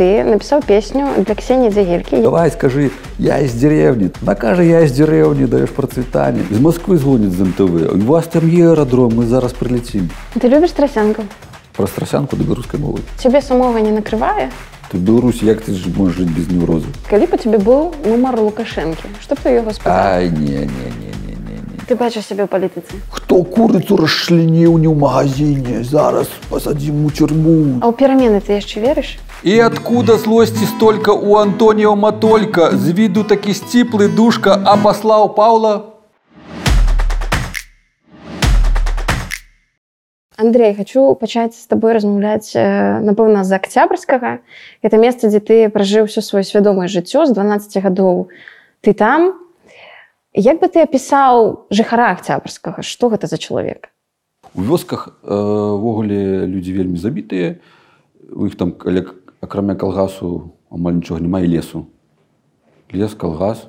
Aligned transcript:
ты 0.00 0.24
напісаў 0.24 0.64
песню 0.64 1.12
для 1.20 1.34
ксені 1.36 1.68
дзягелькі 1.68 2.24
Давай 2.24 2.50
скажи 2.50 2.90
я 3.18 3.38
из 3.44 3.52
деревни 3.52 4.10
накажа 4.22 4.62
я 4.62 4.80
из 4.80 4.92
деревни 4.92 5.44
даешь 5.44 5.68
процветание. 5.68 6.42
Из 6.50 6.58
Москвы 6.58 6.96
звонит 6.96 7.32
з 7.32 7.44
МТВ 7.44 7.92
у 7.92 8.06
вас 8.08 8.26
там 8.26 8.48
є 8.48 8.72
аэродром 8.72 9.12
мы 9.12 9.26
зараз 9.26 9.52
прилетим. 9.52 10.08
Ты 10.34 10.48
любіш 10.48 10.70
трасянку 10.70 11.24
про 11.76 11.86
страсянку 11.86 12.36
да 12.36 12.44
беларускай 12.44 12.80
мовы. 12.80 13.00
Цябе 13.18 13.42
самога 13.42 13.80
не 13.80 13.92
накрывае 13.92 14.48
ты 14.90 14.96
в 14.96 15.00
Беларусі 15.00 15.46
як 15.46 15.60
ты 15.60 15.74
ж 15.74 15.86
можешь 15.96 16.16
жить 16.16 16.30
без 16.30 16.48
неўрозы 16.48 16.88
калі 17.10 17.26
па 17.26 17.36
тебе 17.36 17.58
быў 17.58 17.92
нумар 18.06 18.40
лукашэнкі 18.40 19.04
что 19.20 19.34
б 19.34 19.38
ты 19.44 19.48
яго 19.54 19.72
спа 19.72 20.16
Ай 20.16 20.30
не 20.30 20.64
не 20.64 20.88
не 20.96 21.12
не 21.28 21.36
не 21.44 21.60
не 21.60 21.78
ты 21.86 21.94
бачыш 21.94 22.24
сябе 22.24 22.42
ў 22.42 22.48
палітыцы 22.48 22.98
Хто 23.12 23.44
курыцу 23.44 24.00
расчленіў 24.00 24.80
не 24.80 24.88
ў 24.88 24.96
магазине? 24.96 25.84
Зараз 25.84 26.26
пасадзім 26.48 27.04
у 27.04 27.10
тюрьму 27.10 27.78
а 27.78 27.86
ў 27.86 27.94
перамены 27.94 28.40
ты 28.40 28.58
яшчэ 28.58 28.80
верыш 28.80 29.20
И 29.42 29.58
откуда 29.58 30.18
злости 30.18 30.64
столько 30.64 31.10
у 31.10 31.36
Антонио 31.36 31.96
Матолька? 31.96 32.76
З 32.76 32.92
виду 32.92 33.24
таки 33.24 33.54
стиплый 33.54 34.14
душка, 34.14 34.62
а 34.66 34.76
послал 34.76 35.34
Павла? 35.34 35.94
Андрей 40.36 40.74
хочу 40.74 41.14
пачаць 41.14 41.56
з 41.56 41.66
табой 41.68 41.92
размаўляць 41.92 42.52
напэўна 42.52 43.44
з 43.44 43.52
октябрьскага 43.56 44.40
это 44.80 44.96
месца 44.96 45.28
дзе 45.28 45.40
ты 45.40 45.68
пражыў 45.68 46.08
все 46.08 46.20
сваё 46.20 46.44
свядомае 46.44 46.88
жыццё 46.88 47.24
з 47.24 47.32
12 47.32 47.76
гадоў 47.84 48.28
ты 48.80 48.92
там. 48.92 49.40
Як 50.32 50.60
бы 50.60 50.68
ты 50.68 50.80
апісаў 50.80 51.68
жыхара 51.68 52.12
октябрьскага 52.12 52.80
что 52.80 53.08
гэта 53.08 53.26
за 53.26 53.36
чалавек 53.36 53.88
у 54.54 54.60
вёсках 54.64 55.12
увогуле 55.24 56.44
людзі 56.44 56.72
вельмі 56.72 56.96
забітыя. 56.96 57.60
У 58.32 58.46
іх 58.46 58.54
там 58.54 58.72
каля 58.72 59.02
акрамя 59.40 59.74
калгасу 59.74 60.52
амаль 60.70 61.00
нічога 61.00 61.20
няма 61.20 61.40
і 61.40 61.48
лесу. 61.48 61.86
Лес 62.92 63.14
калгас. 63.14 63.68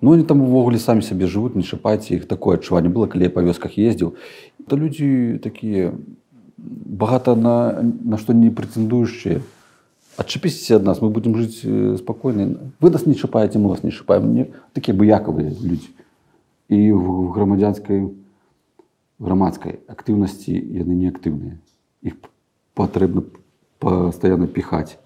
Ну 0.00 0.12
они 0.12 0.24
там 0.24 0.42
увогуле 0.42 0.78
самі 0.78 1.02
сабе 1.02 1.26
жывуць 1.26 1.54
не 1.54 1.62
шапайце 1.62 2.16
іх. 2.16 2.28
Такое 2.28 2.58
адчуванне 2.58 2.88
было 2.88 3.06
калі 3.06 3.28
па 3.28 3.40
вёсках 3.40 3.78
ездзіў. 3.78 4.16
То 4.68 4.76
людзі 4.76 5.38
такія 5.42 5.92
багата 6.58 7.36
на 7.36 7.82
на 7.82 8.18
што 8.18 8.32
не 8.32 8.50
прэтэндуючыя 8.50 9.40
адчапіцеся 10.16 10.76
ад 10.76 10.84
нас 10.84 11.00
мы 11.02 11.10
будемм 11.10 11.36
жыць 11.36 11.64
спакойна. 11.98 12.72
Вы 12.80 12.90
нас 12.90 13.06
не 13.06 13.14
чапаеце 13.14 13.58
мы 13.58 13.68
вас 13.68 13.82
не 13.82 13.90
шапаем. 13.90 14.30
Мне 14.30 14.46
такія 14.72 14.96
быякавыя 14.96 15.50
людзі. 15.50 15.88
І 16.68 16.92
в 16.92 17.30
грамадзянскай 17.32 18.08
грамадскай 19.18 19.80
актыўнасці 19.88 20.52
яны 20.52 20.94
не 20.94 21.08
актыўныя 21.08 21.58
іх 22.02 22.18
патрэбна 22.74 23.22
постоянно 23.84 24.46
пихать 24.46 24.98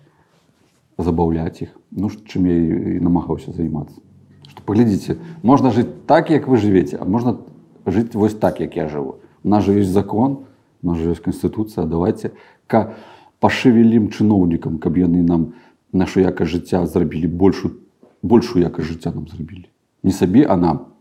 забаўляць 0.99 1.63
іх 1.67 1.75
ну 1.91 2.11
чым 2.11 2.47
я 2.47 2.57
і 2.57 2.99
намагаўся 3.03 3.53
займацца 3.53 3.99
что 4.49 4.63
паглядзіце 4.63 5.19
можна 5.43 5.75
жыць 5.75 5.91
так 6.07 6.31
як 6.31 6.49
вы 6.49 6.63
жывеце 6.63 6.99
а 7.03 7.05
можна 7.05 7.39
жыць 7.87 8.15
вось 8.15 8.35
так 8.35 8.61
як 8.65 8.79
я 8.79 8.89
жыву 8.89 9.19
у 9.43 9.49
нас 9.49 9.67
жа 9.67 9.75
ёсць 9.75 9.93
закон 9.95 10.45
нас 10.83 10.99
жа 11.03 11.15
ёсць 11.15 11.25
канстытуцыя 11.25 11.87
давайте 11.91 12.33
ка 12.67 12.95
пашывелім 13.43 14.09
чыноўнікам 14.15 14.79
каб 14.79 14.99
яны 15.03 15.23
нам 15.27 15.53
нашу 15.93 16.23
якасць 16.23 16.55
жыцця 16.55 16.87
зрабілі 16.87 17.29
большую 17.29 17.75
большую 18.23 18.63
якасць 18.63 18.89
жыцця 18.89 19.13
нам 19.15 19.29
зрабілі. 19.29 19.69
Не 20.03 20.13
сабе 20.13 20.47
а 20.47 20.57
нам. 20.57 20.95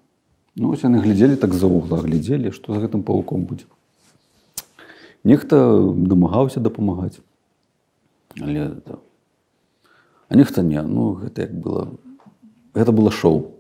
Ну 0.56 0.72
ось 0.73 0.84
яны 0.84 1.02
глядзелі 1.02 1.36
так 1.36 1.53
за 1.53 1.67
угла 1.67 2.02
глядзелі 2.02 2.52
што 2.52 2.73
за 2.73 2.81
гэтым 2.86 3.03
павуком 3.03 3.45
будзе. 3.45 3.66
Нехта 5.23 5.58
дамагаўся 5.81 6.59
дапамагаць 6.59 7.19
але 8.42 8.67
да. 8.86 9.00
а 10.30 10.36
нехта 10.36 10.61
не 10.61 10.81
ну 10.81 11.14
гэта 11.14 11.47
як 11.47 11.53
было 11.53 11.88
гэта 12.73 12.92
было 12.92 13.11
шоу. 13.11 13.53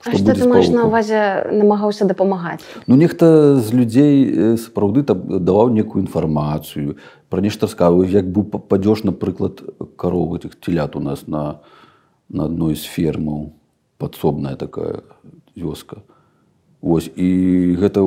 Что 0.00 0.32
ты 0.32 0.48
маеш 0.48 0.70
на 0.72 0.88
увазе 0.88 1.44
намагаўся 1.52 2.08
дапамагаць? 2.08 2.64
Ну 2.86 2.96
нехта 2.96 3.60
з 3.60 3.68
людзей 3.76 4.56
сапраўды 4.56 5.04
там 5.04 5.44
даваў 5.44 5.68
некую 5.76 6.08
інфармацыю 6.08 6.96
пра 7.28 7.44
нешта 7.44 7.68
скавы 7.68 8.08
як 8.08 8.24
бы 8.32 8.44
падзёш 8.44 9.04
напрыклад 9.04 9.60
каровы 10.00 10.40
этих 10.40 10.56
телят 10.60 10.96
у 10.96 11.00
нас 11.00 11.26
на 11.26 11.60
на 12.30 12.46
адной 12.48 12.76
з 12.76 12.86
фермаў 12.88 13.52
падсобная 13.98 14.56
такая 14.56 15.02
вёска. 15.54 16.00
Вось 16.80 17.10
і 17.12 17.76
гэта 17.76 18.00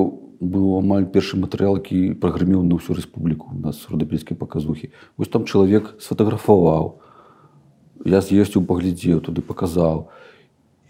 быў 0.44 0.80
амаль 0.80 1.08
першы 1.08 1.40
матэрыял 1.40 1.80
які 1.80 2.20
праграміў 2.20 2.64
на 2.68 2.76
ўсю 2.76 2.94
рэспубліку. 2.94 3.56
У 3.56 3.60
нас 3.60 3.88
родапільскай 3.90 4.38
паказухі. 4.38 4.92
Вось 5.18 5.32
там 5.32 5.46
чалавек 5.46 5.96
сфотаграфаваў 6.00 7.00
я 8.06 8.20
з'ездзіў 8.20 8.68
паглядзеў 8.68 9.24
туды 9.24 9.42
паказаў. 9.42 10.12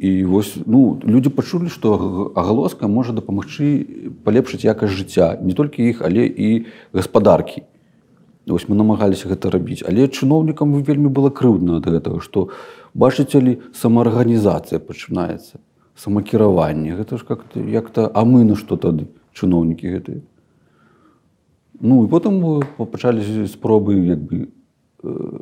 І 0.02 0.26
вось 0.26 0.58
ну 0.66 1.00
людзі 1.06 1.30
пачулі 1.30 1.70
што 1.70 1.94
агалоска 2.36 2.90
можа 2.90 3.14
дапамагчы 3.14 4.12
палепшыць 4.26 4.66
якасць 4.66 4.98
жыцця 4.98 5.38
не 5.42 5.54
толькі 5.54 5.86
іх 5.86 6.02
але 6.02 6.26
і 6.26 6.66
гаспадаркі. 6.94 7.64
Вось 8.50 8.68
мы 8.68 8.76
намагаліся 8.76 9.30
гэта 9.30 9.54
рабіць. 9.54 9.86
Але 9.86 10.10
чыноўнікам 10.10 10.82
вельмі 10.84 11.14
было 11.14 11.30
крыўдна 11.30 11.78
ад 11.80 11.88
гэтага 11.88 12.20
што 12.20 12.50
бачыце 12.94 13.40
ли 13.40 13.62
самаарганізацыя 13.72 14.82
пачынаецца 14.82 15.62
самакіраванне. 15.96 16.98
Гэта 16.98 17.22
ж 17.22 17.24
как 17.24 17.46
як-то 17.56 18.10
а 18.10 18.26
мы 18.26 18.44
на 18.44 18.58
што 18.58 18.76
тады 18.76 19.08
чыноўнікі 19.34 19.90
гэтыя. 19.90 20.22
Ну 21.82 22.06
і 22.06 22.08
потым 22.08 22.64
пачалі 22.78 23.22
спробы 23.50 23.98
як 24.08 24.22
бы 24.22 24.48
э, 25.04 25.40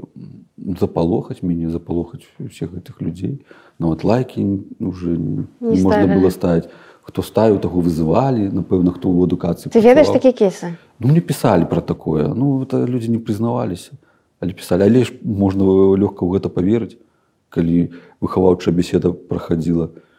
запалохаць 0.80 1.44
мяне 1.44 1.70
запалохаць 1.70 2.26
усіх 2.40 2.72
гэтых 2.72 3.02
людзей. 3.04 3.44
Нават 3.80 4.04
лайкі 4.04 4.64
уже 4.80 5.18
не, 5.18 5.46
не 5.60 5.82
можна 5.84 6.08
было 6.08 6.32
ставіць. 6.32 6.72
Хто 7.02 7.22
ставіў 7.22 7.60
таго 7.60 7.82
вызывалі 7.82 8.48
напэўна 8.54 8.96
хто 8.96 9.10
ў 9.12 9.28
адукацыі 9.28 9.74
ты 9.74 9.82
ведаеш 9.82 10.14
такі 10.14 10.32
кесы 10.32 10.78
ну 11.02 11.12
мне 11.12 11.20
пісалі 11.20 11.68
пра 11.68 11.82
такое. 11.82 12.32
Ну 12.34 12.64
это 12.64 12.86
людзі 12.86 13.12
не 13.12 13.20
прызнаваліся. 13.20 14.00
Але 14.40 14.54
пісалі 14.54 14.88
але 14.88 15.04
ж 15.04 15.14
можна 15.22 15.66
лёгка 15.98 16.24
ў 16.24 16.40
гэта 16.40 16.48
поверыць 16.48 16.96
калі 17.52 17.92
выхаваўчая 18.24 18.72
беседа 18.72 19.12
праходзіла. 19.12 19.92
то 19.92 20.11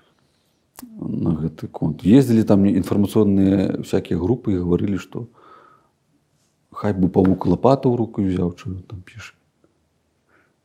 на 1.01 1.37
гэты 1.37 1.69
конт. 1.69 2.03
Ездзілі 2.03 2.43
там 2.45 2.65
інфармацыйныя 2.67 3.83
всякие 3.83 4.19
групы 4.19 4.57
і 4.57 4.63
гаварылі 4.65 4.99
што 4.99 5.29
хай 6.73 6.93
бы 6.93 7.09
павук 7.09 7.47
лапата 7.47 7.87
ў 7.89 7.97
руку 7.97 8.25
взяў 8.25 8.57
чую 8.57 8.83
там 8.89 9.05
піша 9.07 9.37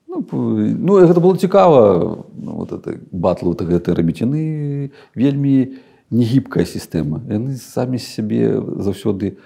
ну, 0.07 0.25
ну 0.31 0.91
гэта 0.97 1.19
было 1.19 1.38
цікава 1.38 2.25
ну, 2.34 2.51
вот 2.63 2.72
это 2.72 2.97
батлу 3.12 3.53
так 3.53 3.67
гэта 3.67 3.94
рабіць 3.94 4.22
яны 4.23 4.91
вельмі 5.13 5.78
негібкая 6.09 6.66
сістэма. 6.66 7.22
Яны 7.28 7.56
самі 7.59 8.00
сябе 8.00 8.56
заўсёды 8.79 9.38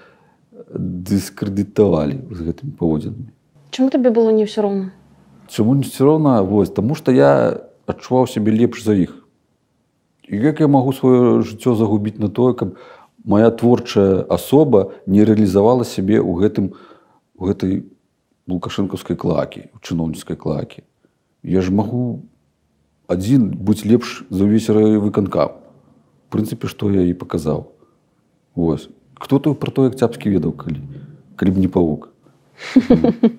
дыскрэдытавалі 0.72 2.22
з 2.30 2.38
гэтымі 2.38 2.72
паводзінамі. 2.78 3.30
Чаму 3.70 3.90
табе 3.90 4.14
было 4.14 4.30
не 4.30 4.46
ўсё 4.46 4.62
роўна? 4.62 4.94
Чаму 5.50 5.74
не 5.74 5.82
ўсё 5.82 6.06
роўна? 6.06 6.42
Вось 6.46 6.70
таму 6.70 6.94
што 6.94 7.10
я 7.10 7.58
адчуваў 7.86 8.30
сябе 8.30 8.54
лепш 8.54 8.86
за 8.86 8.94
іх 8.94 9.21
як 10.28 10.60
я 10.60 10.68
магу 10.68 10.92
сваё 10.92 11.42
жыццё 11.42 11.74
загубіць 11.74 12.18
на 12.18 12.28
тое, 12.28 12.54
каб 12.54 12.76
моя 13.24 13.50
творчая 13.50 14.22
асоба 14.28 14.92
не 15.06 15.24
рэалізавала 15.24 15.84
сябе 15.84 16.18
ў 16.18 16.32
гэтым 16.42 16.74
у 17.38 17.46
гэтай 17.46 17.86
лукашэнкаўскай 18.46 19.16
клакі, 19.16 19.70
у 19.74 19.78
чыноўніцкай 19.82 20.36
клакі. 20.36 20.82
Я 21.42 21.62
ж 21.62 21.70
магу 21.70 22.26
адзін 23.06 23.54
быць 23.58 23.82
лепш 23.86 24.22
за 24.30 24.46
ўвесь 24.46 24.70
выканкам. 24.70 25.62
прынцыпе, 26.32 26.66
што 26.66 26.88
я 26.88 27.04
і 27.04 27.12
паказаў. 27.12 27.68
Вось. 28.56 28.88
Хто 29.20 29.38
той 29.38 29.54
пра 29.54 29.70
той 29.70 29.92
акцяпскі 29.92 30.32
ведаў, 30.32 30.56
калі, 30.56 30.80
калі 31.36 31.50
б 31.52 31.56
не 31.60 31.68
павук. 31.68 32.08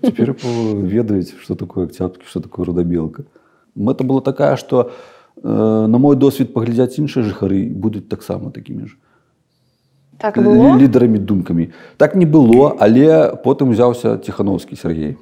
Цяпер 0.05 0.37
ведаюць, 0.85 1.33
што 1.41 1.57
такое 1.57 1.89
акцяпскі, 1.89 2.29
што 2.29 2.45
такое 2.45 2.69
родабелка. 2.69 3.25
Мэта 3.73 4.05
была 4.05 4.21
такая, 4.21 4.55
што, 4.61 4.93
на 5.41 5.97
мой 5.97 6.15
досвід 6.15 6.53
паглядзяць 6.53 6.99
іншыя 6.99 7.23
жыхары 7.25 7.67
будуць 7.69 8.07
таксама 8.07 8.51
такімі 8.51 8.87
ж 8.87 8.97
так 10.17 10.37
лідарамі 10.37 11.19
думкамі. 11.19 11.69
Так 11.97 12.15
не 12.15 12.25
было 12.25 12.75
але 12.79 13.35
потым 13.43 13.75
узяўся 13.75 14.17
ціхановскі 14.17 14.75
Сергей. 14.75 15.17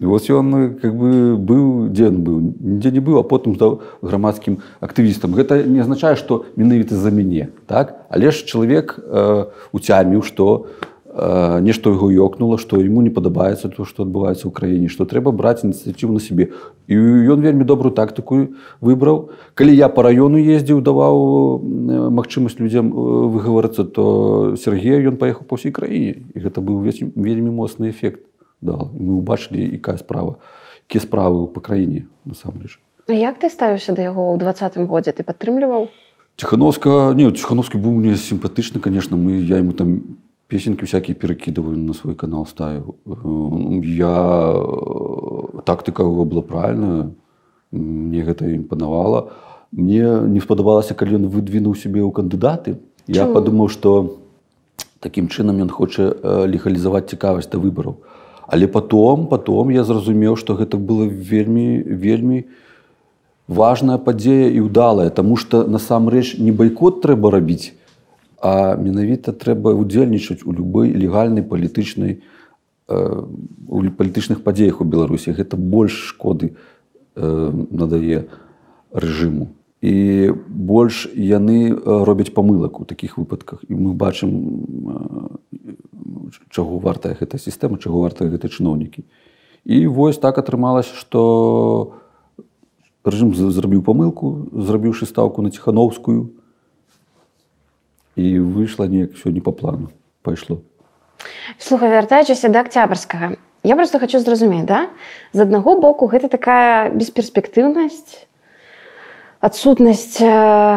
Вось 0.00 0.28
ён 0.30 0.74
как 0.82 0.90
бы 0.94 1.38
быў 1.38 1.88
дзе 1.94 2.10
ён 2.10 2.18
быў? 2.26 2.36
Нідзе 2.60 2.90
не 2.90 3.00
быў 3.00 3.18
а 3.18 3.22
потым 3.22 3.54
здаў 3.54 3.82
грамадскім 4.02 4.58
актывістам. 4.80 5.38
Гэта 5.38 5.62
не 5.62 5.80
азначае 5.80 6.16
што 6.16 6.44
менавіта 6.56 6.98
за 6.98 7.10
мяне 7.10 7.48
так? 7.66 8.06
Але 8.10 8.30
ж 8.30 8.42
чалавек 8.44 8.98
э, 8.98 9.46
уцяміў 9.72 10.22
што 10.22 10.66
нешта 11.08 11.90
яго 11.90 12.10
ёкнула 12.12 12.58
што 12.58 12.80
яму 12.80 13.00
не 13.02 13.10
падабаецца 13.10 13.72
то 13.72 13.84
што 13.88 14.04
адбываецца 14.04 14.48
ў 14.48 14.52
краіне 14.52 14.88
што 14.92 15.08
трэба 15.08 15.32
браць 15.32 15.64
ініцыятыву 15.64 16.12
на 16.12 16.20
сябе 16.20 16.52
і 16.86 16.96
ён 17.32 17.40
вельмі 17.40 17.64
добрую 17.64 17.96
тактыку 17.96 18.54
выбраў 18.80 19.30
калі 19.54 19.72
я 19.72 19.88
по 19.88 20.04
раёну 20.04 20.36
ездзіў 20.36 20.84
даваў 20.84 21.60
магчымасць 22.12 22.60
людзям 22.60 22.92
выгаварацца 22.92 23.84
то 23.84 24.54
Сергея 24.60 25.00
ён 25.08 25.16
паехаў 25.16 25.48
па 25.48 25.56
ўсёй 25.56 25.72
краіне 25.72 26.28
і 26.34 26.38
гэта 26.44 26.60
быў 26.60 26.84
вельмі 26.84 27.50
моцны 27.50 27.90
эфект 27.90 28.28
дал. 28.60 28.90
І 28.94 29.02
мы 29.02 29.12
ўбачылі, 29.22 29.62
якая 29.78 29.98
справа, 29.98 30.38
якія 30.88 31.02
справы 31.02 31.46
па 31.46 31.60
краіне 31.60 32.06
насамрэч. 32.24 32.78
А 33.08 33.12
як 33.12 33.38
ты 33.38 33.48
ставіўся 33.48 33.94
да 33.94 34.02
яго 34.02 34.34
ў 34.34 34.36
двадцатым 34.38 34.86
годзе 34.86 35.14
ты 35.14 35.22
падтрымліваў? 35.22 35.88
Ціхановска 36.38 37.14
не 37.14 37.30
Ціхановскі 37.30 37.78
быў 37.78 37.94
мне 37.94 38.16
сімпатычны, 38.16 38.80
конечно, 38.80 39.16
мы 39.16 39.40
я 39.40 39.58
ему 39.58 39.72
там 39.72 40.18
песенки 40.48 40.84
всякие 40.84 41.14
перекидываю 41.14 41.78
на 41.78 41.92
свой 41.92 42.14
канал 42.14 42.46
ставил. 42.46 42.96
Я 43.84 44.54
тактыка 45.64 46.02
его 46.02 46.24
была 46.24 46.42
правильная, 46.42 47.10
мне 47.70 48.22
гэта 48.22 48.48
імпанавала. 48.54 49.32
Мне 49.70 50.02
не 50.24 50.40
спадабалася, 50.40 50.94
калі 50.94 51.20
ён 51.20 51.28
выдвінуў 51.28 51.76
сябе 51.76 52.00
ў 52.00 52.10
кандыдаты. 52.10 52.80
Я 53.06 53.28
падумаў, 53.28 53.68
што 53.68 54.16
такім 55.04 55.28
чынам 55.28 55.60
ён 55.60 55.68
хоча 55.68 56.16
легалізаваць 56.48 57.12
цікавасць 57.12 57.52
да 57.52 57.60
выбараў. 57.60 58.00
Але 58.48 58.66
потом 58.66 59.26
потом 59.28 59.68
я 59.68 59.84
зразумеў, 59.84 60.36
што 60.36 60.56
гэта 60.56 60.80
было 60.80 61.04
вельмі 61.04 61.84
вельмі 61.84 62.48
важная 63.48 63.98
падзея 63.98 64.48
і 64.48 64.64
ўдалая, 64.64 65.10
Таму 65.10 65.36
што 65.36 65.68
насамрэч 65.68 66.40
не 66.40 66.52
байкот 66.52 67.04
трэба 67.04 67.30
рабіць, 67.30 67.76
а 68.40 68.76
менавіта 68.76 69.32
трэба 69.32 69.74
удзельнічаць 69.74 70.46
у 70.46 70.52
любой 70.52 70.94
легальнай 70.94 71.42
палітычнай 71.42 72.22
у 72.88 73.82
палітычных 73.92 74.42
падзеях 74.42 74.80
у 74.80 74.84
беларусі. 74.84 75.36
Гэта 75.36 75.60
больш 75.60 76.14
шкоды 76.14 76.56
надае 77.14 78.28
рэжыму. 78.92 79.52
І 79.82 80.32
больш 80.48 81.06
яны 81.14 81.70
робяць 81.76 82.32
памылак 82.32 82.80
у 82.80 82.84
такіх 82.84 83.18
выпадках. 83.18 83.62
І 83.68 83.74
мы 83.74 83.92
бачым 83.92 84.30
чаго 86.50 86.78
вартая 86.78 87.14
гэта 87.18 87.38
сістэма 87.38 87.78
чаго 87.78 88.00
вартая 88.00 88.30
гэта 88.32 88.48
чыноўнікі. 88.48 89.04
І 89.68 89.86
вось 89.86 90.18
так 90.18 90.38
атрымалася 90.38 90.96
што 90.96 91.92
рэжым 93.04 93.34
зрабіў 93.34 93.84
памылку 93.84 94.48
зрабіўшы 94.52 95.04
стаўку 95.04 95.42
на 95.42 95.50
ціхановскую 95.50 96.37
і 98.18 98.40
выйшла 98.42 98.90
неяк 98.90 99.14
все 99.14 99.30
не 99.30 99.40
по 99.40 99.52
плану 99.52 99.94
пайшло. 100.22 100.58
Слухай 101.58 101.90
вяртаючыся 101.90 102.50
да 102.50 102.66
акцябрскага 102.66 103.38
я 103.62 103.76
просто 103.76 103.98
хочу 103.98 104.18
зразумець 104.18 104.66
да? 104.66 104.88
З 105.32 105.42
аднаго 105.46 105.78
боку 105.80 106.06
гэта 106.06 106.28
такая 106.28 106.90
бесперспектыўнасць 106.90 108.26
адсутнасць 109.40 110.18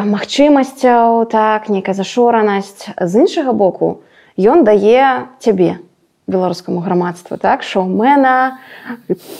магчымасцяў 0.06 1.26
так 1.30 1.70
некая 1.70 1.96
зашоранасць. 1.98 2.90
З 2.94 3.26
іншага 3.26 3.54
боку 3.54 4.02
ён 4.38 4.66
дае 4.66 5.30
цябе 5.40 5.82
беларускаму 6.28 6.82
грамадству 6.82 7.38
так? 7.38 7.64
Шоумена 7.64 8.60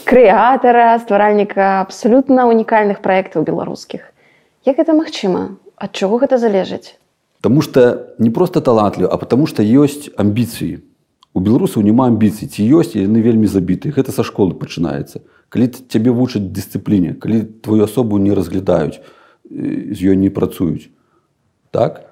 крэатара 0.06 0.98
стваральніка 0.98 1.82
абсалютна 1.82 2.46
унікальных 2.50 2.98
праектаў 3.02 3.46
беларускіх. 3.46 4.10
Як 4.66 4.78
гэта 4.78 4.94
магчыма? 4.94 5.58
Ад 5.76 5.94
чаго 5.98 6.22
гэта 6.22 6.38
залежыць 6.38 6.98
Таму 7.42 7.60
што 7.60 8.14
не 8.22 8.30
проста 8.30 8.62
талантліў, 8.62 9.10
а 9.10 9.18
потому 9.18 9.50
што 9.50 9.66
ёсць 9.66 10.14
амбіцыі. 10.14 10.78
У 11.34 11.40
беларусаў 11.42 11.82
няма 11.82 12.06
амбіцый, 12.06 12.46
ці 12.46 12.62
ёсць 12.62 12.94
яны 12.94 13.18
вельмі 13.18 13.50
забіты. 13.50 13.90
Гэта 13.90 14.14
са 14.14 14.22
школы 14.22 14.54
пачынаецца. 14.54 15.26
Калі 15.50 15.66
цябе 15.90 16.14
вучаць 16.14 16.54
дысцыпліне, 16.54 17.18
калі 17.18 17.42
твою 17.66 17.90
асобу 17.90 18.22
не 18.22 18.30
разглядаюць, 18.30 19.02
з 19.50 19.98
ёй 19.98 20.14
не 20.14 20.30
працуюць. 20.30 20.94
Так 21.74 22.06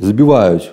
забіваюць 0.00 0.72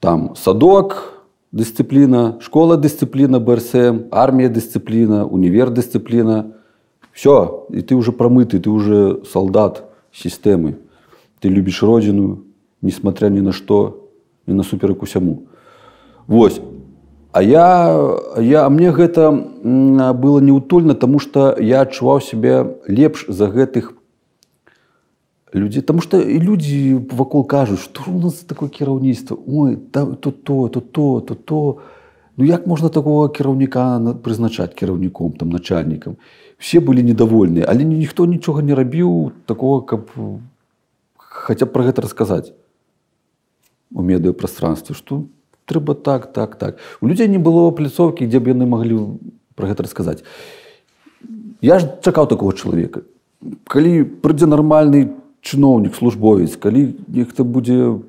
там 0.00 0.32
садок, 0.32 1.12
дысцыпліна, 1.52 2.40
школа 2.40 2.80
дысцыпліна 2.80 3.36
БРСМ, 3.36 4.08
армія 4.10 4.48
дысцыпліна, 4.48 5.28
універ 5.28 5.68
дысцыпліна. 5.70 6.56
Все, 7.12 7.68
і 7.68 7.84
ты 7.84 7.94
уже 7.94 8.16
прамыты, 8.16 8.58
ты 8.58 8.70
уже 8.70 9.20
солдат 9.28 9.84
сістэмы. 10.10 10.80
Ты 11.38 11.52
любіш 11.52 11.84
родзіну, 11.84 12.48
несмотря 12.84 13.28
ни 13.28 13.40
на 13.40 13.52
что, 13.52 14.10
ни 14.46 14.52
на 14.52 14.62
суперак 14.62 15.02
усяму. 15.02 15.46
Вось. 16.26 16.60
А 17.32 17.42
я, 17.42 18.16
я, 18.38 18.68
мне 18.70 18.92
гэта 18.92 19.32
было 19.32 20.38
неутульна, 20.38 20.94
таму 20.94 21.18
што 21.18 21.56
я 21.58 21.80
адчуваў 21.82 22.20
сябе 22.22 22.78
лепш 22.86 23.26
за 23.26 23.48
гэтых 23.50 23.94
людзей. 25.52 25.82
Таму 25.82 26.04
што 26.04 26.20
і 26.20 26.38
людзі 26.38 27.00
вакол 27.10 27.42
кажуць, 27.42 27.80
што 27.82 28.06
у 28.06 28.20
нас 28.20 28.44
такое 28.46 28.68
кіраўніцтва, 28.68 29.34
Ой, 29.34 29.76
то 29.90 30.14
то, 30.14 30.30
то, 30.30 30.68
то, 30.68 31.20
то, 31.20 31.34
то. 31.34 31.78
Ну 32.36 32.44
як 32.44 32.66
можна 32.66 32.88
такого 32.88 33.28
кіраўніка 33.28 34.14
прызначаць 34.22 34.74
кіраўніком, 34.74 35.32
там 35.32 35.50
начальнікам. 35.50 36.16
Все 36.58 36.78
былі 36.78 37.02
недовольныя, 37.02 37.66
але 37.66 37.82
ніхто 37.82 38.26
нічога 38.26 38.62
не 38.62 38.74
рабіў 38.74 39.32
такого, 39.46 39.82
каб 39.82 40.06
хаця 41.18 41.66
б 41.66 41.74
пра 41.74 41.90
гэта 41.90 42.02
расказаць 42.06 42.54
у 43.94 44.02
медыапрастранстве 44.02 44.94
што 44.98 45.24
трэба 45.64 45.94
так 45.94 46.32
так 46.34 46.58
так. 46.58 46.78
У 47.00 47.06
людзей 47.06 47.28
не 47.28 47.38
было 47.38 47.70
пляцоўкі 47.70 48.26
дзе 48.26 48.42
б 48.42 48.52
яны 48.52 48.66
маглі 48.66 49.16
пра 49.54 49.70
гэта 49.70 49.86
расказаць. 49.86 50.26
Я 51.62 51.78
ж 51.78 51.88
чакаў 52.02 52.26
такого 52.26 52.52
чалавека. 52.52 53.06
Калі 53.70 54.04
прыйдзе 54.20 54.50
нармальны 54.50 55.14
чыноўнік 55.40 55.94
службовец 55.94 56.58
калі 56.58 56.98
нехта 57.08 57.46
будзе 57.46 58.02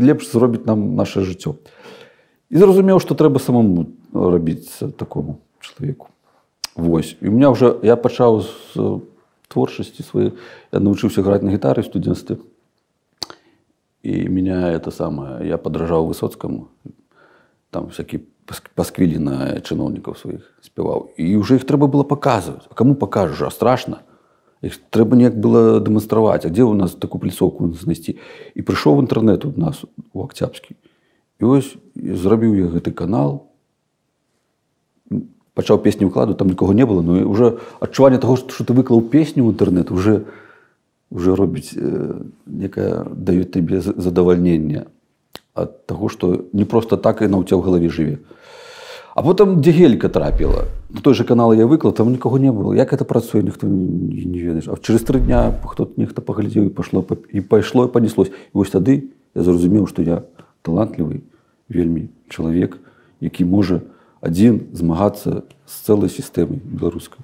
лепш 0.00 0.32
зробіць 0.32 0.66
нам 0.66 0.96
наше 0.96 1.22
жыццё. 1.22 1.60
І 2.50 2.58
зразумеў 2.58 2.98
што 2.98 3.14
трэба 3.14 3.38
самому 3.38 3.92
рабіць 4.10 4.72
такому 4.96 5.38
чалавеку. 5.60 6.08
Вось. 6.74 7.14
І 7.20 7.28
у 7.28 7.32
меня 7.36 7.54
ўжо 7.54 7.78
я 7.86 7.94
пачаў 7.94 8.42
з 8.42 8.98
творчасці 9.52 10.02
свае 10.02 10.32
я 10.72 10.80
навучыўся 10.80 11.22
граць 11.22 11.46
на 11.46 11.54
гітары 11.54 11.86
студэнцтве 11.86 12.40
И 14.04 14.28
меня 14.28 14.70
это 14.70 14.90
самое, 14.90 15.48
я 15.48 15.56
подражал 15.56 16.04
Высоцкому, 16.06 16.68
там 17.70 17.88
всякие 17.88 18.20
пасквілі 18.76 19.16
на 19.16 19.36
чыноўнікаў 19.64 20.12
сваіх 20.20 20.44
спяваў. 20.60 21.16
І 21.16 21.40
уже 21.40 21.56
іх 21.56 21.64
трэба 21.64 21.88
было 21.88 22.04
паказваць. 22.04 22.68
А 22.68 22.74
каму 22.76 23.00
пакажаш, 23.00 23.48
а 23.48 23.50
страшна. 23.50 24.04
Іх 24.60 24.76
трэба 24.92 25.16
неяк 25.16 25.40
было 25.40 25.80
дэманстраваць, 25.80 26.44
а 26.44 26.52
дзе 26.52 26.68
ў 26.68 26.76
нас 26.76 26.92
такую 26.92 27.24
пляцоўку 27.24 27.72
знайсці. 27.72 28.20
І 28.52 28.60
прыйшоў 28.60 29.00
в 29.00 29.08
інтэрнэт 29.08 29.48
у 29.48 29.56
нас 29.56 29.88
у 30.12 30.20
акцябскі. 30.20 30.76
І 31.40 31.44
ось 31.48 31.72
зрабіў 31.96 32.52
я 32.60 32.68
гэты 32.68 32.92
канал, 32.92 33.48
пачаў 35.56 35.80
песню 35.80 36.12
ўкладу, 36.12 36.36
там 36.36 36.52
нікога 36.52 36.76
не 36.76 36.84
было, 36.84 37.00
но 37.00 37.24
уже 37.24 37.56
адчуванне 37.80 38.20
таго, 38.20 38.36
што 38.36 38.68
ты 38.68 38.76
выклаў 38.76 39.00
песню 39.08 39.48
ў 39.48 39.56
інтэрнэт 39.56 39.88
уже 39.88 40.28
уже 41.14 41.34
робіць 41.38 41.72
э, 41.78 42.26
некае 42.46 43.06
даюць 43.14 43.54
табе 43.54 43.80
задавальненне 43.80 44.90
ад 45.54 45.86
таго 45.86 46.10
што 46.10 46.50
не 46.52 46.66
проста 46.66 46.98
так 46.98 47.22
і 47.22 47.30
на 47.30 47.38
ў 47.38 47.46
ця 47.46 47.54
ў 47.54 47.62
галаве 47.62 47.88
жыве. 47.88 48.18
А 49.14 49.22
потым 49.22 49.62
дзе 49.62 49.70
гелька 49.70 50.10
трапіла. 50.10 50.66
На 50.90 51.00
той 51.00 51.14
же 51.14 51.22
канал 51.22 51.54
я 51.54 51.70
выклад 51.70 51.94
там 51.94 52.10
нікога 52.10 52.42
не 52.42 52.50
было. 52.50 52.74
Як 52.74 52.92
это 52.92 53.06
працуе 53.06 53.46
ніхто 53.46 53.70
не, 53.70 54.26
не 54.26 54.42
ведаеш. 54.42 54.66
А 54.66 54.74
через 54.82 55.06
тры 55.06 55.22
дня 55.22 55.54
хто 55.62 55.86
нехта 55.96 56.18
паглядзеў 56.20 56.66
і 56.66 56.74
пашло 56.74 57.06
і 57.30 57.40
пайшло 57.40 57.86
і 57.86 57.94
панеслось. 57.94 58.34
І 58.34 58.58
вось 58.58 58.74
тады 58.74 59.14
я 59.38 59.42
зразумеў 59.46 59.86
што 59.86 60.02
я 60.02 60.26
талантлівы 60.66 61.22
вельмі 61.70 62.10
чалавек 62.28 62.82
які 63.20 63.44
можа 63.44 63.80
адзін 64.20 64.68
змагацца 64.72 65.44
з 65.64 65.74
цэлай 65.86 66.10
сістэмай 66.10 66.60
беларускай 66.64 67.22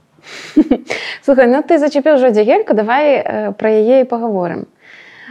Слухай, 1.25 1.47
ну 1.47 1.63
ты 1.63 1.79
зачапіў 1.79 2.19
ўжо 2.19 2.31
дзягельку, 2.35 2.75
давай 2.75 3.21
э, 3.21 3.53
пра 3.55 3.71
яе 3.71 4.03
і 4.03 4.11
паговорым. 4.11 4.67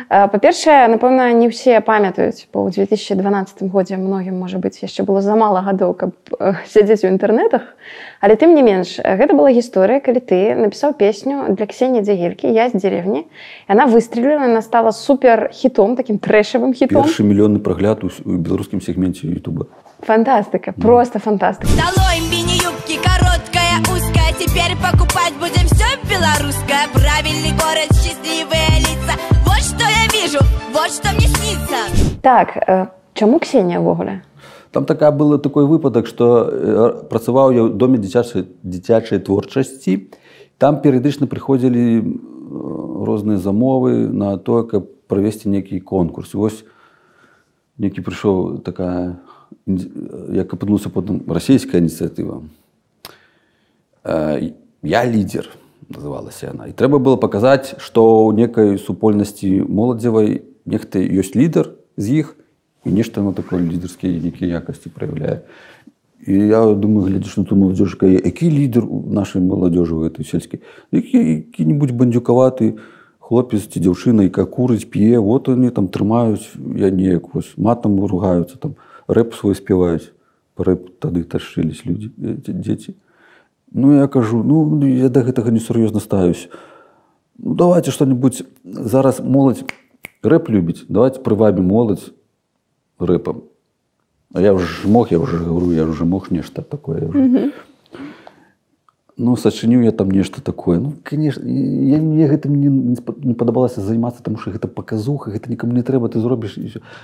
Э, 0.07 0.27
па-першае, 0.31 0.87
напэўна, 0.87 1.33
не 1.35 1.51
ўсе 1.51 1.81
памятаюць, 1.83 2.47
бо 2.53 2.63
ў 2.63 2.87
2012 2.87 3.67
годзе 3.67 3.99
многім 3.99 4.39
можа 4.39 4.61
быць 4.61 4.79
яшчэ 4.79 5.03
было 5.03 5.19
замала 5.19 5.59
гадоў, 5.59 5.91
каб 5.93 6.15
э, 6.39 6.55
сядзець 6.71 7.03
у 7.03 7.11
інтэрнетах. 7.11 7.75
Але 8.23 8.39
тым 8.39 8.55
не 8.55 8.63
менш, 8.63 8.99
гэта 9.03 9.35
была 9.35 9.51
гісторыя, 9.51 9.99
калі 9.99 10.23
ты 10.23 10.55
напісаў 10.55 10.95
песню 10.95 11.51
для 11.51 11.67
ксені 11.67 11.99
дзягелькі, 11.99 12.47
я 12.47 12.69
з 12.71 12.79
дзеревні. 12.79 13.27
Яна 13.67 13.89
выстреліла, 13.91 14.47
яна 14.47 14.63
стала 14.63 14.95
супер 14.95 15.51
хітом, 15.51 15.99
такім 15.99 16.19
трэшавым 16.19 16.71
хітом. 16.71 17.03
Першы 17.03 17.27
мільённы 17.27 17.59
прагляд 17.59 18.03
у 18.03 18.11
беларускім 18.23 18.79
сегменце 18.79 19.27
Ютуба. 19.27 19.67
Фантастыка, 19.99 20.71
просто 20.71 21.19
фантастыка. 21.19 21.71
Долой 21.75 22.23
мини-юбки, 22.31 22.95
короткая, 23.03 23.83
узкая, 23.91 24.18
теперь 24.39 24.73
покупать 24.79 25.33
будем 25.37 25.67
все 25.67 25.89
белорусское. 26.07 26.87
Правильный 26.93 27.51
город, 27.59 27.89
счастливые 27.91 28.79
лица. 28.79 29.13
Вот 29.45 29.59
что 29.59 29.83
я 29.83 30.07
вижу, 30.15 30.39
вот 30.73 30.89
что 30.91 31.11
мне 31.13 31.27
снится. 31.27 32.19
Так, 32.21 32.55
э, 32.55 32.87
чаму 33.13 33.39
Ксенія 33.39 33.79
ўвогуле? 33.83 34.23
Там 34.71 34.85
такая 34.85 35.11
было 35.11 35.37
такой 35.39 35.65
выпадак, 35.65 36.07
што 36.07 36.47
э, 36.47 37.09
працаваў 37.09 37.51
я 37.51 37.61
ў 37.67 37.73
доме 37.75 37.97
дзіцячай 37.99 38.47
дзіцячай 38.63 39.19
творчасці. 39.19 40.07
Там 40.57 40.79
перыядычна 40.79 41.27
прыходзілі 41.27 41.83
э, 41.99 42.03
розныя 43.03 43.37
замовы 43.37 44.07
на 44.07 44.37
тое, 44.37 44.63
каб 44.63 44.87
правесці 45.11 45.49
нейкі 45.49 45.83
конкурс. 45.83 46.31
Вось 46.33 46.63
некі 47.77 47.99
прыйшоў 48.07 48.63
такая 48.63 49.19
ін- 49.67 50.31
як 50.31 50.53
апынулася 50.53 50.87
потым 50.87 51.27
расійская 51.27 51.83
ініцыятыва 51.83 52.39
Э, 52.39 52.58
я 54.83 55.01
лідер 55.05 55.49
называлася 55.89 56.53
яна 56.53 56.69
і 56.69 56.75
трэба 56.77 57.01
было 57.01 57.17
паказаць 57.17 57.75
што 57.81 58.31
некай 58.35 58.77
супольнасці 58.77 59.65
моладзевай 59.65 60.45
нехта 60.65 61.01
ёсць 61.01 61.33
лідар 61.33 61.73
з 61.97 62.21
іх 62.23 62.35
і 62.85 62.93
нешта 62.93 63.21
на 63.25 63.33
такое 63.33 63.59
лідарскія 63.59 64.13
нейкія 64.21 64.61
якасці 64.61 64.93
праяўляе 64.93 65.41
і 66.27 66.35
я 66.51 66.61
думаю 66.73 67.09
глядзіш 67.09 67.37
на 67.41 67.43
ту 67.49 67.57
маладзёжка 67.57 68.05
які 68.05 68.51
лідар 68.53 68.85
у 68.85 69.01
нашай 69.09 69.41
маладзёжы 69.41 69.97
у 69.97 70.05
гэтай 70.05 70.25
сельскай 70.25 70.61
які 70.91 71.17
які-нибудь 71.17 71.91
бандзюкаваты 71.91 72.77
хлопец 73.17 73.65
ці 73.65 73.81
дзяўчына 73.81 74.29
яка 74.29 74.45
курыць 74.45 74.85
п'е 74.85 75.19
вот 75.19 75.49
они 75.49 75.69
там 75.69 75.87
трымаюць 75.87 76.53
я 76.77 76.89
неяк 76.93 77.33
вось 77.33 77.53
матам 77.57 77.97
ругаюцца 78.05 78.61
там 78.61 78.77
рэп 79.07 79.33
свой 79.33 79.55
спяваюць 79.55 80.13
рэп 80.57 80.99
тады 80.99 81.23
ташылись 81.23 81.85
людзі 81.85 82.11
э, 82.21 82.37
ці 82.45 82.53
дзеці 82.53 82.95
Ну 83.71 83.93
я 83.95 84.07
кажу 84.07 84.43
ну 84.43 84.85
я 84.85 85.09
да 85.09 85.21
гэтага 85.21 85.51
несур'ёзна 85.51 85.99
ставюсь 85.99 86.49
ну 87.37 87.55
давайте 87.55 87.91
что-нибудь 87.91 88.43
зараз 88.63 89.19
моладзь 89.19 89.63
рэп 90.23 90.49
любіць 90.49 90.85
давайте 90.87 91.21
прывабім 91.21 91.65
моладзь 91.65 92.11
рэпам. 92.99 93.43
А 94.33 94.41
я 94.41 94.53
уже 94.53 94.87
мог 94.87 95.11
я 95.11 95.19
уже 95.19 95.37
говорю 95.37 95.71
я 95.71 95.85
уже 95.85 96.05
мог 96.05 96.31
нешта 96.31 96.61
такое 96.61 97.01
я 97.01 97.07
уже... 97.07 97.53
ну 99.17 99.35
сачыніў 99.35 99.81
я 99.81 99.91
там 99.91 100.11
нешта 100.11 100.41
такое. 100.41 100.79
Ну 100.79 100.93
конечно 101.03 101.45
я 101.45 101.97
мне 101.97 102.27
гэтым 102.27 102.55
не, 102.55 102.97
не 103.23 103.33
падабалася 103.33 103.81
займацца 103.81 104.23
тому 104.23 104.37
что 104.37 104.51
гэта 104.51 104.67
паказуха 104.67 105.31
гэта 105.31 105.49
никому 105.49 105.73
не 105.73 105.83
трэба 105.83 106.09
ты 106.09 106.19
зробіш 106.19 106.57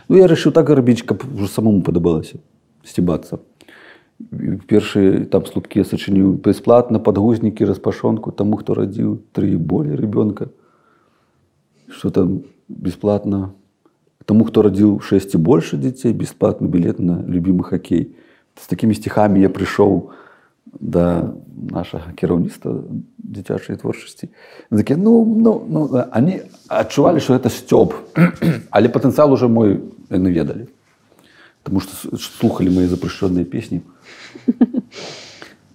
ну 0.07 0.15
я 0.17 0.27
решил 0.27 0.51
так 0.51 0.69
рабіць 0.69 1.03
каб 1.03 1.23
уже 1.35 1.47
самому 1.47 1.81
падабалася 1.81 2.39
сцібацца 2.83 3.39
першыя 4.67 5.25
там 5.27 5.45
слупкі 5.45 5.83
сачыніў 5.83 6.39
бясплатна 6.39 6.99
падгузнікі 7.03 7.67
распашонку 7.67 8.31
таму 8.31 8.55
хто 8.57 8.73
радзіў 8.73 9.19
тры 9.35 9.57
болей 9.57 9.95
ребёнка 9.99 10.49
что 11.91 12.09
там 12.09 12.43
бесплатно 12.67 13.53
тому 14.25 14.45
хто 14.45 14.61
радзіў 14.61 15.01
6 15.01 15.35
і 15.35 15.37
больше 15.37 15.77
дзяцей 15.77 16.13
бесплатны 16.13 16.67
білет 16.67 16.99
на 16.99 17.19
любимы 17.27 17.63
хоккей 17.63 18.15
з 18.55 18.67
такімі 18.67 18.95
стихамі 18.95 19.41
я 19.43 19.49
прыйшоў 19.49 20.15
да 20.79 21.35
нашага 21.55 22.15
кіраўніцтва 22.15 22.87
дзіцячай 23.19 23.75
творчасці. 23.75 24.29
Такі 24.71 24.95
ну 24.95 25.25
ну 25.25 25.59
ну 25.67 26.03
они 26.11 26.41
адчувалі 26.67 27.19
что 27.19 27.35
это 27.35 27.51
сцёб 27.51 27.93
але 28.71 28.87
патэнцыял 28.87 29.31
уже 29.31 29.47
мой 29.47 29.83
яны 30.09 30.31
ведалі. 30.31 30.67
Потому 31.63 31.81
что 31.81 32.17
слухали 32.17 32.69
мои 32.69 32.87
запрещенные 32.87 33.45
песни 33.45 33.81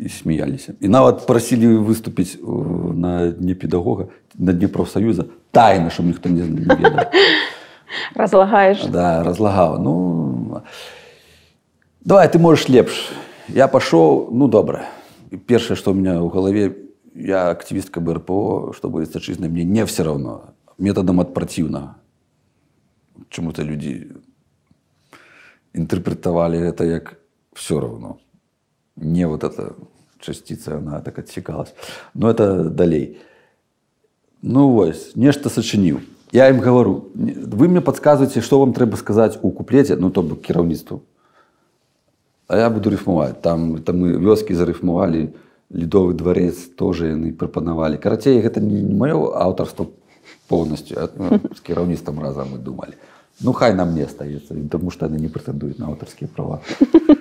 и 0.01 0.09
смеялись. 0.09 0.69
И 0.81 0.89
нават 0.89 1.27
просили 1.27 1.67
выступить 1.67 2.37
э, 2.37 2.41
на 2.43 3.33
дне 3.33 3.55
педагога, 3.55 4.09
на 4.35 4.53
дне 4.53 4.67
профсоюза, 4.67 5.29
тайно, 5.51 5.91
чтобы 5.91 6.09
никто 6.09 6.29
не, 6.29 6.43
не 6.43 6.65
разлагаеш 8.15 8.85
Да, 8.87 9.23
разлагал. 9.23 9.79
Ну, 9.79 10.63
давай, 12.03 12.29
ты 12.29 12.39
можешь 12.39 12.69
лепш. 12.69 13.11
Я 13.49 13.69
пошел, 13.69 14.29
ну, 14.31 14.49
добро. 14.49 14.81
И 15.31 15.37
Первое, 15.37 15.77
что 15.77 15.91
у 15.91 15.95
меня 15.95 16.21
в 16.21 16.31
голове, 16.31 16.77
я 17.15 17.51
активистка 17.51 18.01
БРПО, 18.01 18.73
чтобы 18.75 19.03
отчизной 19.03 19.49
мне 19.49 19.65
не 19.65 19.85
все 19.85 20.03
равно. 20.05 20.55
Методом 20.79 21.21
от 21.21 21.35
противного. 21.35 21.97
Чему-то 23.29 23.63
люди 23.63 24.11
интерпретовали 25.75 26.59
это 26.59 27.01
как 27.01 27.20
все 27.55 27.81
равно. 27.81 28.19
Не 28.97 29.27
вот 29.27 29.45
эта 29.45 29.75
частица, 30.21 30.77
она 30.77 31.01
так 31.01 31.19
отсекалась. 31.19 31.75
Но 32.15 32.31
это 32.31 32.65
далей. 32.65 33.19
Ну 34.43 34.71
вось 34.71 35.13
нешта 35.17 35.49
сачыніў 35.49 36.01
я 36.33 36.53
гавару 36.53 37.11
«Не- 37.15 37.35
вы 37.35 37.69
мне 37.69 37.81
подсказываете 37.81 38.41
что 38.41 38.61
вам 38.61 38.73
трэба 38.73 38.97
сказаць 38.97 39.39
у 39.43 39.51
куплеце 39.51 39.97
ну 39.97 40.11
то 40.11 40.23
бок 40.23 40.41
кіраўніцтву 40.41 41.03
а 42.49 42.57
я 42.57 42.71
буду 42.71 42.91
рыфмаваць 42.91 43.41
там 43.43 43.83
там 43.83 43.99
мы 44.01 44.17
вёскі 44.17 44.55
зарыфмавалі 44.55 45.35
ледовы 45.71 46.15
дворец 46.15 46.57
тоже 46.77 47.13
яны 47.13 47.33
прапанавалі 47.33 47.99
карацей 47.99 48.41
гэта 48.41 48.61
не 48.61 48.83
маё 48.95 49.35
аўтарство 49.35 49.91
полностью 50.49 50.97
а, 51.03 51.09
ну, 51.17 51.41
з 51.57 51.61
кіраўніцтвам 51.61 52.21
разам 52.21 52.55
мы 52.55 52.59
думали 52.59 52.95
ну 53.41 53.53
хай 53.53 53.75
нам 53.75 53.95
не 53.95 54.03
остается 54.03 54.55
тому 54.71 54.91
что 54.91 55.07
яны 55.07 55.19
не 55.19 55.29
прэтэндуюць 55.29 55.79
на 55.79 55.87
аўтарскія 55.87 56.29
права 56.29 56.61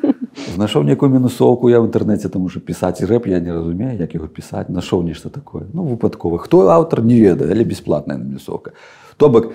знайшоў 0.56 0.84
некую 0.84 1.10
мінусоўку 1.12 1.70
я 1.70 1.80
в 1.80 1.88
інтэрнэце 1.88 2.30
таму 2.30 2.50
що 2.50 2.60
пісаць 2.60 3.02
рэп 3.02 3.28
я 3.28 3.40
не 3.40 3.54
разумею 3.54 3.98
як 4.00 4.14
яго 4.14 4.28
пісаць 4.28 4.70
нашоў 4.70 5.04
нешта 5.04 5.30
такое 5.30 5.66
ну 5.74 5.84
выпадкова 5.84 6.38
хто 6.38 6.68
аўтар 6.70 7.04
не 7.04 7.20
ведае 7.20 7.52
але 7.52 7.64
бесплатная 7.64 8.18
мінусоўка 8.18 8.72
то 9.18 9.30
бок 9.30 9.54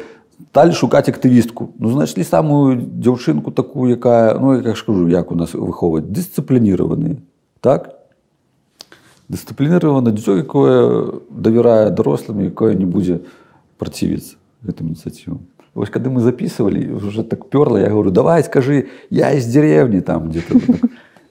сталі 0.50 0.72
шукаць 0.72 1.08
актывістку 1.08 1.70
ну 1.78 1.90
знайшлі 1.90 2.24
самую 2.24 2.76
дзяўчынку 2.78 3.50
такую 3.50 3.90
якая 3.96 4.38
ну 4.38 4.54
як 4.56 4.66
я 4.66 4.74
ж 4.74 4.84
кажу 4.84 5.08
як 5.08 5.32
у 5.32 5.34
нас 5.34 5.54
выхоўваць 5.54 6.04
дысцыплінірованыя 6.04 7.16
так? 7.60 7.96
Дысцыплінирована 9.28 10.12
дзіцё 10.12 10.36
якое 10.44 11.16
давярае 11.30 11.90
дарослым 11.90 12.44
якое 12.44 12.76
не 12.76 12.84
будзе 12.84 13.24
працівіцца 13.80 14.36
гэтым 14.60 14.92
ініцыятывам 14.92 15.48
Вось 15.75 15.89
кады 15.89 16.09
мы 16.09 16.19
записывалі 16.19 16.91
уже 16.93 17.23
так 17.23 17.49
перла 17.49 17.79
я 17.79 17.89
говорю 17.89 18.11
давай 18.11 18.43
скажи 18.43 18.87
я 19.09 19.31
из 19.31 19.45
деревні 19.45 20.01
там 20.01 20.29
где-то 20.29 20.55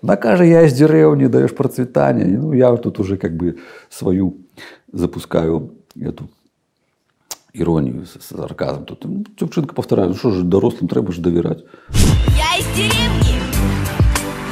накажа 0.03 0.45
я 0.45 0.63
из 0.63 0.73
деревні 0.73 1.29
даешь 1.29 1.55
процветание 1.55 2.39
ну 2.39 2.53
я 2.53 2.77
тут 2.77 3.01
уже 3.01 3.17
как 3.17 3.37
бы 3.37 3.59
свою 3.91 4.35
запускаю 4.93 5.71
эту 5.97 6.29
іронію 7.53 8.07
с 8.07 8.21
с 8.21 8.37
сарказм 8.37 8.85
тут 8.85 9.05
Ну, 9.05 9.25
дзяўчынка 9.37 9.75
повторяю 9.75 10.09
ну, 10.09 10.15
что 10.15 10.31
же 10.31 10.45
дарослым 10.45 10.89
трэба 10.89 11.13
ж 11.13 11.21
давяраць 11.21 11.65
Я 12.39 12.51
из 12.59 12.67
деревни 12.77 13.35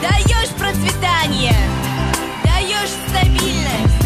Даешь 0.02 0.54
процветание 0.58 1.56
Даешь 2.44 2.94
стабильность 3.06 4.02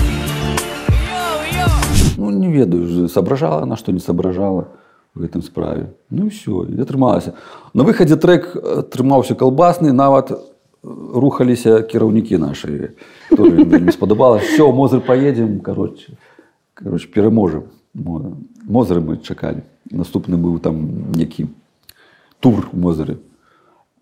Йоу-йоу 1.08 2.16
Ну, 2.18 2.30
не 2.30 2.52
ведаю, 2.52 2.86
ж, 2.86 3.08
соображала 3.08 3.62
она, 3.62 3.76
что 3.76 3.92
не 3.92 4.00
соображала 4.00 4.68
В 5.15 5.23
этом 5.23 5.41
справе. 5.41 5.93
Ну, 6.09 6.27
все, 6.27 6.51
і 6.69 6.81
атрымалася. 6.81 7.33
На 7.73 7.83
выхадзе 7.83 8.17
трек 8.17 8.51
э, 8.55 8.83
трымаўся 8.83 9.35
калбасны, 9.35 9.91
нават 9.91 10.31
э, 10.31 10.37
рухаліся 10.83 11.81
кіраўнікі 11.81 12.37
не 13.79 13.91
спадабалось. 13.91 14.43
Все, 14.43 14.71
Мозыр 14.71 15.01
поедем, 15.01 15.59
короче, 15.61 16.13
короче, 16.73 17.07
пераможем. 17.07 17.63
Мо- 17.93 18.37
Мозыры 18.67 18.99
мы 18.99 19.17
чакалі. 19.17 19.63
Наступны 19.91 20.35
быў 20.35 20.59
там 20.59 21.11
некі 21.15 21.47
тур 22.39 22.69
Мозыры. 22.73 23.17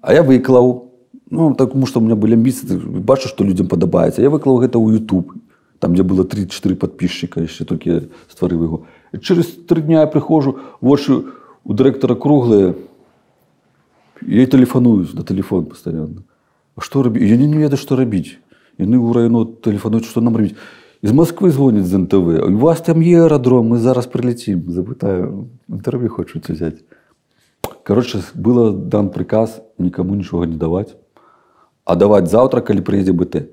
А 0.01 0.13
я 0.13 0.23
выклаў, 0.23 0.89
ну, 1.29 1.53
тому 1.53 1.85
что 1.85 1.99
у 1.99 2.03
меня 2.03 2.15
были 2.15 2.33
амбиции, 2.33 2.75
бачу, 2.75 3.27
что 3.29 3.43
людям 3.43 3.67
падабаецца. 3.67 4.21
Я 4.21 4.29
выклаў 4.29 4.57
гэта 4.65 4.79
ў 4.81 4.97
YouTube, 4.97 5.31
там, 5.79 5.93
где 5.93 6.03
было 6.03 6.23
3-4 6.23 6.75
подписчика, 6.75 7.39
яшчэ 7.39 7.65
толькі 7.65 7.89
я 7.89 8.01
стварыў 8.33 8.63
яго. 8.63 8.77
І 8.77 9.02
через 9.21 9.47
три 9.47 9.81
дня 9.81 10.01
я 10.01 10.07
прыходжу, 10.07 10.59
вочы 10.81 11.25
у 11.63 11.73
дырэктара 11.73 12.15
круглыя, 12.15 12.75
я 14.21 14.47
тэлефаную 14.47 15.07
на 15.13 15.23
телефон 15.23 15.65
постоянно. 15.65 16.23
А 16.75 16.81
што 16.81 17.03
рабіць? 17.03 17.29
Я 17.29 17.37
не, 17.37 17.47
не 17.47 17.57
ведаю, 17.57 17.77
што 17.77 17.95
рабіць. 17.95 18.39
Яны 18.77 18.97
ў 18.97 19.13
раёну 19.13 19.45
тэлефануюць, 19.45 20.09
што 20.09 20.21
нам 20.21 20.35
рабіць. 20.35 20.55
З 21.03 21.11
Москвы 21.11 21.51
звоняць 21.51 21.85
з 21.85 21.97
НТВ. 21.97 22.47
У 22.47 22.57
вас 22.57 22.81
там 22.81 23.03
є 23.03 23.27
аэродром, 23.27 23.67
мы 23.67 23.77
зараз 23.77 24.07
прилетим. 24.07 24.63
Запытаю, 24.71 25.49
інтэрв'ю 25.69 26.09
хочуць 26.09 26.49
взять. 26.49 26.83
Короче, 27.83 28.23
было 28.33 28.71
дан 28.71 29.09
приказ 29.09 29.61
никому 29.77 30.15
ничего 30.15 30.45
не 30.45 30.55
давать. 30.55 30.95
А 31.85 31.95
давать 31.95 32.31
завтра, 32.31 32.61
коли 32.61 32.81
приедет 32.81 33.15
БТ. 33.15 33.49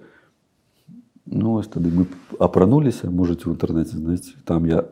Ну, 1.27 1.55
ось 1.55 1.67
тоді 1.67 1.91
ми 1.91 2.07
опранулися, 2.39 3.11
можете 3.11 3.51
в 3.51 3.53
интернете 3.53 3.91
знайти. 3.91 4.35
Там 4.45 4.67
я 4.67 4.85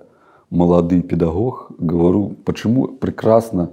молодый 0.50 1.02
педагог, 1.02 1.71
говорю, 1.78 2.37
почему 2.45 2.88
прекрасно 2.88 3.71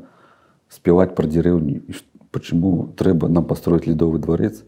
спевать 0.69 1.15
про 1.15 1.27
деревню, 1.27 1.81
и 1.87 1.93
почему 2.31 2.87
треба 2.97 3.27
нам 3.27 3.45
построить 3.45 3.87
ледовый 3.87 4.19
дворец. 4.19 4.63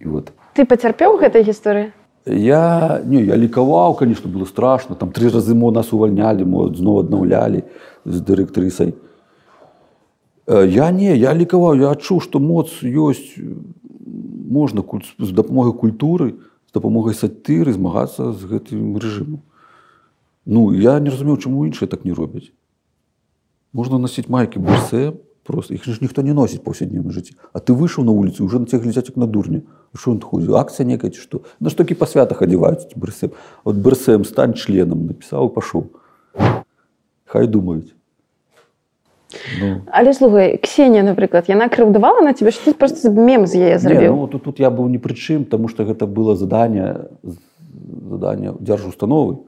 И 0.00 0.06
вот 0.06 0.32
ты 0.54 0.64
пацярпеў 0.64 1.18
гэтай 1.18 1.42
гісторыі 1.44 1.92
я, 2.28 3.00
не, 3.04 3.22
я 3.22 3.36
ликовал, 3.36 3.94
конечно, 3.94 4.30
было 4.30 4.44
страшно. 4.44 4.94
Там 4.94 5.12
три 5.12 5.28
раза 5.28 5.54
мо 5.54 5.70
нас 5.70 5.92
увольняли, 5.92 6.44
мо 6.44 6.72
снова 6.74 7.00
обновляли 7.00 7.64
с 8.04 8.20
директрисой. 8.20 8.94
Э, 10.46 10.66
Я 10.68 10.90
не, 10.90 11.16
я 11.16 11.32
ликовал, 11.32 11.74
я 11.74 11.90
адчуў, 11.90 12.20
што 12.20 12.38
моц 12.38 12.82
ёсць 12.82 13.38
можна 14.06 14.82
куль- 14.82 15.04
з 15.18 15.32
дапамогай 15.32 15.72
культуры, 15.72 16.34
з 16.68 16.72
дапамогай 16.74 17.14
сатыры 17.14 17.72
змагацца 17.72 18.32
з 18.32 18.44
гэтым 18.44 18.96
рэжымам. 18.98 19.40
Ну 20.48 20.72
я 20.72 20.96
не 20.98 21.12
разумеў, 21.12 21.36
чаму 21.36 21.68
іншыя 21.68 21.86
так 21.92 22.08
не 22.08 22.16
робяць. 22.16 22.48
Можна 23.76 24.00
насіць 24.00 24.32
майкі 24.32 24.64
бурсе, 24.64 25.12
просто. 25.44 25.76
Іх 25.76 25.84
ж 25.84 26.00
ніхто 26.00 26.24
не 26.24 26.32
носіць 26.32 26.64
паўсядневна 26.64 27.12
жыцці 27.12 27.36
А 27.52 27.60
ты 27.60 27.76
выйшаў 27.76 28.04
на 28.08 28.12
вуліцу 28.16 28.44
уже 28.44 28.58
на 28.58 28.66
цех 28.66 28.80
глядзяць 28.80 29.12
як 29.12 29.16
на 29.16 29.26
дурня. 29.26 29.60
Що 29.96 30.10
он 30.10 30.20
ходзіў 30.20 30.56
акцыя 30.56 30.84
некая 30.84 31.10
ці 31.10 31.20
што 31.20 31.40
на 31.60 31.72
што 31.72 31.84
па 31.84 32.06
святах 32.06 32.42
адзяваюць 32.44 32.92
брсэм 32.96 33.32
от 33.64 33.76
брсэм 33.76 34.24
стань 34.24 34.52
членам 34.52 35.08
напісаў 35.08 35.48
пашоў 35.48 35.88
хай 37.24 37.48
думаюць 37.48 37.96
ну. 39.60 39.80
але 39.88 40.12
слухай 40.12 40.60
ксения 40.60 41.02
напрыклад 41.02 41.48
яна 41.48 41.72
крыўдавала 41.72 42.20
на 42.20 42.36
тебе 42.36 42.52
што 42.52 42.76
просто 42.76 43.10
мем 43.10 43.48
з 43.48 43.56
яе 43.56 43.78
зрабіў 43.80 44.16
ну, 44.16 44.26
тут, 44.28 44.44
тут 44.44 44.60
я 44.60 44.68
быў 44.68 44.92
ні 44.92 45.00
прычым 45.00 45.48
тому 45.48 45.68
что 45.68 45.88
гэта 45.88 46.04
было 46.04 46.36
задание 46.36 47.08
задание 48.12 48.52
дзярж 48.60 48.92
установы 48.92 49.47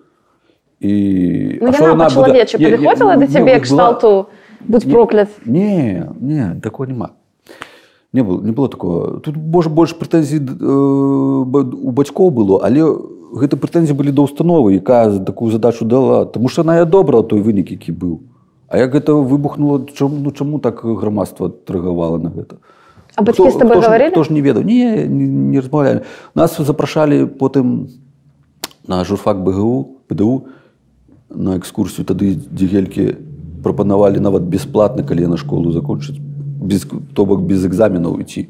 і 0.80 1.58
ну, 1.60 1.72
яна 1.72 2.08
чалавеча 2.10 2.58
падыходзіла 2.58 3.16
да 3.20 3.26
цябе 3.28 3.60
кшталту 3.60 4.28
будь 4.64 4.90
проклят 4.90 5.28
не 5.44 6.08
не 6.20 6.60
такого 6.60 6.88
няма 6.88 7.10
не 8.12 8.22
было 8.22 8.40
не 8.42 8.52
было 8.52 8.68
такого. 8.68 9.20
Тут 9.20 9.36
можа 9.36 9.70
больш 9.70 9.94
прэтэнзій 9.94 10.42
э, 10.42 10.66
у 10.66 11.90
бацькоў 11.94 12.30
было 12.34 12.58
але 12.66 12.82
гэта 13.30 13.54
прэтэнзіі 13.54 13.94
былі 13.94 14.10
да 14.10 14.26
установы 14.26 14.74
якая 14.74 15.20
такую 15.22 15.52
задачу 15.52 15.84
дала. 15.84 16.24
Тому 16.26 16.48
что 16.48 16.62
она 16.62 16.78
я 16.78 16.84
добра 16.84 17.22
той 17.22 17.40
вынік 17.40 17.70
які 17.70 17.92
быў 17.92 18.18
А 18.68 18.78
як 18.78 18.94
гэта 18.94 19.14
выбухнуло 19.14 19.86
чому 19.94 20.16
ну 20.18 20.30
чаму 20.30 20.58
так 20.58 20.84
грамадства 20.84 21.50
трагавала 21.50 22.18
на 22.18 22.30
гэта? 22.30 22.56
А 23.14 23.22
бацькі 23.22 23.50
з 23.50 23.54
тобой 23.54 23.80
говорили? 23.80 24.14
ж 24.14 24.32
не 24.32 24.40
ведаў 24.40 24.62
не 24.62 25.06
не, 25.06 25.26
не 25.26 25.60
размаўлялі 25.60 26.00
нас 26.34 26.58
запрашалі 26.58 27.26
потым 27.26 27.90
на 28.86 29.04
журфак 29.04 29.42
бгу 29.42 30.02
пДУ 30.08 30.46
на 31.30 31.56
экскурсію 31.58 32.04
тады 32.04 32.34
дзігелькі 32.34 33.16
прапанавалі 33.62 34.20
нават 34.20 34.42
бясплатна 34.42 35.02
калі 35.02 35.30
на 35.32 35.36
школу 35.36 35.72
закончыць 35.72 36.18
без 36.18 36.86
то 37.14 37.26
бок 37.26 37.42
без 37.42 37.64
экзаменаў 37.66 38.20
ідці 38.20 38.48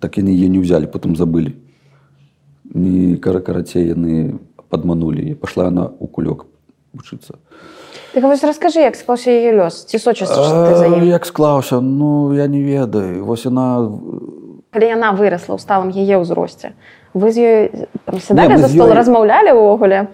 так 0.00 0.18
яны 0.18 0.32
е 0.32 0.48
не 0.48 0.60
ўзялі 0.60 0.90
потым 0.90 1.16
забылі 1.16 1.54
не 2.74 3.16
кара 3.16 3.40
карацей 3.40 3.92
яны 3.92 4.40
падманулі 4.70 5.30
і 5.30 5.34
пашла 5.34 5.70
на 5.70 5.90
у 5.98 6.06
кулёк 6.06 6.46
вучыцца 6.92 7.38
Так 8.10 8.24
вось 8.26 8.42
расскажы 8.42 8.82
як 8.82 8.96
склаўся 8.98 9.30
яе 9.30 9.54
лёс. 9.54 9.86
Ці 9.86 9.98
сочыцца 10.02 11.06
як 11.06 11.26
склаўся 11.26 11.78
ну 11.78 12.34
я 12.34 12.46
не 12.50 12.58
ведаю. 12.58 13.22
Вось 13.24 13.46
яна 13.46 13.86
калі 14.70 14.86
яна 14.86 15.12
вырасла 15.18 15.58
ў 15.58 15.60
сталым 15.62 15.90
яе 15.90 16.18
ўзросце 16.22 16.74
вы 17.14 17.34
з 17.34 17.36
ёй 17.42 17.58
сядалі 18.22 18.58
за 18.58 18.70
стол 18.70 18.90
ёй... 18.90 18.94
размаўлялі 18.94 19.54
ўвогуле 19.58 20.06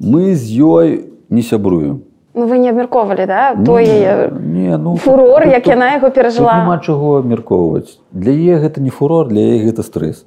мы 0.00 0.34
з 0.34 0.44
ёй 0.60 1.12
не 1.28 1.42
сябруем 1.42 2.02
Ну, 2.36 2.44
вы 2.44 2.58
не 2.58 2.68
абмяркоўвалі 2.68 3.24
да? 3.26 3.56
То 3.56 3.80
яе 3.80 4.28
не 4.30 4.76
ну 4.76 4.96
фурор 4.96 5.48
як 5.48 5.66
яна 5.66 5.94
яго 5.96 6.10
перажыла 6.10 6.60
няма 6.60 6.80
чаго 6.84 7.16
абмяркоўваць 7.20 7.98
для 8.12 8.32
е 8.32 8.60
гэта 8.60 8.80
не 8.80 8.90
фурор 8.90 9.28
для 9.28 9.40
яе 9.40 9.64
гэта 9.70 9.82
стресс 9.82 10.26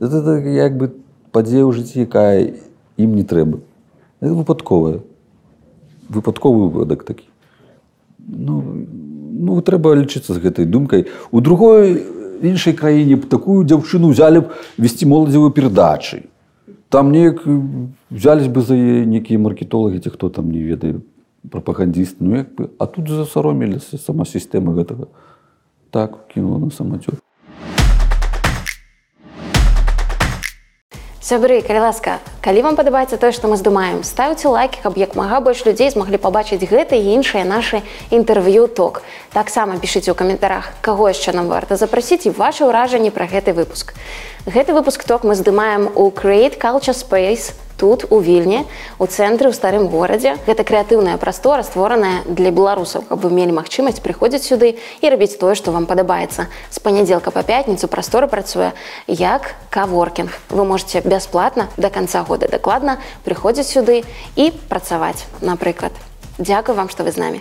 это 0.00 0.36
як 0.44 0.76
бы 0.76 0.92
падзея 1.32 1.64
ў 1.64 1.72
жыцці 1.72 2.04
якая 2.04 2.52
ім 3.00 3.16
не 3.16 3.24
трэба. 3.24 3.60
Выпадковая 4.20 5.00
выпадковы 6.12 6.68
выпадак 6.68 7.04
такі. 7.08 7.24
Ну, 8.18 8.60
ну 9.32 9.60
трэба 9.64 9.96
лічыцца 9.96 10.36
з 10.36 10.42
гэтай 10.44 10.68
думкай. 10.68 11.08
У 11.32 11.40
другой 11.40 12.04
іншай 12.42 12.76
краіне 12.76 13.16
б 13.16 13.26
такую 13.32 13.64
дзяўчыну 13.64 14.12
взяли 14.12 14.44
б 14.44 14.52
весці 14.76 15.08
моладзевую 15.08 15.50
перадачы 15.56 16.28
там 16.92 17.10
неяк 17.10 17.40
взялись 18.10 18.52
бы 18.52 18.60
за 18.60 18.76
некія 18.76 19.38
маркетолагі 19.40 19.98
ці 20.04 20.10
хто 20.12 20.28
там 20.28 20.52
не 20.52 20.60
ведае 20.60 21.00
прапагандіст 21.48 22.20
ну 22.20 22.36
як 22.36 22.52
бы 22.52 22.68
а 22.78 22.84
тут 22.84 23.08
засароміліся 23.08 23.96
сама 23.96 24.28
сістэма 24.28 24.76
гэтага 24.76 25.08
так 25.88 26.28
кінула 26.28 26.58
на 26.60 26.70
самацёр 26.70 27.16
Сябры, 31.22 31.62
калі 31.62 31.80
ласка, 31.88 32.18
калі 32.42 32.62
вам 32.66 32.76
падабаецца 32.76 33.16
тое, 33.22 33.30
што 33.30 33.46
мы 33.46 33.56
здымаем, 33.56 34.02
ставце 34.02 34.50
лайкі, 34.50 34.82
каб 34.82 34.98
як 34.98 35.14
мага 35.14 35.38
больш 35.40 35.62
людзей 35.62 35.94
змаглі 35.94 36.18
пабачыць 36.18 36.66
гэта 36.66 36.98
і 36.98 37.14
іншыя 37.14 37.46
нашы 37.46 37.86
інтэрв'ю 38.10 38.66
ток. 38.66 39.06
Таксама 39.30 39.78
пішыце 39.78 40.10
ў 40.10 40.18
каментарах, 40.18 40.74
каго 40.82 41.06
яшчэ 41.06 41.32
нам 41.38 41.46
варта 41.46 41.78
запрасіць 41.78 42.26
і 42.26 42.34
ваше 42.34 42.66
ўражанні 42.66 43.14
пра 43.14 43.30
гэты 43.30 43.54
выпуск. 43.54 43.94
Гэты 44.44 44.74
выпуск 44.74 45.06
ток 45.06 45.22
мы 45.22 45.38
здымаем 45.38 45.86
у 45.94 46.10
Create 46.10 46.58
Culture 46.58 46.98
Space 46.98 47.54
тут 47.82 48.06
у 48.10 48.20
вільні 48.20 48.62
у 49.02 49.06
цэнтры 49.10 49.50
ў 49.50 49.54
старым 49.58 49.90
горадзе 49.90 50.38
гэта 50.46 50.62
крэатыўная 50.62 51.18
прастора 51.18 51.66
створаная 51.66 52.22
для 52.30 52.54
беларусаў 52.54 53.02
каб 53.10 53.26
вы 53.26 53.34
мелі 53.34 53.58
магчымасць 53.58 53.98
прыходзіць 53.98 54.46
сюды 54.46 54.78
і 55.02 55.10
рабіць 55.10 55.34
тое 55.34 55.58
што 55.58 55.74
вам 55.74 55.90
падабаецца 55.90 56.46
з 56.46 56.78
панядзелка 56.78 57.34
па 57.34 57.42
пятніцу 57.42 57.90
прастора 57.90 58.30
працуе 58.30 58.70
як 59.08 59.58
каворкінг 59.74 60.30
вы 60.54 60.62
можете 60.62 61.02
бясплатна 61.02 61.66
до 61.76 61.90
конца 61.90 62.22
года 62.22 62.31
дакладна 62.38 62.98
прыходзіць 63.24 63.68
сюды 63.68 64.04
і 64.36 64.50
працаваць 64.68 65.26
напрыклад 65.40 65.92
Дякую 66.38 66.76
вам 66.76 66.88
што 66.88 67.04
вы 67.04 67.12
з 67.12 67.18
намі 67.20 67.40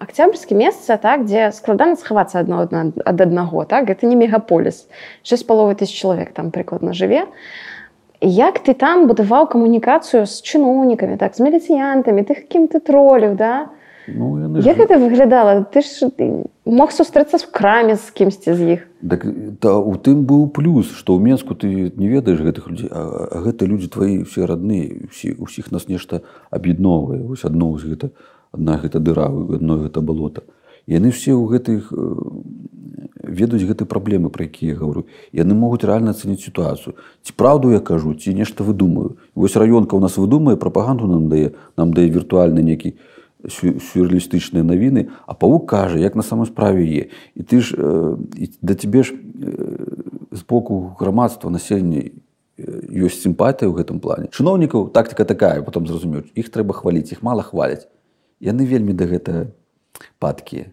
Октябрьскі 0.00 0.54
месца 0.54 0.96
так 0.96 1.24
дзе 1.26 1.50
складана 1.52 1.96
схавацца 1.96 2.40
адно 2.40 2.66
ад 2.66 3.20
аднаго 3.20 3.64
так? 3.64 3.90
Это 3.90 4.06
не 4.06 4.16
мегаполіс 4.16 4.86
6 5.22 5.46
паловы 5.46 5.74
тысяч 5.74 5.94
чалавек 5.94 6.32
там 6.32 6.50
прыкладна 6.50 6.92
жыве 6.92 7.26
як 8.20 8.60
ты 8.60 8.74
там 8.74 9.06
будаваў 9.08 9.48
камунікацыю 9.48 10.26
з 10.26 10.42
чыноўнікамі 10.44 11.16
так 11.16 11.34
з 11.34 11.40
міліцыянтамі 11.40 12.22
тых 12.28 12.46
кім 12.52 12.68
ты 12.68 12.80
троллю 12.80 13.34
да 13.34 13.72
ну, 14.08 14.60
як 14.60 14.76
ж... 14.76 14.78
гэта 14.80 14.98
выглядала 14.98 15.64
ты 15.64 15.82
ж 15.82 16.10
мог 16.64 16.92
сустрэцца 16.92 17.38
з 17.38 17.44
краме 17.44 17.96
з 17.96 18.10
кімсьці 18.10 18.54
з 18.54 18.60
іх 18.74 18.80
так, 19.02 19.26
та, 19.60 19.76
у 19.76 19.94
тым 19.96 20.24
быў 20.24 20.48
плюс 20.48 20.90
што 20.92 21.16
ў 21.16 21.20
менску 21.20 21.54
ты 21.54 21.92
не 21.96 22.08
ведаеш 22.08 22.40
гэтых 22.40 22.68
людзей 22.68 22.88
а, 22.92 23.28
а 23.32 23.38
гэта 23.44 23.66
людзі 23.66 23.88
твои 23.88 24.22
все 24.24 24.46
родныя 24.46 25.08
усі 25.10 25.36
усіх 25.38 25.72
нас 25.72 25.88
нешта 25.88 26.22
аб'ядноўвае 26.50 27.22
вось 27.22 27.44
адно 27.44 27.76
з 27.78 27.94
гэта 27.94 28.10
адна 28.52 28.80
гэта 28.80 29.00
дыра 29.00 29.28
адно 29.28 29.78
гэта 29.84 30.00
балота 30.00 30.42
яны 30.86 31.10
все 31.10 31.36
ў 31.36 31.44
гэтых 31.54 31.92
ведаюць 33.22 33.68
гэтай 33.68 33.86
праблемы 33.86 34.30
пра 34.32 34.48
якія 34.48 34.74
гавару 34.74 35.06
яны 35.32 35.54
могуць 35.54 35.84
рэальна 35.84 36.16
ацаніць 36.16 36.42
сітуацыю 36.42 36.96
ці 37.22 37.32
праўду 37.36 37.70
я 37.72 37.80
кажу 37.80 38.14
ці 38.14 38.34
нешта 38.34 38.64
выдумаю 38.64 39.16
вось 39.34 39.56
раёнка 39.56 39.94
у 39.94 40.02
нас 40.02 40.16
выдумае 40.16 40.56
прапаганду 40.56 41.06
нам 41.06 41.28
дае 41.28 41.52
нам 41.76 41.92
дае 41.92 42.08
віртуальны 42.08 42.64
некі 42.64 42.96
сюрреалістычныя 43.48 44.64
навіны 44.64 45.08
а 45.26 45.34
павук 45.34 45.68
кажа 45.70 45.98
як 45.98 46.16
на 46.16 46.22
самой 46.22 46.46
справе 46.46 46.84
е. 46.84 47.08
І 47.34 47.42
ты 47.42 47.60
ж 47.60 47.74
э, 47.76 48.16
да 48.62 48.74
цябе 48.74 49.02
ж 49.02 49.14
э, 49.14 50.36
з 50.36 50.42
боку 50.42 50.96
грамадства 50.98 51.50
насельня 51.50 52.10
ёсць 52.60 53.22
сімпатыя 53.24 53.68
ў 53.68 53.76
гэтым 53.80 54.00
плане. 54.00 54.28
Чыноўнікаў 54.32 54.90
тактыка 54.92 55.24
такая 55.24 55.62
потом 55.62 55.86
зразумеюць 55.86 56.32
іх 56.34 56.50
трэба 56.50 56.76
хваліць 56.76 57.12
іх 57.12 57.22
мала 57.22 57.42
хваляць. 57.42 57.88
Яны 58.40 58.64
вельмі 58.64 58.92
да 58.92 59.04
гэта 59.04 59.52
падкія. 60.18 60.72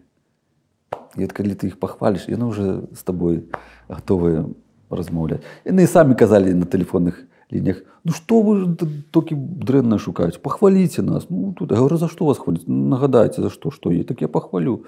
От 1.16 1.32
калі 1.32 1.54
ты 1.54 1.72
іх 1.72 1.80
пахваліш 1.80 2.28
яны 2.28 2.48
уже 2.48 2.88
з 2.92 3.00
табой 3.04 3.48
гатовыя 3.88 4.48
размаўляць. 4.90 5.44
Яны 5.64 5.86
самі 5.86 6.14
казалі 6.14 6.52
на 6.54 6.66
тэлефонных 6.66 7.27
лініях 7.52 7.82
ну 8.04 8.12
што 8.12 8.40
вы 8.42 8.76
толькі 9.10 9.36
дрэнна 9.36 9.98
шукаюць 9.98 10.40
пахваліце 10.42 11.02
нас. 11.02 11.26
Ну 11.30 11.54
тут 11.56 11.72
говорю 11.72 11.96
за 11.96 12.08
што 12.08 12.24
вас 12.24 12.38
хваліць 12.38 12.68
нагадайце 12.68 13.42
за 13.42 13.50
што 13.50 13.70
што 13.70 13.92
є 13.92 14.04
так 14.04 14.22
я 14.22 14.28
пахвалю 14.28 14.84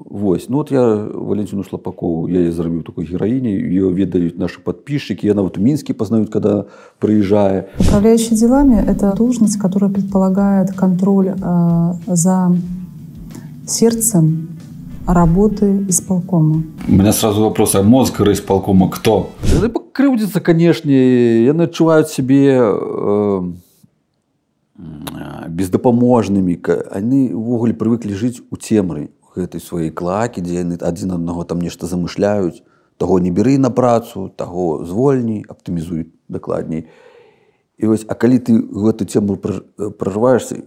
Вось. 0.00 0.48
Ну 0.48 0.56
вот 0.56 0.70
я 0.70 0.80
валенціну 0.96 1.62
шлапакову 1.62 2.28
я 2.28 2.50
зрабіў 2.52 2.82
такой 2.82 3.04
гераіне 3.04 3.52
ее 3.52 3.92
ведаюць 3.92 4.38
наши 4.38 4.60
подписчики 4.60 5.26
я 5.26 5.34
нават 5.34 5.58
у 5.58 5.60
мінске 5.60 5.92
познают 5.92 6.30
когда 6.30 6.64
приезжае 6.98 7.68
управляющий 7.78 8.34
делами 8.34 8.80
это 8.80 9.14
должность 9.14 9.60
которая 9.60 9.92
предполагает 9.92 10.72
контроль 10.72 11.34
э, 11.36 11.92
за 12.06 12.56
сердцем 13.66 14.59
работы 15.14 15.84
исполкома? 15.88 16.62
У 16.88 16.92
меня 16.92 17.12
сразу 17.12 17.42
вопрос 17.42 17.74
а 17.74 17.82
мозг 17.82 18.20
исполкома 18.20 18.90
кто? 18.90 19.30
Крыўдзіцца 19.92 20.40
канешне 20.40 21.44
яны 21.44 21.66
адчуваюць 21.66 22.08
себе 22.08 22.56
э, 22.56 23.40
бездапаможнымі 25.48 26.58
они 26.90 27.32
увогуле 27.34 27.74
прывыклі 27.74 28.14
жыць 28.14 28.40
у 28.50 28.56
цемры 28.56 29.10
гэтай 29.36 29.60
сваёй 29.60 29.90
клакі 29.90 30.40
дзе 30.40 30.62
яны 30.62 30.78
адзін 30.80 31.18
аднаго 31.18 31.44
там 31.44 31.60
нешта 31.60 31.86
замышляюць 31.86 32.62
таго 32.96 33.18
не 33.18 33.30
бяры 33.30 33.58
на 33.58 33.70
працу 33.70 34.28
таго 34.28 34.84
звольні 34.84 35.44
аптымізуюць 35.48 36.10
дакладней 36.28 36.86
і 37.78 37.86
вось 37.86 38.04
а 38.08 38.14
калі 38.14 38.38
ты 38.38 38.56
гэту 38.56 39.04
цему 39.04 39.36
прорываешься 39.36 40.64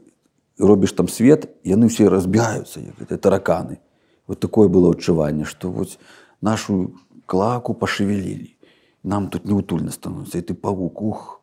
робіш 0.60 0.94
там 0.94 1.08
свет 1.08 1.50
яны 1.64 1.88
все 1.88 2.10
разбегаюцца 2.10 2.80
як 2.82 3.20
тараканы 3.22 3.80
вот 4.27 4.41
такое 4.41 4.69
было 4.69 4.91
адчуванне 4.93 5.45
что 5.45 5.71
вось 5.71 5.99
нашу 6.41 6.93
клаку 7.27 7.75
пашевелілі 7.75 8.55
нам 9.03 9.29
тут 9.29 9.47
неутульна 9.47 9.91
становіцца 9.91 10.39
і 10.39 10.43
ты 10.43 10.55
павук 10.55 11.03
ух 11.03 11.41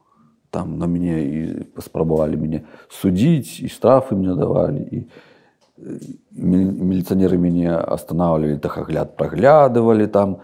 там 0.52 0.78
на 0.78 0.86
мяне 0.88 1.16
і 1.24 1.64
паспрабавалі 1.76 2.38
мяне 2.38 2.62
судзіць 2.90 3.60
і 3.64 3.68
штрафы 3.70 4.16
мне 4.16 4.36
давалі 4.36 4.82
і 4.92 5.08
міліцыянеры 6.32 7.38
мяне 7.38 7.76
останавливали 7.76 8.58
тахагляд 8.60 9.16
праглядывалі 9.18 10.08
там 10.08 10.38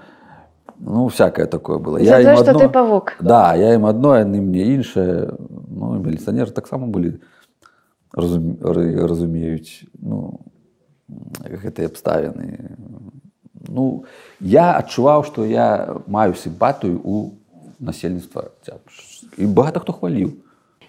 ну 0.80 1.08
всякое 1.08 1.46
такое 1.46 1.78
было 1.78 2.00
За 2.04 2.22
тое, 2.24 2.36
што 2.36 2.54
ты 2.60 2.70
павук. 2.70 3.14
да 3.20 3.56
я 3.56 3.74
ім 3.76 3.86
адно 3.86 4.18
яны 4.18 4.42
мне 4.42 4.76
іншае 4.76 5.32
ну 5.70 6.00
міліцыянеры 6.02 6.52
таксама 6.52 6.88
былі 6.88 7.20
разум, 8.14 8.58
ра- 8.62 9.08
разумеюць 9.08 9.86
ну 10.00 10.40
гэтыя 11.09 11.87
абставіны. 11.87 12.77
Ну 13.69 14.05
я 14.41 14.75
адчуваў 14.79 15.25
што 15.27 15.47
я 15.47 16.01
маю 16.07 16.35
сімпатыю 16.35 17.01
у 17.03 17.31
насельніцтва 17.81 18.51
і 19.37 19.47
багата 19.47 19.81
хто 19.81 19.93
хваліў. 19.93 20.35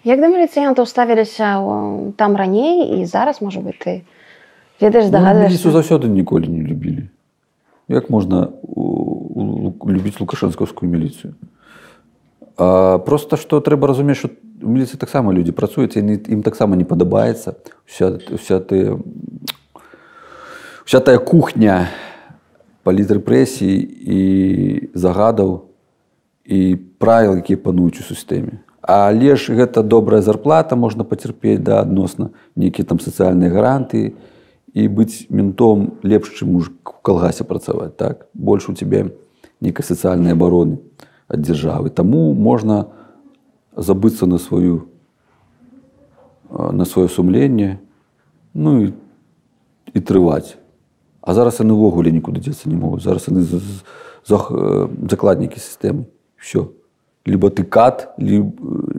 Як 0.04 0.20
да 0.20 0.28
міліцыянтаў 0.30 0.86
ставіліся 0.86 1.58
там 2.16 2.36
раней 2.36 3.00
і 3.00 3.06
зараз 3.06 3.42
можа 3.42 3.60
быть 3.60 3.78
ты 3.78 4.02
ведаеш 4.80 5.04
Ну, 5.04 5.10
здагадваешся 5.10 5.54
міліцыю 5.54 5.72
заўсёды 5.74 6.08
ніколі 6.08 6.48
не 6.48 6.62
любілі. 6.62 7.08
Як 7.88 8.10
можна 8.10 8.48
любіць 9.86 10.20
лукашэнскаўскую 10.20 10.90
міліцыю? 10.90 11.34
А, 12.58 12.98
просто 12.98 13.36
што 13.36 13.60
трэба 13.60 13.86
разумець 13.86 14.18
што 14.18 14.30
у 14.62 14.70
міліцыі 14.70 14.98
таксама 14.98 15.32
людзі 15.32 15.52
працуюць 15.52 15.96
ім 15.96 16.42
таксама 16.42 16.76
не 16.76 16.84
падабаецца. 16.84 17.54
Вся, 17.86 18.18
вся 18.34 18.60
ты 18.60 18.98
вся 20.88 21.00
тая 21.04 21.18
кухня 21.20 21.92
палітрэпрэсій 22.80 23.76
і 24.08 24.20
загадаў 24.96 25.68
і 26.48 26.80
правіл 26.96 27.44
якія 27.44 27.60
пануюць 27.60 28.00
у 28.00 28.04
сістэме. 28.08 28.64
Але 28.80 29.36
ж 29.36 29.52
гэта 29.52 29.84
добрая 29.84 30.24
зарплата 30.24 30.80
можна 30.80 31.04
пацярпець 31.04 31.60
да 31.60 31.84
адносна 31.84 32.32
нейкія 32.56 32.88
там 32.88 33.04
сацыяльныя 33.04 33.52
гаранты 33.52 34.16
і 34.72 34.88
быць 34.88 35.28
ментом 35.28 36.00
лепш 36.00 36.40
чым 36.40 36.56
муж 36.56 36.72
у 36.72 36.96
калгасе 37.04 37.44
працаваць 37.44 37.92
так? 37.92 38.24
Больш 38.32 38.72
у 38.72 38.72
цябе 38.72 39.12
нейкай 39.60 39.84
сацыяльнай 39.84 40.32
абароны 40.32 40.80
ад 41.28 41.44
дзяржавы. 41.44 41.92
Таму 41.92 42.32
можна 42.32 42.88
забыцца 43.76 44.24
на 44.24 44.40
сваю 44.40 44.88
на 46.48 46.88
сваё 46.88 47.12
сумленне 47.12 47.76
ну 48.56 48.88
і, 48.88 48.96
і 49.92 50.00
трываць 50.00 50.56
а 51.28 51.34
зараз 51.36 51.60
яны 51.60 51.76
ўвогуле 51.76 52.08
нікуды 52.08 52.40
дзецца 52.40 52.72
не 52.72 52.76
могуць 52.80 53.04
зараз 53.04 53.28
яны 53.28 53.44
закладнікі 54.24 55.60
сістэмы 55.60 56.08
все 56.40 56.72
либо 57.28 57.52
ты 57.52 57.68
кат 57.68 58.16
либо 58.16 58.48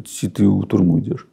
ці 0.05 0.29
ты 0.29 0.45
ў 0.45 0.69
турму 0.69 1.01
ідзеш 1.01 1.25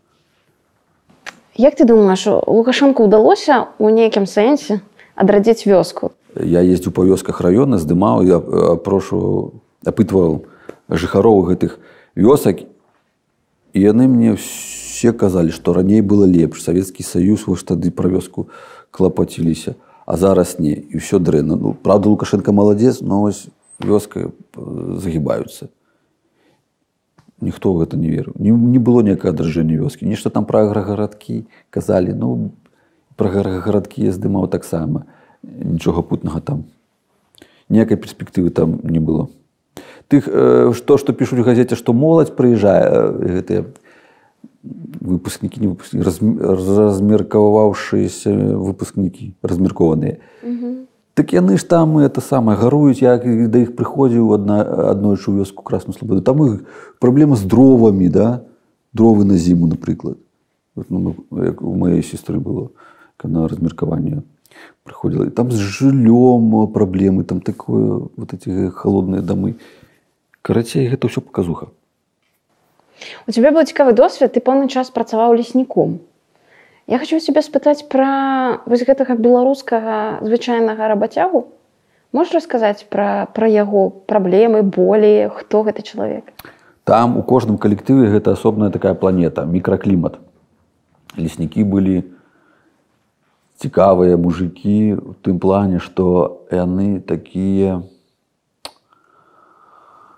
Як 1.56 1.76
ты 1.76 1.84
думаеш 1.88 2.24
лукашэнку 2.48 3.04
ўдалося 3.08 3.76
у 3.76 3.92
нейкім 3.92 4.24
сэнсе 4.24 4.80
адрадзіць 5.16 5.68
вёску? 5.68 6.16
Я 6.36 6.64
ездзіў 6.64 6.96
па 6.96 7.04
вёсках 7.04 7.44
раёна 7.44 7.76
здымаў 7.76 8.24
я 8.24 8.40
прошу 8.80 9.60
апытваў 9.84 10.48
жыхароў 10.88 11.44
гэтых 11.52 11.76
вёсак 12.16 12.64
і 12.64 13.78
яны 13.84 14.08
мне 14.08 14.36
все 14.40 15.12
казалі 15.12 15.52
што 15.52 15.76
раней 15.76 16.00
было 16.00 16.24
лепш 16.24 16.64
савецкі 16.64 17.04
саюз 17.04 17.44
вось 17.44 17.68
тады 17.68 17.92
пра 17.92 18.08
вёску 18.08 18.48
клапаціліся 18.88 19.76
а 20.06 20.16
зараз 20.16 20.58
не 20.58 20.72
і 20.72 21.02
ўсё 21.02 21.18
дрэнна. 21.18 21.58
Ну 21.58 21.74
правда 21.74 22.08
лукашенко 22.08 22.52
маладзец 22.52 23.02
но 23.02 23.20
вось 23.26 23.50
вёска 23.82 24.30
загібаюцца 24.54 25.68
ніхто 27.40 27.74
гэта 27.76 27.96
не 27.96 28.08
верыў. 28.08 28.34
Не, 28.38 28.50
не 28.50 28.78
было 28.78 29.02
некае 29.02 29.32
адражэння 29.32 29.76
вёскі. 29.76 30.08
Нешта 30.08 30.30
там 30.30 30.44
пра 30.46 30.64
аграгарадкі 30.64 31.44
казалі. 31.70 32.14
Ну 32.16 32.52
пра 33.16 33.28
гарадкі 33.28 34.04
я 34.04 34.12
здымаў 34.12 34.48
таксама. 34.48 35.04
Нічога 35.42 36.02
путнага 36.02 36.40
там. 36.40 36.64
Ніякай 37.68 37.96
перспектывы 37.96 38.50
там 38.50 38.80
не 38.82 39.00
было. 39.00 39.28
Тых 40.08 40.28
э, 40.30 40.72
што 40.72 40.96
што 40.96 41.12
пішуць 41.12 41.42
газеце 41.44 41.76
што 41.76 41.92
моладзь 41.92 42.32
прыязджае 42.32 42.82
э, 42.86 43.42
гэтыя 43.42 43.60
выпускнікі 45.00 45.60
не 45.60 45.68
выпускнікі 45.68 46.04
разм- 46.04 46.38
размеркаваўшыеся 46.40 48.34
выпускнікі 48.56 49.32
размеркованыя 49.42 50.18
так 51.14 51.32
яны 51.32 51.56
ж 51.56 51.64
там 51.64 51.96
это 51.98 52.20
самае 52.20 52.56
гаруюць 52.56 53.00
як 53.00 53.24
да 53.50 53.58
іх 53.64 53.76
прыходзіў 53.76 54.34
адна 54.34 54.90
аднойчы 54.92 55.32
ў 55.32 55.40
вёску 55.40 55.62
красную 55.62 55.96
слабоду 55.96 56.20
там 56.20 56.44
іх 56.44 56.64
праблема 57.00 57.36
з 57.36 57.44
дровамі 57.44 58.08
да? 58.08 58.42
Дровы 58.96 59.24
на 59.24 59.36
зіму 59.36 59.66
напрыклад. 59.66 60.16
Вот, 60.74 60.86
ну, 60.88 61.14
як 61.44 61.60
у 61.60 61.74
маёй 61.74 62.00
сестры 62.00 62.40
было 62.40 62.70
на 63.22 63.46
размеркаванне 63.46 64.22
прыходзіла. 64.84 65.28
Там 65.30 65.50
з 65.50 65.60
жыллём 65.60 66.72
праблемы 66.72 67.24
там 67.24 67.40
такое 67.40 68.08
вот 68.16 68.32
эти 68.32 68.70
холодныя 68.70 69.20
дамы. 69.20 69.60
Карацей 70.40 70.88
гэта 70.88 71.12
ўсё 71.12 71.20
паказуха 71.20 71.75
У 73.26 73.32
цябе 73.32 73.50
быў 73.50 73.66
цікавы 73.68 73.92
досвед 73.92 74.32
ты 74.32 74.40
пэўны 74.40 74.68
час 74.68 74.90
працаваў 74.90 75.36
лесніком 75.36 76.00
Я 76.86 76.98
хочу 77.02 77.18
цябе 77.18 77.42
спытаць 77.42 77.88
пра 77.90 78.62
вось 78.66 78.86
гэтага 78.86 79.18
беларускага 79.18 80.22
звычайнага 80.22 80.88
рабацягу 80.94 81.46
можаш 82.16 82.38
расказаць 82.40 82.86
пра 82.88 83.26
пра 83.36 83.48
яго 83.50 83.88
праблемы 84.10 84.62
болі 84.62 85.28
хто 85.36 85.62
гэты 85.66 85.82
чалавек? 85.82 86.30
Там 86.86 87.18
у 87.18 87.22
кожным 87.22 87.58
калектыве 87.58 88.06
гэта 88.08 88.32
асобная 88.38 88.70
такая 88.70 88.94
планета, 88.94 89.44
мікраклімат. 89.44 90.20
Леснікі 91.18 91.64
былі 91.66 92.04
цікавыя 93.58 94.16
мужикі 94.16 94.94
у 94.94 95.12
тым 95.26 95.40
плане, 95.42 95.82
што 95.82 96.46
яны 96.52 97.00
такія 97.00 97.82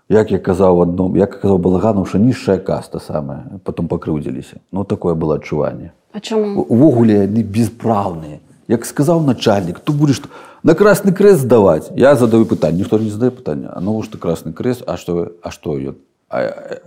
як 0.09 0.31
я 0.31 0.39
казаў 0.39 0.81
адном, 0.83 1.15
як 1.17 1.39
казаў 1.41 1.57
балаганаўша 1.57 2.19
нізшая 2.19 2.57
каста 2.57 2.99
самая, 2.99 3.59
потом 3.63 3.87
пакрыўдзіліся. 3.87 4.61
Ну 4.71 4.83
такое 4.83 5.15
было 5.15 5.35
адчуванне. 5.35 5.93
А 6.13 6.19
чаму 6.19 6.65
Увогуле 6.69 7.25
яны 7.25 7.43
безпраўныя. 7.43 8.39
Як 8.67 8.85
сказаў 8.85 9.25
начальнік, 9.25 9.79
то 9.79 9.93
будзеш 9.93 10.21
на 10.63 10.73
красны 10.73 11.11
крест 11.11 11.41
здаваць. 11.41 11.91
Я 11.95 12.15
задаю 12.15 12.45
пытанне, 12.45 12.83
ніхто 12.83 12.99
не 12.99 13.09
задае 13.09 13.31
пытання, 13.31 13.73
а 13.73 13.81
навошта 13.81 14.17
красны 14.17 14.53
крест, 14.53 14.83
а 14.87 14.97
што 14.97 15.33
а 15.41 15.51
што 15.51 15.77
ён? 15.77 15.95
А, 16.29 16.39
э, 16.39 16.79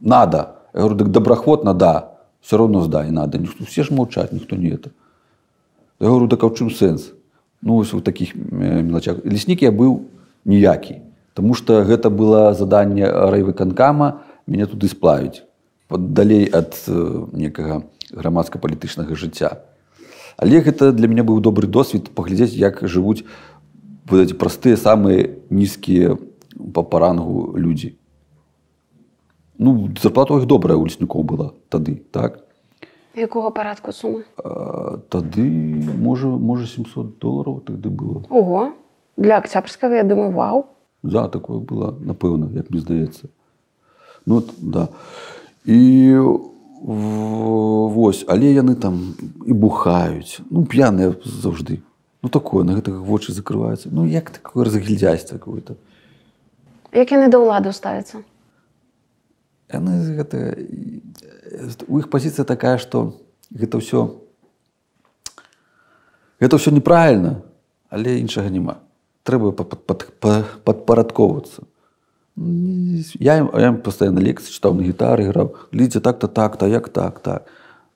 надо. 0.00 0.56
Я 0.74 0.80
говорю, 0.80 0.96
дык 0.96 1.08
добраахвотна 1.08 1.74
да, 1.74 2.18
все 2.40 2.56
равно 2.56 2.82
здай 2.82 3.10
надо. 3.10 3.38
Ніхто 3.38 3.64
все 3.64 3.84
ж 3.84 3.94
маўчаць, 3.94 4.32
ніхто 4.32 4.56
не 4.56 4.70
это. 4.70 4.90
Я 6.00 6.08
говорю, 6.08 6.28
так 6.28 6.42
а 6.42 6.46
ў 6.46 6.56
чым 6.58 6.70
сэнс? 6.70 7.12
Ну 7.62 7.76
вось 7.76 7.94
у 7.94 8.00
такіх 8.00 8.34
э, 8.34 8.82
мелачах. 8.82 9.24
Леснік 9.24 9.62
я 9.62 9.70
быў 9.70 10.10
ніякі, 10.44 11.00
Таму 11.39 11.55
што 11.55 11.87
гэта 11.87 12.09
было 12.11 12.51
заданне 12.51 13.07
райвыканкама 13.07 14.07
мяне 14.43 14.65
туды 14.67 14.91
сплавіць 14.91 15.47
далей 15.87 16.43
ад 16.51 16.75
э, 16.91 16.95
некага 17.31 17.87
грамадска-палітычнага 18.11 19.15
жыцця. 19.15 19.63
Але 20.35 20.59
гэта 20.59 20.91
для 20.91 21.07
мяне 21.07 21.23
быў 21.23 21.39
добры 21.39 21.63
досвед 21.63 22.11
паглядзець, 22.11 22.59
як 22.59 22.83
жывуць 22.83 23.23
эти 24.11 24.35
простыя 24.35 24.75
самыя 24.75 25.31
нізкія 25.47 26.19
па 26.75 26.83
парангу 26.83 27.55
людзі. 27.55 27.95
Ну 29.55 29.87
зарплата 29.95 30.35
іх 30.43 30.43
добрая 30.43 30.75
у 30.75 30.83
леснікоў 30.83 31.23
была 31.23 31.53
тады 31.71 32.03
так. 32.11 32.43
якога 33.15 33.55
парадку 33.55 33.95
сумы 33.95 34.27
А, 34.43 34.99
тады 35.07 35.47
можа 36.03 36.27
можа 36.27 36.67
700 36.67 37.15
долараў 37.19 37.63
тады 37.63 37.87
было. 37.87 38.27
Ого 38.27 38.73
для 39.15 39.37
акцябрскага 39.39 39.95
я 39.95 40.03
думаю 40.03 40.35
вау 40.35 40.67
Да, 41.03 41.27
такое 41.27 41.59
было, 41.59 41.95
напэўна, 41.99 42.51
як 42.53 42.69
мне 42.69 42.79
здаецца. 42.81 43.29
Ну, 44.25 44.37
от, 44.43 44.53
да. 44.59 44.89
І 45.65 46.17
вось, 46.81 48.25
але 48.27 48.51
яны 48.53 48.75
там 48.75 49.15
і 49.45 49.53
бухаюць. 49.53 50.39
Ну, 50.49 50.65
п'яныя 50.65 51.15
заўжды. 51.23 51.79
Ну, 52.23 52.29
такое, 52.29 52.63
на 52.63 52.75
гэтага 52.75 52.99
вочы 52.99 53.31
закрываюцца. 53.31 53.89
Ну, 53.91 54.05
як 54.05 54.29
такое 54.29 54.65
разгільдзяйство 54.65 55.37
какое-то. 55.37 55.75
як 56.91 57.11
яны 57.11 57.29
да 57.29 57.37
ўлады 57.37 57.73
ставяцца 57.73 58.23
Яны 59.69 60.17
гэта... 60.17 60.57
У 61.87 61.99
іх 61.99 62.09
пазіцыя 62.09 62.45
такая, 62.45 62.77
што 62.81 63.13
гэта 63.53 63.77
ўсё... 63.77 64.25
Гэта 66.41 66.57
ўсё 66.57 66.73
неправільна, 66.73 67.45
але 67.89 68.17
іншага 68.17 68.49
няма. 68.49 68.81
Трэба 69.29 69.51
па- 69.53 69.63
пад- 69.63 69.85
пад- 69.85 70.09
па- 70.19 70.45
падпарадковвацца. 70.65 71.61
Не- 72.35 73.03
Я, 73.19 73.37
ім- 73.37 73.51
я 73.53 73.67
ім 73.69 73.77
пастаянна 73.85 74.21
лекцыі 74.25 74.49
чытаў 74.49 74.73
на 74.73 74.81
гітары, 74.81 75.29
граў, 75.29 75.53
глядзіце 75.73 76.01
так-то 76.01 76.27
так-то, 76.27 76.65
як 76.65 76.89
так, 76.89 77.19
так. 77.19 77.45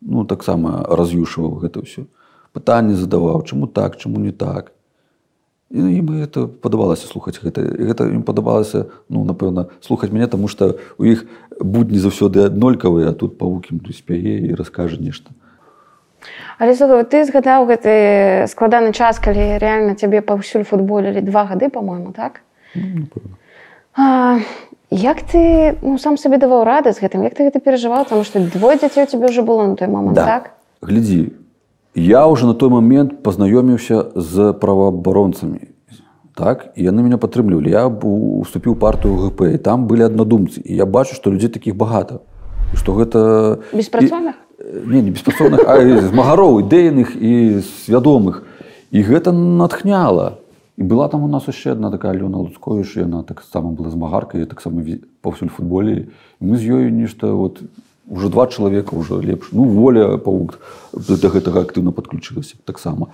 Ну, 0.01 0.25
таксама 0.25 0.85
раз'юшваў 0.89 1.57
гэта 1.63 1.81
ўсё. 1.81 2.05
Пытанні 2.53 2.93
задаваў, 2.93 3.41
чаму 3.49 3.65
так, 3.67 3.97
чаму 3.97 4.19
не 4.19 4.31
так. 4.31 4.71
І 5.73 5.79
ім 5.79 6.21
это 6.21 6.45
падабалася 6.45 7.07
слухаць 7.09 7.41
гэта 7.41 7.65
І 7.65 7.89
гэта 7.89 8.05
ім 8.05 8.21
падабалася 8.21 8.93
ну 9.09 9.25
напэўна 9.25 9.73
слухаць 9.81 10.13
мяне 10.13 10.27
таму 10.29 10.45
што 10.47 10.77
у 11.01 11.03
іх 11.05 11.25
будні 11.57 11.97
заўсёды 11.97 12.45
аднолькавыя 12.45 13.09
а 13.09 13.13
тут 13.17 13.39
павукім 13.41 13.79
тут 13.81 13.95
спяе 13.97 14.37
і 14.37 14.53
раскажа 14.53 15.01
нешта 15.01 15.33
Але 16.59 16.75
слухай, 16.75 17.03
ты 17.03 17.25
згадаў 17.25 17.67
гэты 17.67 18.47
складаны 18.47 18.93
час 18.93 19.19
калі 19.19 19.57
рэальна 19.59 19.95
цябе 19.95 20.21
паўсюль 20.21 20.63
футболілі 20.63 21.21
два 21.21 21.45
гады 21.45 21.69
по-мойму 21.69 22.13
так? 22.13 22.41
Ну, 22.75 23.07
а, 23.95 24.39
як 24.89 25.21
ты 25.21 25.77
ну, 25.81 25.97
сам 25.97 26.17
сабе 26.17 26.37
даваў 26.37 26.63
рады 26.63 26.93
з 26.93 27.01
гэтым 27.01 27.23
як 27.23 27.33
ты 27.33 27.49
гэта 27.49 27.59
перажываў 27.59 28.05
тому 28.09 28.23
што 28.23 28.39
двое 28.39 28.77
дзяцей 28.77 29.03
у 29.03 29.09
цябе 29.09 29.29
ўжо 29.29 29.43
было 29.43 29.65
на 29.67 29.75
той 29.75 29.87
момант 29.87 30.15
Да. 30.15 30.25
так? 30.25 30.51
Глядзі 30.81 31.33
я 31.95 32.25
уже 32.27 32.45
на 32.45 32.53
той 32.53 32.69
момент 32.69 33.23
пазнаёміўся 33.23 34.13
з 34.15 34.53
праваабаронцамі 34.53 35.73
так? 36.35 36.73
І 36.75 36.89
яны 36.89 37.01
меня 37.01 37.17
падтрымлівалі 37.17 37.69
я 37.69 37.85
уступіў 37.87 38.75
партыю 38.75 39.17
гп 39.17 39.53
і 39.53 39.57
там 39.57 39.85
былі 39.85 40.09
аднадумцы 40.09 40.61
і 40.61 40.75
я 40.75 40.85
бачу 40.85 41.15
што 41.15 41.29
людзей 41.29 41.49
такіх 41.49 41.75
багата 41.75 42.21
што 42.73 42.93
гэта 42.93 43.59
беспрацоўных 43.73 44.42
не 44.63 45.01
не 45.01 45.11
беспрацоўных 45.11 45.67
а 45.67 45.77
і 45.83 45.99
змагароў 46.07 46.63
ідэйных 46.63 47.15
і 47.19 47.61
свядомых 47.83 48.47
і 48.91 48.99
гэта 49.03 49.31
натхняла. 49.31 50.39
І 50.77 50.83
была 50.83 51.09
там 51.09 51.23
у 51.23 51.27
нас 51.27 51.47
яшчэ 51.47 51.75
одна 51.75 51.91
такая 51.91 52.13
Алёна 52.15 52.39
луцкоіш 52.39 52.97
яна 52.97 53.23
таксама 53.23 53.71
была 53.75 53.89
змагаркай 53.89 54.41
я 54.41 54.47
таксама 54.47 54.81
паўсюль 55.21 55.49
футболе. 55.49 56.07
І 56.39 56.45
мы 56.45 56.57
з 56.57 56.63
ёю 56.63 56.89
нешта 56.89 57.33
вот 57.33 57.61
уже 58.07 58.29
два 58.29 58.47
чалавека 58.47 58.95
уже 58.95 59.19
лепш. 59.21 59.49
Ну 59.51 59.63
воля 59.63 60.17
паук 60.17 60.59
да 60.93 61.27
гэтага 61.27 61.67
актыўна 61.67 61.91
подключылася 61.91 62.55
таксама. 62.65 63.11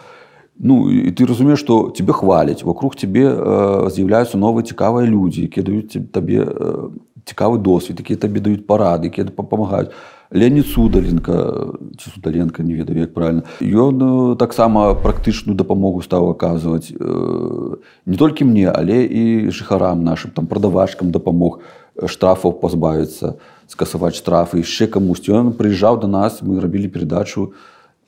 Ну 0.59 0.91
і 0.91 1.11
ты 1.11 1.25
разумееш 1.25 1.59
што 1.59 1.89
тебе 1.89 2.13
хваляць 2.13 2.63
вокруг 2.63 2.95
тебе 2.95 3.25
э, 3.31 3.89
з'яўляюцца 3.89 4.37
новыя 4.37 4.67
цікавыя 4.67 5.07
людзі 5.07 5.47
якія 5.47 5.63
даюць 5.63 5.95
табе 6.11 6.43
э, 6.43 6.89
цікавы 7.23 7.57
досвед 7.63 7.99
якія 7.99 8.19
табе 8.19 8.43
даюць 8.43 8.67
парады 8.67 9.07
якія 9.07 9.31
дапамагаюць 9.31 9.95
Леонид 10.31 10.67
судаленко 10.67 11.73
ці 11.97 12.09
судаленко 12.09 12.63
не 12.63 12.75
ведаю 12.75 12.99
як 12.99 13.13
правильно. 13.13 13.43
Ён 13.61 14.33
э, 14.33 14.35
таксама 14.37 14.93
практычную 14.93 15.57
дапамогу 15.57 16.01
стаў 16.01 16.29
аказваць 16.29 16.93
э, 16.93 17.75
не 18.05 18.17
толькі 18.17 18.45
мне 18.45 18.69
але 18.69 19.05
і 19.05 19.49
жыхарам 19.49 20.03
нашим 20.03 20.31
там 20.31 20.45
прадавачкам 20.45 21.09
дапамог 21.11 21.59
э, 21.95 22.05
штрафаў 22.05 22.61
пазбавіцца 22.61 23.41
скасаваць 23.65 24.21
штрафы 24.21 24.61
яшчэ 24.61 24.85
камусьці 24.85 25.33
ён 25.33 25.53
прыязджаў 25.57 25.97
до 25.97 26.07
нас 26.07 26.41
мы 26.45 26.61
рабілі 26.61 26.93
перадачу 26.93 27.53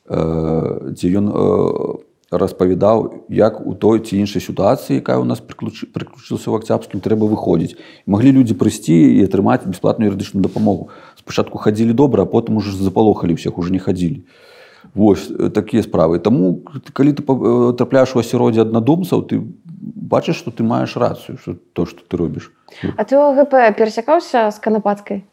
дзе 0.06 1.08
ён 1.18 1.30
распавядаў 2.32 3.28
як 3.30 3.60
у 3.68 3.76
той 3.76 4.00
ці 4.00 4.16
іншай 4.16 4.42
сітуацыі 4.42 5.04
якая 5.04 5.20
у 5.20 5.28
нас 5.28 5.44
прыключ- 5.44 5.92
прыключылася 5.92 6.48
ў 6.48 6.64
акцябскім 6.64 7.04
трэба 7.04 7.28
выходзіць 7.28 7.76
маглі 8.08 8.32
людзі 8.40 8.56
прыйсці 8.56 8.96
і 8.96 9.20
атрымаць 9.28 9.68
бясплатную 9.68 10.08
юрыдычную 10.08 10.40
дапамогу 10.40 10.90
спачатку 11.22 11.58
хадзілі 11.58 11.94
добра 11.94 12.24
а 12.24 12.30
потым 12.30 12.58
уже 12.58 12.74
запалохалі 12.76 13.38
ўсіх 13.38 13.58
уже 13.58 13.72
не 13.72 13.80
хадзілі 13.80 14.26
Вось 14.98 15.30
такія 15.54 15.86
справы 15.86 16.18
Таму 16.20 16.66
калі 16.94 17.14
ты 17.14 17.22
па- 17.22 17.74
трапляеш 17.78 18.16
у 18.18 18.20
асяроддзе 18.20 18.66
аднадумцаў 18.66 19.22
ты 19.30 19.42
бачыш 20.12 20.42
што 20.42 20.50
ты 20.52 20.66
маеш 20.66 20.98
рацыю 20.98 21.38
што 21.38 21.56
то 21.74 21.86
што 21.86 22.02
ты 22.02 22.18
робіш 22.18 22.50
А 22.98 23.06
ты 23.06 23.16
ГП 23.16 23.78
перасякаўся 23.78 24.50
з 24.50 24.58
канапацкай 24.58 25.24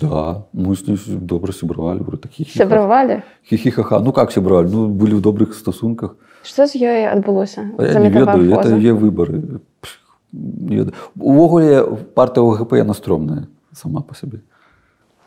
да 0.00 0.42
мы 0.52 0.74
з 0.74 0.88
ней 0.88 0.98
добра 1.06 1.52
сябравалі 1.52 2.02
сябравалі 2.50 3.22
хихихаха 3.46 4.00
ну 4.00 4.12
как 4.12 4.32
сябравалі 4.32 4.68
ну 4.70 4.88
былі 4.90 5.14
ў 5.14 5.22
добрых 5.22 5.54
стасунках 5.54 6.18
што 6.42 6.66
з 6.66 6.74
ёй 6.82 7.06
адбылося 7.06 7.70
ведаю 7.78 8.50
это 8.50 8.74
е 8.74 8.92
выборы 8.92 9.62
Пш, 9.80 10.02
не 10.34 10.82
ведаю. 10.82 10.94
увогуле 11.14 11.86
партыя 12.18 12.42
ОГП 12.42 12.82
яна 12.82 12.94
стрёмная 12.98 13.46
сама 13.72 14.02
по 14.02 14.14
сабе 14.14 14.42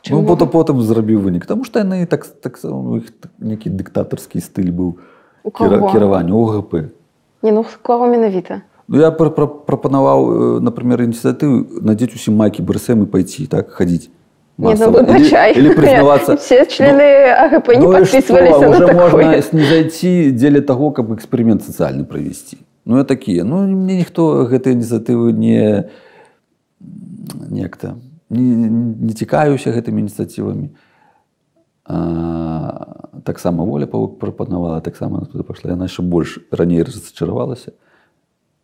ну, 0.05 0.09
Чаму? 0.23 0.27
потым 0.27 0.47
потым 0.49 0.81
зрабіў 0.81 1.19
вынік 1.21 1.45
тому 1.45 1.63
что 1.63 1.79
яны 1.79 2.05
так 2.05 2.25
так 2.27 2.59
у 2.63 2.97
іх 2.97 3.12
так- 3.12 3.31
нейкі 3.39 3.69
дыктатарскі 3.69 4.39
стыль 4.39 4.71
быў 4.71 4.93
У 5.43 5.49
кіра- 5.51 5.79
каго? 5.79 5.91
кіравання 5.91 6.33
ОГП 6.33 6.73
не 7.43 7.51
ну 7.51 7.65
кого 7.81 8.07
менавіта 8.07 8.62
Ну 8.91 8.97
я 8.99 9.12
пр- 9.12 9.29
пр- 9.35 9.65
прапанаваў 9.65 10.59
например 10.62 11.01
ініцыятыву 11.01 11.81
надзець 11.81 12.15
усім 12.15 12.35
майкі 12.35 12.63
брсм 12.63 13.03
і 13.03 13.05
пайці 13.05 13.45
так 13.47 13.69
хадзіць 13.71 14.09
Не, 14.59 14.75
ну, 14.75 14.91
или, 14.99 15.53
или 15.55 15.73
признаваться 15.73 16.35
Все 16.41 16.65
члены 16.65 17.31
АГП 17.31 17.67
не 17.69 17.77
Ну 17.79 17.91
подписывались 17.93 18.55
что? 18.55 18.69
уже 18.69 18.88
можно 18.93 19.17
такое. 19.23 19.41
снизойти 19.41 20.31
дзеля 20.31 20.62
того 20.62 20.91
каб 20.91 21.12
эксперимент 21.13 21.62
социальный 21.63 22.03
провести 22.03 22.57
ну 22.85 22.97
я 22.97 23.03
такие 23.03 23.43
ну 23.43 23.67
мне 23.67 23.97
ніхто 23.97 24.43
гэтай 24.51 24.73
ініцыятывы 24.73 25.31
не 25.31 25.88
некто 27.49 27.95
не, 28.30 28.70
не 29.10 29.13
цікаюся 29.13 29.74
гэтымі 29.74 30.06
ініцыятывамі. 30.06 30.70
Таксама 33.24 33.63
воля 33.65 33.88
павук 33.88 34.20
прапанавала 34.20 34.82
таксама 34.82 35.26
пашла 35.48 35.74
яна 35.74 35.89
яшчэ 35.89 36.06
больш 36.06 36.39
раней 36.52 36.84
разачаравалася. 36.84 37.74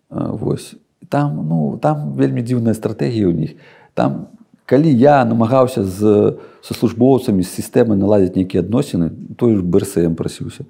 А, 0.09 0.31
Вось. 0.31 0.75
Там 1.09 1.47
ну 1.49 1.77
там 1.81 2.13
вельмі 2.13 2.45
дзіўная 2.45 2.77
стратэгія 2.77 3.29
ў 3.29 3.33
них 3.33 3.51
там 3.93 4.27
калі 4.65 4.89
я 4.93 5.25
намагаўся 5.25 5.83
з 5.85 6.37
са 6.61 6.73
службоўцамі 6.73 7.41
з 7.41 7.49
сістэмы 7.49 7.97
наладзіць 7.97 8.37
нейкія 8.37 8.61
адносіны 8.61 9.09
той 9.37 9.61
брсм 9.61 10.13
прасіўся. 10.13 10.65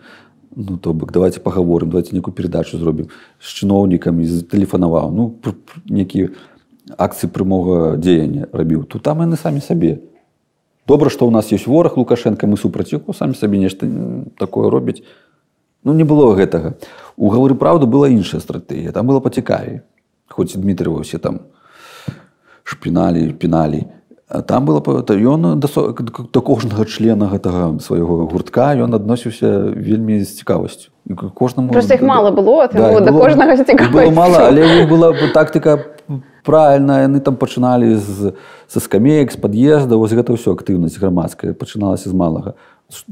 Ну 0.55 0.77
то 0.77 0.93
бок 0.93 1.11
давайте 1.11 1.39
паговорым 1.39 1.91
давайте 1.91 2.15
некую 2.15 2.31
перадачу 2.31 2.79
зробім 2.79 3.11
з 3.39 3.47
чыноўнікамі 3.51 4.23
тэлефанаваў. 4.47 5.11
Ну 5.11 5.29
пр- 5.29 5.55
пр- 5.55 5.83
нейкі 5.87 6.31
акцыі 6.97 7.33
прямога 7.33 7.97
дзеяння 7.97 8.47
рабіў 8.53 8.85
то 8.85 8.99
там 8.99 9.25
яны 9.25 9.37
самі 9.37 9.61
сабе 9.61 9.99
добра 10.85 11.09
што 11.09 11.25
ў 11.25 11.33
нас 11.33 11.49
ёсць 11.49 11.65
вораг 11.65 11.97
лукашенко 11.97 12.45
мы 12.45 12.57
супраць 12.57 12.93
яго 12.93 13.13
самі 13.13 13.33
сабе 13.33 13.57
нешта 13.57 13.89
такое 14.37 14.69
робяць 14.69 15.01
Ну 15.85 15.93
не 15.93 16.03
было 16.03 16.33
гэтага. 16.33 16.73
У 17.15 17.29
гавары 17.29 17.53
праўду 17.53 17.85
была 17.85 18.09
іншая 18.09 18.41
стратэгія. 18.41 18.91
Там 18.91 19.05
было 19.05 19.21
пацікавей. 19.21 19.85
Хоць 20.27 20.57
Дмітрыва 20.57 21.05
ўсе 21.05 21.21
там 21.21 21.45
шпіналі, 22.65 23.29
піналі. 23.37 23.85
Там 24.49 24.65
было 24.65 24.81
ён 24.81 25.61
да, 25.61 25.69
да 25.69 26.41
кожнага 26.41 26.89
члена 26.89 27.29
гэтага 27.29 27.77
свайго 27.85 28.25
гуртка 28.25 28.73
ён 28.73 28.97
адносіўся 28.97 29.69
вельмі 29.77 30.25
з 30.25 30.41
цікавасцю. 30.41 30.89
Кожнаму 31.37 31.69
Просто 31.69 31.93
іх 31.93 32.01
мала 32.01 32.33
было, 32.33 32.65
да 32.73 33.13
кожнага 33.13 33.53
з 33.55 33.61
іх 33.61 33.69
цікавасцю. 33.69 33.93
было 33.93 34.09
мала, 34.09 34.49
але 34.49 34.89
была 34.89 35.13
тактыка 35.37 35.94
правильная 36.45 37.03
яны 37.09 37.19
там 37.19 37.35
пачыналі 37.41 37.97
з 37.97 38.33
са 38.69 38.79
скамеек 38.79 39.33
з 39.33 39.37
пад'езда 39.41 39.97
вось 39.97 40.13
гэта 40.13 40.37
ўсё 40.37 40.53
актыўнасць 40.53 41.01
грамадская 41.01 41.57
пачыналася 41.57 42.09
з 42.09 42.15
малага 42.15 42.53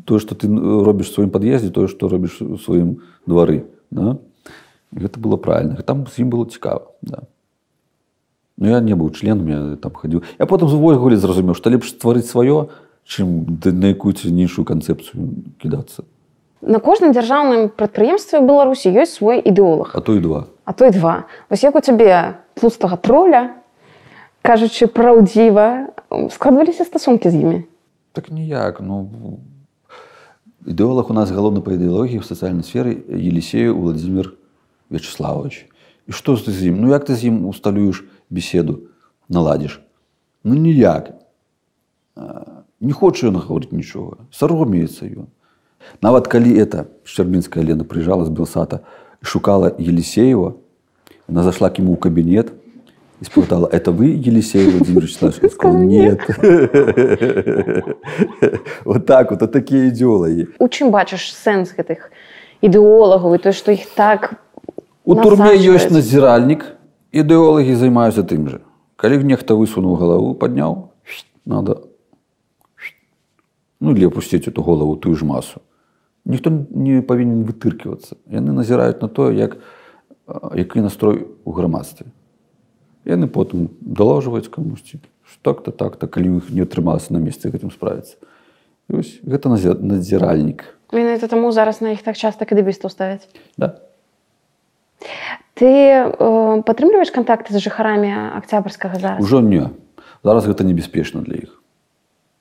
тое 0.05 0.21
што 0.21 0.37
ты 0.37 0.47
робіш 0.47 1.11
сваім 1.13 1.33
пад'ездзе 1.33 1.73
тое 1.73 1.89
што 1.89 2.07
робіш 2.07 2.41
у 2.45 2.57
сваім 2.61 3.01
двары 3.25 3.65
да? 3.89 4.17
Гэта 4.93 5.17
было 5.17 5.37
правильно. 5.37 5.81
Там 5.81 6.05
з 6.05 6.21
ім 6.21 6.29
было 6.29 6.45
цікава 6.45 6.93
да. 7.01 7.25
Ну 8.57 8.69
я 8.69 8.79
не 8.79 8.93
быў 8.93 9.09
членам 9.17 9.49
я 9.49 9.75
там 9.81 9.93
хадзіў 9.97 10.21
я 10.37 10.45
потым 10.45 10.69
увогуле 10.69 11.17
зразумеў 11.17 11.57
што 11.57 11.73
лепш 11.73 11.97
стварыць 11.97 12.29
сваё 12.29 12.69
чым 13.03 13.57
на 13.65 13.89
якую-ці 13.89 14.29
іншую 14.29 14.65
канцэпцыю 14.65 15.57
кідацца 15.57 16.05
На 16.63 16.79
кожным 16.79 17.11
дзяржаўным 17.11 17.75
прадпрыемстве 17.75 18.39
Беларусі 18.39 18.87
ёсць 18.95 19.19
свой 19.19 19.43
ідэолог, 19.43 19.91
а 19.93 19.99
то 19.99 20.15
і 20.15 20.23
два. 20.23 20.47
А 20.63 20.71
то 20.71 20.87
і 20.87 20.91
два. 20.95 21.27
Вось 21.49 21.63
як 21.63 21.75
у 21.75 21.81
цябе 21.81 22.39
тлустага 22.55 22.97
троля, 22.97 23.63
кажучы 24.43 24.87
праўдзіва, 24.87 25.93
складваліся 26.29 26.85
стасункі 26.85 27.29
з 27.29 27.35
імі. 27.35 27.59
Так 28.13 28.29
ніяк 28.29 28.81
ну 28.81 29.09
ідэолог 30.65 31.09
у 31.09 31.15
нас 31.17 31.31
галоўны 31.33 31.63
па 31.65 31.73
ідэалогіі 31.73 32.21
ў 32.21 32.25
сацыяльнай 32.27 32.63
сферы 32.63 32.95
Елісею 33.09 33.79
Владимир 33.79 34.35
Вячеславович. 34.89 35.67
І 36.07 36.11
што 36.11 36.35
ты 36.35 36.51
з 36.51 36.69
ім 36.69 36.83
ну 36.83 36.91
як 36.93 37.07
ты 37.07 37.15
з 37.15 37.31
ім 37.31 37.47
усталюеш 37.47 38.05
беседу 38.29 38.91
наладзіш 39.29 39.81
ну 40.43 40.53
ніяк. 40.53 41.15
Не 42.83 42.93
хоча 42.93 43.31
ён 43.31 43.39
гаварыць 43.39 43.73
нічога 43.73 44.27
саромеецца 44.29 45.07
ён 45.07 45.31
нават 46.03 46.27
калі 46.27 46.51
это 46.59 46.91
шчарбінская 47.03 47.63
Лена 47.63 47.83
прыїжджала 47.83 48.27
з 48.27 48.29
белсата 48.29 48.83
шукала 49.23 49.71
Елисеева 49.79 50.59
она 51.27 51.43
зашла 51.43 51.69
к 51.69 51.79
ему 51.79 51.95
в 51.95 51.99
кабинет 51.99 52.53
и 53.21 53.25
спытала 53.25 53.67
это 53.71 53.91
вы 53.91 54.07
Елисей 54.07 54.69
Владимир 54.69 55.03
Вячеславович 55.03 55.43
Он 55.43 55.49
сказал 55.49 55.83
нет. 55.83 56.19
Вот 58.85 59.05
так 59.05 59.31
вот 59.31 59.41
а 59.41 59.47
такие 59.47 59.89
идеологи 59.89 60.49
У 60.59 60.67
чым 60.67 60.91
бачыш 60.91 61.33
сэнс 61.33 61.73
гэтых 61.77 62.11
ідэолагаў 62.61 63.35
і 63.35 63.39
то 63.39 63.51
што 63.51 63.71
іх 63.71 63.87
так 63.95 64.35
У 65.05 65.15
турме 65.15 65.55
ёсць 65.55 65.91
назіральнік 65.91 66.75
ідэолагі 67.11 67.75
займаюцца 67.75 68.23
тым 68.27 68.49
жа 68.49 68.59
калі 68.95 69.23
нехта 69.23 69.55
высунуў 69.55 69.95
галаву 69.95 70.35
падняў 70.35 70.91
надо 71.45 71.87
ну 73.79 73.95
или 73.95 74.07
опусціць 74.07 74.47
эту 74.47 74.63
голову 74.63 74.95
тую 74.95 75.15
ж 75.15 75.23
масу 75.23 75.61
ніхто 76.25 76.51
не 76.71 77.01
павінен 77.01 77.47
вытыркивацца 77.47 78.15
яны 78.27 78.51
назіраюць 78.51 78.99
на 78.99 79.07
тое 79.07 79.35
як 79.35 79.55
а, 79.55 79.82
які 80.55 80.81
настрой 80.81 81.27
у 81.43 81.51
грамадстве 81.51 82.07
яны 83.05 83.27
потым 83.27 83.69
далажваюць 83.81 84.47
камусьці 84.47 84.99
так-то 85.41 85.71
так-то 85.71 86.07
калі 86.07 86.39
іх 86.39 86.51
не 86.51 86.63
атрымалася 86.63 87.11
на 87.13 87.19
месцы 87.19 87.51
гэтым 87.51 87.71
справіцца 87.71 88.15
ось 88.91 89.19
гэта 89.23 89.49
надзіральнік. 89.49 90.63
Менавіта 90.93 91.27
таму 91.27 91.51
зараз 91.51 91.81
на 91.81 91.91
іх 91.91 92.03
так 92.03 92.15
часта 92.15 92.45
кадыбістаў 92.45 92.91
ставяць 92.91 93.27
да. 93.57 93.79
Ты 95.53 95.67
э, 95.67 96.07
падтрымліваеш 96.63 97.11
кантакты 97.11 97.53
з 97.53 97.59
жыхарамі 97.59 98.39
акцябрскага 98.39 98.97
зараз? 98.97 99.19
Ужо 99.19 99.41
не 99.43 99.69
зараз 100.23 100.47
гэта 100.47 100.63
небяспечна 100.63 101.21
для 101.21 101.35
іх. 101.35 101.59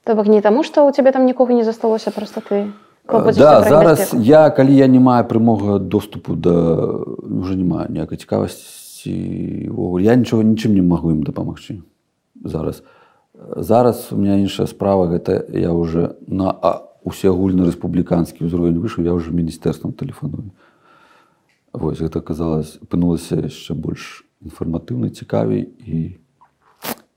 То 0.05 0.15
бок 0.15 0.27
не 0.27 0.41
таму 0.41 0.63
што 0.63 0.87
ў 0.87 0.95
цябе 0.95 1.13
там 1.13 1.27
нікога 1.27 1.53
не 1.55 1.67
засталося 1.67 2.11
просто 2.11 2.41
ты 2.41 2.71
да 3.09 3.61
пра 3.61 3.63
зараз 3.69 4.15
я 4.15 4.51
калі 4.51 4.77
я 4.77 4.87
не 4.87 5.01
маю 5.01 5.25
прямога 5.29 5.79
доступу 5.79 6.35
да 6.35 6.77
уже 7.23 7.57
не 7.57 7.65
маю 7.65 7.89
ніякай 7.91 8.19
цікавасці 8.19 9.15
я 10.01 10.15
нічога 10.15 10.43
нічым 10.43 10.75
не 10.75 10.83
магу 10.83 11.11
ім 11.11 11.23
дапамагчы 11.23 11.83
зараз. 12.45 12.83
Зараз 13.57 14.09
у 14.13 14.17
меня 14.17 14.39
іншая 14.39 14.67
справа 14.67 15.07
гэта 15.07 15.45
я 15.51 15.73
уже 15.73 16.17
на 16.27 16.53
усеагульны 17.03 17.67
рэспубліканскі 17.67 18.47
ўзровень 18.47 18.79
выйшаў 18.79 19.05
я 19.05 19.15
уже 19.15 19.35
міністэрствам 19.35 19.93
тэлефаную. 19.93 20.55
Вось 21.73 21.99
гэта 21.99 22.21
казалось 22.21 22.79
апынулася 22.79 23.43
яшчэ 23.43 23.75
больш 23.75 24.23
інфарматыўна 24.45 25.11
цікавей 25.11 25.67
і 25.83 26.19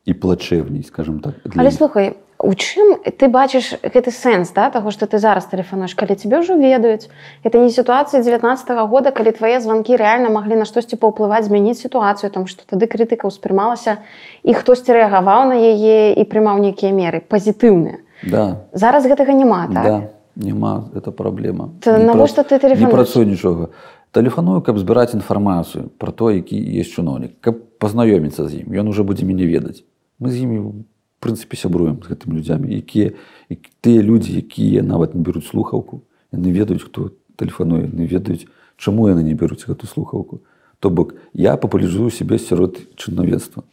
і 0.06 0.14
плачэвней 0.14 0.84
скажем 0.84 1.20
так 1.20 1.36
для 1.46 1.62
Але 1.62 1.72
слухай 1.72 2.18
у 2.46 2.54
чым 2.54 3.02
ты 3.02 3.26
бачыш 3.28 3.82
гэты 3.82 4.14
сэнс 4.14 4.54
да 4.54 4.70
таго 4.70 4.94
што 4.94 5.10
ты 5.10 5.18
зараз 5.18 5.50
тэлефануеш 5.50 5.98
калі 5.98 6.14
цябе 6.14 6.46
ўжо 6.46 6.54
ведаюць? 6.54 7.10
Это 7.42 7.58
не 7.58 7.74
сітуацыя 7.74 8.22
19 8.22 8.70
-го 8.70 8.86
года 8.88 9.10
калі 9.10 9.34
твае 9.34 9.58
званкі 9.60 9.98
рэальна 9.98 10.30
маглі 10.30 10.62
на 10.62 10.66
штосьці 10.66 10.96
паўплываць 11.02 11.50
змяніць 11.50 11.82
сітуацыю 11.82 12.30
там 12.30 12.46
што 12.46 12.62
тады 12.70 12.86
крытыка 12.86 13.26
ўспрымалася 13.26 13.98
і 14.46 14.54
хтосьці 14.54 14.94
рэагаваў 14.94 15.50
на 15.50 15.58
яе 15.58 16.14
і 16.14 16.24
прымаў 16.30 16.62
нейкія 16.62 16.94
меры 16.94 17.26
пазітыўныя. 17.26 18.06
Да. 18.22 18.70
Зараз 18.74 19.10
гэтага 19.10 19.34
няма 19.34 19.66
так? 19.74 19.84
Да, 19.84 19.98
няма 20.36 20.90
это 20.94 21.12
праблема. 21.12 21.74
Навошта 21.86 22.44
пра- 22.44 22.50
ты 22.50 22.62
тэлефануеш? 22.62 22.86
не 22.86 22.94
працуй 22.94 23.26
нічога. 23.26 23.74
Тэлефаную 24.14 24.62
каб 24.62 24.78
збіраць 24.78 25.18
інфармацыю 25.18 25.90
про 25.98 26.12
то 26.12 26.32
які 26.32 26.56
есть 26.56 26.94
чыноўнік 26.94 27.42
каб 27.42 27.58
пазнаёміцца 27.82 28.48
з 28.48 28.62
ім. 28.62 28.70
Ён 28.70 28.88
уже 28.88 29.04
будзе 29.04 29.26
мяне 29.26 29.46
ведаць. 29.50 29.84
Мы 30.20 30.30
з 30.30 30.46
імі 30.46 30.86
прынцыпе 31.26 31.58
сябруем 31.58 31.98
з 32.06 32.14
гэтымі 32.14 32.38
людзямі 32.38 32.70
якія 32.70 33.18
які- 33.50 33.74
тыя 33.82 34.02
людзі 34.06 34.38
якія 34.38 34.86
нават 34.86 35.18
не 35.18 35.22
бяруць 35.26 35.50
слухаўку 35.50 36.06
яны 36.32 36.54
ведаюць 36.54 36.86
хто 36.86 37.10
тэлефануе 37.36 37.90
не 37.90 38.06
ведаюць 38.06 38.46
чаму 38.78 39.08
яны 39.10 39.24
не 39.24 39.34
бяруць 39.34 39.66
гэту 39.68 39.88
слухаўку. 39.88 40.40
То 40.80 40.90
бок 40.90 41.16
я 41.34 41.56
папулярызую 41.58 42.12
сябе 42.12 42.38
сярод 42.38 42.78
чынавенства 42.96 43.64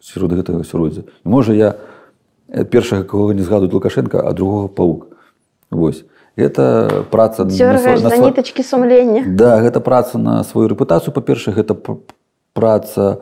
сярод 0.00 0.32
гэтага 0.32 0.60
асяроддзя. 0.60 1.02
І 1.24 1.28
можа 1.28 1.54
я 1.54 1.74
э, 2.48 2.64
першага 2.64 3.04
кого 3.04 3.32
не 3.32 3.42
згадуюць 3.42 3.72
лукашенко 3.72 4.20
а 4.28 4.32
другого 4.32 4.68
паук. 4.68 5.08
Вось. 5.70 6.04
Это 6.36 7.04
праца 7.10 7.44
на 7.44 7.50
сва- 7.80 8.28
нітачкі 8.28 8.62
сумлення. 8.62 9.24
Да, 9.26 9.60
гэта 9.62 9.80
праца 9.80 10.18
на 10.18 10.44
сваю 10.44 10.68
рэпутацыю, 10.68 11.12
па-першае, 11.12 11.54
гэта 11.56 11.76
праца 12.52 13.18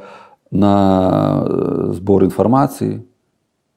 на 0.51 1.45
э, 1.47 1.93
збор 1.95 2.25
інфармацыі, 2.25 3.03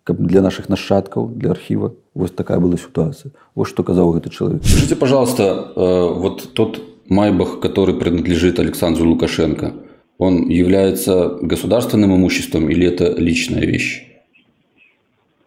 каб 0.03 0.17
для 0.19 0.41
наших 0.41 0.69
нашчадкаў, 0.69 1.31
для 1.35 1.51
архіва. 1.51 1.91
Вось 2.13 2.31
такая 2.31 2.59
была 2.59 2.77
сітуацыя. 2.77 3.31
Вось 3.55 3.69
што 3.69 3.83
казаў 3.83 4.11
гэты 4.13 4.29
чалавек. 4.29 4.63
Скажите, 4.63 4.95
пожалуйста, 4.95 5.43
э, 5.43 6.13
вот 6.19 6.53
тот 6.53 6.81
Майбах, 7.09 7.59
который 7.59 7.95
принадлежит 7.95 8.59
Александру 8.59 9.07
Лукашенко, 9.09 9.73
он 10.17 10.49
является 10.49 11.37
государственным 11.41 12.15
имуществом 12.15 12.69
или 12.69 12.85
это 12.85 13.15
личная 13.17 13.65
вещь? 13.65 14.03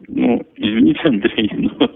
Ну, 0.08 0.42
извините, 0.56 1.00
Андрей, 1.04 1.50
но 1.52 1.90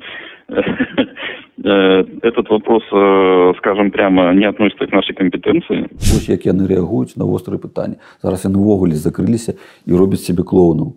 э, 1.65 2.05
этот 2.23 2.49
вопрос, 2.49 2.83
э, 2.93 3.53
скажем 3.59 3.91
прямо, 3.91 4.33
не 4.35 4.45
относится 4.45 4.87
к 4.87 4.93
нашей 4.93 5.15
компетенции. 5.15 5.89
Вось 5.93 6.29
як 6.29 6.47
яны 6.47 6.67
рэагуюць 6.67 7.17
на 7.17 7.25
вострыя 7.25 7.59
пытанні. 7.59 7.97
Зараз 8.23 8.45
яны 8.45 8.59
ўвогуле 8.59 8.95
закрыліся 8.95 9.55
і 9.87 9.93
робяць 9.93 10.25
сябе 10.25 10.43
клоунаў. 10.43 10.95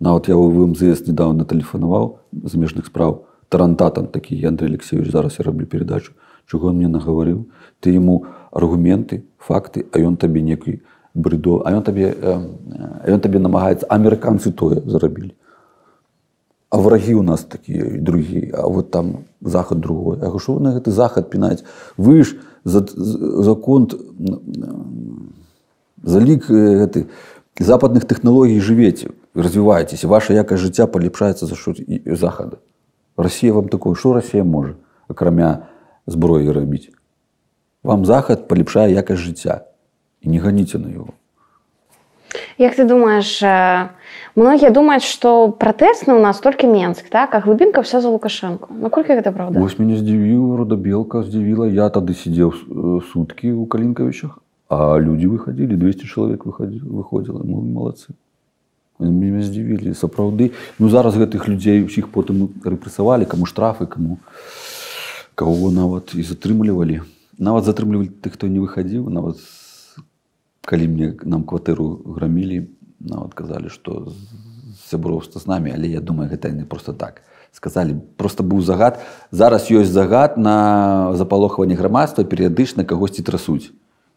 Нават 0.00 0.28
я 0.30 0.38
ў 0.38 0.70
МЗС 0.70 1.06
недавно 1.10 1.42
тэлефанаваў 1.44 2.22
замежных 2.46 2.86
спраў. 2.86 3.26
Тарантатан 3.48 4.06
такі 4.06 4.38
Андрей 4.46 4.70
Алексеевич 4.70 5.10
зараз 5.10 5.38
я 5.38 5.44
раблю 5.44 5.66
перадачу. 5.66 6.12
Чого 6.46 6.68
он 6.68 6.76
мне 6.76 6.88
нагаварыў? 6.88 7.50
Ты 7.80 7.90
ему 7.90 8.26
аргументы 8.52 9.24
факты 9.38 9.86
а 9.92 9.98
ён 9.98 10.16
табе 10.16 10.40
некай 10.42 10.82
брыдо 11.14 11.62
а 11.64 11.72
ён 11.72 11.82
табе 11.82 12.14
э, 12.14 12.14
э, 12.14 13.12
ён 13.12 13.20
табе 13.20 13.38
намагаецца 13.38 13.90
амерыканцы 13.90 14.52
тое 14.52 14.80
зарабілі. 14.86 15.34
А 16.70 16.78
врагі 16.78 17.14
у 17.14 17.22
нас 17.22 17.42
такія 17.44 17.84
і 17.84 17.98
другія 17.98 18.54
а 18.54 18.68
вот 18.68 18.90
там 18.90 19.24
захад 19.40 19.80
другой. 19.80 20.18
А 20.22 20.38
що 20.38 20.60
на 20.60 20.78
гэты 20.78 20.90
захад 20.90 21.30
пінаць? 21.30 21.64
Вы 21.96 22.22
ж 22.22 22.36
за, 22.64 22.86
за 22.86 23.54
конт 23.54 23.94
за 26.04 26.20
лік 26.20 26.50
э, 26.50 26.86
гэты 26.86 27.06
западных 27.64 28.06
тэхналогій 28.06 28.60
жывеце 28.60 29.10
развіваецеся 29.34 30.08
ваша 30.08 30.34
якасць 30.34 30.62
жыцця 30.62 30.86
паліпшаецца 30.86 31.46
за 31.46 31.54
що 31.54 31.74
захада 32.14 32.58
Расія 33.16 33.52
вам 33.52 33.68
такое 33.68 33.94
што 33.94 34.14
Расія 34.14 34.44
можа 34.44 34.74
акрамя 35.08 35.66
зброі 36.06 36.52
рабіць 36.52 36.90
вам 37.82 38.04
захад 38.04 38.48
паліпшае 38.48 38.92
якасць 38.94 39.22
жыцця 39.22 39.66
і 40.22 40.30
не 40.30 40.38
ганіце 40.38 40.78
на 40.78 40.88
яго 40.88 41.14
Як 42.58 42.74
ты 42.74 42.84
думаешь 42.84 43.38
многія 44.34 44.70
думаюць 44.70 45.06
што 45.06 45.48
пратэсны 45.50 46.14
у 46.14 46.20
нас 46.20 46.40
толькі 46.42 46.66
менск 46.66 47.08
так? 47.08 47.34
А 47.34 47.40
глыбінка 47.40 47.80
вся 47.80 48.00
за 48.00 48.10
лукашенко. 48.10 48.68
Наколькі 48.70 49.14
гэта 49.14 49.32
правда? 49.32 49.58
Вось 49.62 49.78
мяне 49.78 49.96
здзівіў 49.96 50.58
родабелка 50.58 51.22
здзівіла 51.22 51.70
я 51.70 51.88
тады 51.88 52.18
сидзеў 52.18 52.52
суткі 53.14 53.54
ў 53.54 53.64
калінкавічах 53.70 54.42
а 54.68 54.98
людзі 54.98 55.32
выхадзілі 55.34 55.76
200 55.76 56.06
чалавек 56.06 56.44
выхадзі 56.44 56.80
выходзіла 56.84 57.44
мы 57.44 57.62
малацы 57.62 58.16
мяне 58.98 59.42
здзівілі 59.42 59.94
сапраўды 59.94 60.52
ну 60.78 60.88
зараз 60.88 61.16
гэтых 61.16 61.48
людзей 61.48 61.84
усіх 61.84 62.10
потым 62.12 62.48
рэпрэсавалі 62.64 63.24
каму 63.24 63.46
штрафы 63.46 63.86
каму 63.86 64.18
кого 65.38 65.70
нават 65.70 66.18
і 66.18 66.22
затрымлівалі. 66.26 67.06
Нават 67.38 67.62
затрымлівалі 67.62 68.10
тых 68.10 68.34
хто 68.34 68.50
не 68.50 68.58
выхадзіў. 68.58 69.06
Нават 69.06 69.38
калі 70.66 70.84
мне 70.90 71.14
нам 71.22 71.46
кватэру 71.46 72.02
грамілі 72.18 72.66
нават 72.98 73.38
казалі 73.38 73.70
што 73.70 74.10
сяброўства 74.90 75.38
з 75.38 75.46
намі. 75.46 75.70
Але 75.70 75.86
я 75.94 76.02
думаю 76.02 76.26
гэта 76.26 76.50
не 76.50 76.66
просто 76.66 76.90
так. 76.90 77.22
Сказалі 77.54 77.94
просто 78.18 78.42
быў 78.42 78.66
загад. 78.66 78.98
Зараз 79.30 79.70
ёсць 79.70 79.94
загад 79.94 80.34
на 80.34 81.14
запалохванне 81.14 81.78
грамадства 81.78 82.26
перыядычна 82.26 82.82
кагосьці 82.82 83.22
трасуць 83.22 83.70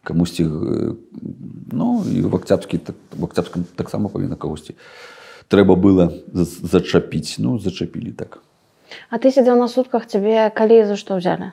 камусьці 0.04 0.44
э, 0.44 0.94
ну 1.72 2.04
і 2.10 2.20
в 2.22 2.34
акцябскі 2.36 2.80
в 3.16 3.24
акцябскам 3.24 3.64
таксама 3.76 4.08
павінна 4.08 4.36
кагосьці 4.36 4.74
трэба 5.48 5.76
было 5.76 6.10
за- 6.32 6.68
зачапіць 6.68 7.38
ну 7.38 7.58
зачапілі 7.58 8.12
так. 8.12 8.42
А 9.10 9.16
ты 9.16 9.32
сидзеў 9.32 9.56
на 9.56 9.68
сутках 9.68 10.06
цябе 10.06 10.50
калі 10.54 10.84
за 10.86 10.96
што 10.96 11.16
ўзялі 11.16 11.52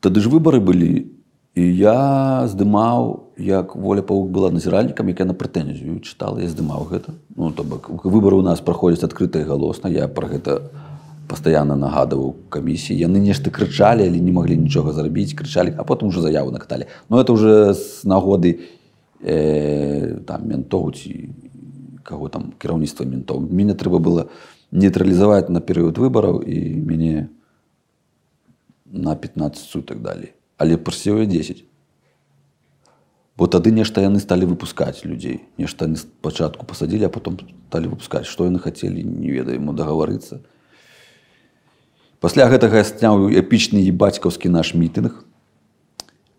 тады 0.00 0.20
ж 0.20 0.30
выбары 0.30 0.60
былі 0.62 1.10
і 1.58 1.62
я 1.74 2.46
здымаў 2.46 3.34
як 3.38 3.74
воля 3.74 4.02
паук 4.02 4.30
была 4.30 4.50
назіральнікам 4.54 5.08
як 5.10 5.18
я 5.20 5.26
на 5.26 5.34
прэтэнзію 5.34 5.98
чытала 6.06 6.38
я 6.38 6.48
здымаў 6.48 6.86
гэта. 6.86 7.18
Ну 7.34 7.50
то 7.50 7.64
бок 7.64 7.90
выбары 8.04 8.38
у 8.38 8.42
нас 8.46 8.60
праходзяць 8.60 9.04
адкрыта 9.10 9.42
і 9.42 9.48
галосна 9.48 9.90
я 9.90 10.06
пра 10.06 10.28
гэта 10.28 10.70
пастаянна 11.28 11.76
нагадываў 11.76 12.34
камісіі. 12.48 12.96
Яны 12.96 13.20
нешта 13.20 13.52
крычалі 13.52 14.08
але 14.08 14.18
не 14.18 14.32
маглі 14.32 14.56
нічога 14.56 14.96
зрабіць 14.96 15.36
крычалі 15.36 15.76
а 15.76 15.84
потым 15.84 16.08
уже 16.08 16.24
заяву 16.24 16.50
накаталі. 16.50 16.88
Но 17.08 17.20
это 17.20 17.32
уже 17.32 17.74
з 17.74 18.04
нагоды 18.04 18.64
э, 19.20 20.24
там 20.24 20.48
ментоў 20.48 20.90
ці 20.96 21.30
каго 22.02 22.28
там 22.32 22.52
кіраўніцтва 22.56 23.04
ментоў. 23.04 23.44
Мяне 23.44 23.76
трэба 23.76 24.00
было 24.00 24.28
нейтралізаваць 24.72 25.52
на 25.52 25.60
перыяд 25.60 26.00
выбараў 26.00 26.40
і 26.40 26.58
мяне 26.80 27.28
на 28.88 29.14
15 29.14 29.60
сутак 29.60 30.00
далі. 30.00 30.32
Але 30.56 30.80
прасеў 30.80 31.20
я 31.20 31.26
10 31.26 31.64
бо 33.38 33.46
тады 33.46 33.70
нешта 33.70 34.02
яны 34.02 34.18
сталі 34.18 34.50
выпускаць 34.50 35.06
людзей. 35.06 35.46
Нешта 35.58 35.86
яны 35.86 36.00
спачатку 36.00 36.66
пасадзілі 36.66 37.06
а 37.06 37.12
потом 37.12 37.38
сталі 37.68 37.94
выпускаць. 37.94 38.26
Што 38.26 38.48
яны 38.50 38.58
хацелі 38.58 39.04
не 39.04 39.30
ведаем 39.30 39.70
дагаварыцца 39.76 40.42
пасля 42.20 42.48
гэтага 42.50 42.82
я 42.82 42.84
сняў 42.84 43.28
эпічны 43.30 43.82
ебацькаўскі 43.90 44.50
наш 44.50 44.74
мітынг 44.74 45.24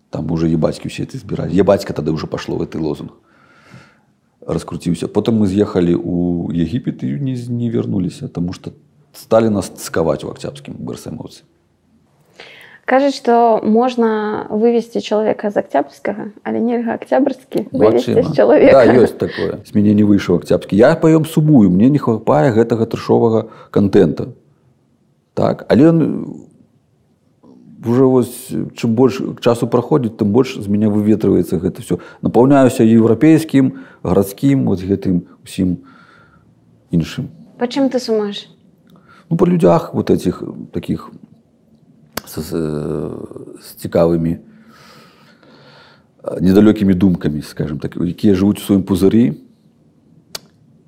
там 0.09 0.31
уже 0.31 0.51
ебацькі 0.51 0.91
усе 0.91 1.05
ты 1.05 1.21
збіраць 1.21 1.53
ебацька 1.53 1.93
тады 1.93 2.11
ўжо 2.11 2.27
пашло 2.27 2.57
в 2.57 2.65
гэты 2.65 2.79
лозунг 2.79 3.15
раскруціўся 4.43 5.07
потым 5.07 5.39
мы 5.43 5.47
з'ехалі 5.47 5.95
у 5.95 6.49
егіпет 6.51 7.03
і 7.03 7.15
не, 7.23 7.35
не 7.35 7.69
вярнуліся 7.69 8.27
тому 8.27 8.53
что 8.53 8.71
сталі 9.13 9.49
нас 9.49 9.69
цкаваць 9.69 10.23
у 10.23 10.31
акцябскім 10.33 10.75
барсэмоўцы 10.79 11.47
Кажуць, 12.89 13.13
што 13.13 13.61
можна 13.61 14.49
вывесці 14.49 14.97
чалавека 14.97 15.53
з 15.53 15.61
акцябрскага, 15.61 16.33
але 16.41 16.57
нельга 16.57 16.97
акцябрскі 16.97 17.69
чалавека. 18.33 18.73
Да, 18.73 18.81
ёсць 18.97 19.13
такое. 19.13 19.61
З 19.61 19.77
мяне 19.77 19.93
не 19.93 20.01
выйшаў 20.01 20.41
акцябрскі. 20.41 20.73
Я 20.73 20.97
паём 20.97 21.29
сумую, 21.29 21.69
мне 21.69 21.93
не 21.93 22.01
хапае 22.01 22.49
гэтага 22.49 22.89
трэшовага 22.89 23.45
контента. 23.69 24.33
Так, 25.39 25.63
але 25.71 25.87
ён 25.87 25.99
уже 27.79 28.03
вось 28.03 28.51
чым 28.75 28.91
больш 28.91 29.23
часу 29.39 29.71
праходзіць, 29.71 30.19
тым 30.19 30.35
больш 30.35 30.59
з 30.59 30.67
мяне 30.67 30.91
выветрываецца 30.91 31.63
гэта 31.63 31.79
все. 31.79 32.03
Напаўняюся 32.19 32.83
еўрапейскім, 32.83 33.79
гарадскім, 34.03 34.67
вот 34.67 34.83
гэтым 34.83 35.31
усім 35.47 35.87
іншым. 36.91 37.31
Па 37.55 37.71
чым 37.71 37.87
ты 37.87 38.03
сумаеш? 38.03 38.51
Ну, 39.31 39.39
по 39.39 39.47
людях 39.47 39.93
вот 39.93 40.11
этих 40.11 40.43
таких 40.75 41.07
с, 42.27 42.43
с, 42.43 42.51
с 42.51 43.79
цікавымі 43.79 44.43
недалёкімі 46.35 46.93
думкамі, 46.99 47.39
скажем 47.47 47.79
так, 47.79 47.95
якія 47.95 48.35
жывуць 48.35 48.59
у 48.59 48.67
сваім 48.67 48.83
пузырі 48.83 49.39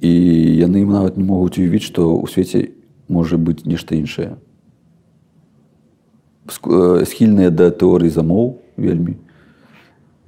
і 0.04 0.12
яны 0.60 0.84
ім 0.84 0.92
нават 0.92 1.16
не 1.16 1.24
могуць 1.24 1.56
уявіць, 1.56 1.88
што 1.88 2.20
ў 2.20 2.28
свеце 2.28 2.81
можа 3.11 3.37
быць 3.37 3.65
нешта 3.67 3.95
іншае. 3.95 4.37
Ск- 6.47 6.71
э, 6.71 7.05
Схільныя 7.05 7.51
да 7.51 7.71
тэорыі 7.71 8.11
замоў 8.11 8.59
вельмі. 8.77 9.17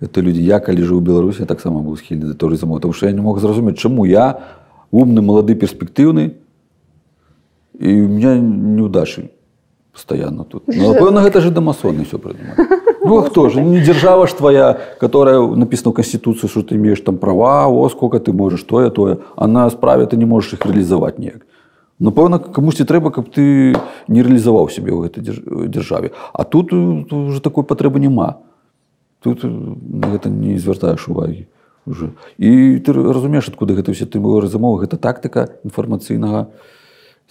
Это 0.01 0.23
людзі 0.23 0.43
я 0.43 0.61
калі 0.61 0.83
жыў 0.83 0.99
у 0.99 1.01
Беларусі, 1.01 1.41
я 1.43 1.47
таксама 1.47 1.81
быў 1.81 1.99
схільны 1.99 2.27
да 2.31 2.35
тэорыі 2.35 2.59
замоў, 2.59 2.81
тому 2.81 2.93
што 2.95 3.07
я 3.07 3.13
не 3.13 3.21
мог 3.21 3.39
зразумець, 3.41 3.79
чаму 3.79 4.07
я 4.07 4.41
умны, 4.91 5.21
малады, 5.23 5.55
перспектыўны, 5.55 6.35
і 7.79 8.03
у 8.03 8.09
меня 8.09 8.39
неудачи 8.39 9.31
постоянно 9.93 10.45
тут. 10.45 10.63
Ну, 10.67 10.93
напэўна, 10.95 11.23
гэта 11.23 11.41
же 11.41 11.51
дамасоны 11.51 12.05
все 12.05 12.19
придумали. 12.19 12.55
Ну, 13.05 13.19
а 13.19 13.23
кто 13.23 13.49
же? 13.49 13.61
Ну, 13.61 13.71
не 13.71 13.81
держава 13.81 14.27
ж 14.27 14.35
твоя, 14.35 14.79
которая 15.01 15.41
написана 15.41 15.93
в 15.93 15.95
Конституции, 15.95 16.49
что 16.49 16.63
ты 16.63 16.75
имеешь 16.77 17.01
там 17.01 17.19
права, 17.19 17.67
о, 17.69 17.89
сколько 17.89 18.19
ты 18.19 18.33
можешь, 18.33 18.63
то, 18.63 18.91
то. 18.91 19.21
А 19.37 19.47
на 19.47 19.71
справе 19.71 20.07
ты 20.07 20.17
не 20.17 20.25
можешь 20.25 20.53
их 20.53 20.67
реализовать 20.67 21.19
ніяк. 21.19 21.47
Напэўна, 22.04 22.40
камусьці 22.40 22.84
трэба, 22.84 23.16
каб 23.16 23.32
ты 23.32 23.72
не 24.12 24.20
рэалізаваў 24.20 24.68
сябе 24.68 24.92
ў 24.92 25.08
гэтай 25.08 25.24
дзярж- 25.24 25.72
дзяржаве. 25.72 26.12
А 26.34 26.44
тут, 26.44 26.76
э, 26.76 27.08
уже 27.08 27.40
такой 27.40 27.64
патрэбы 27.64 28.04
няма. 28.04 28.44
Тут 29.24 29.44
э, 29.48 29.48
гэта 30.12 30.28
не 30.28 30.60
звяртаеш 30.60 31.08
увагі 31.08 31.48
уже. 31.88 32.12
І 32.38 32.80
ты 32.84 32.92
разумееш, 32.92 33.48
адкуды 33.48 33.80
гэта 33.80 33.96
ўсе 33.96 34.04
тэоры 34.04 34.52
замовы, 34.52 34.84
гэта 34.84 35.00
тактыка 35.00 35.56
інфармацыйнага 35.64 36.52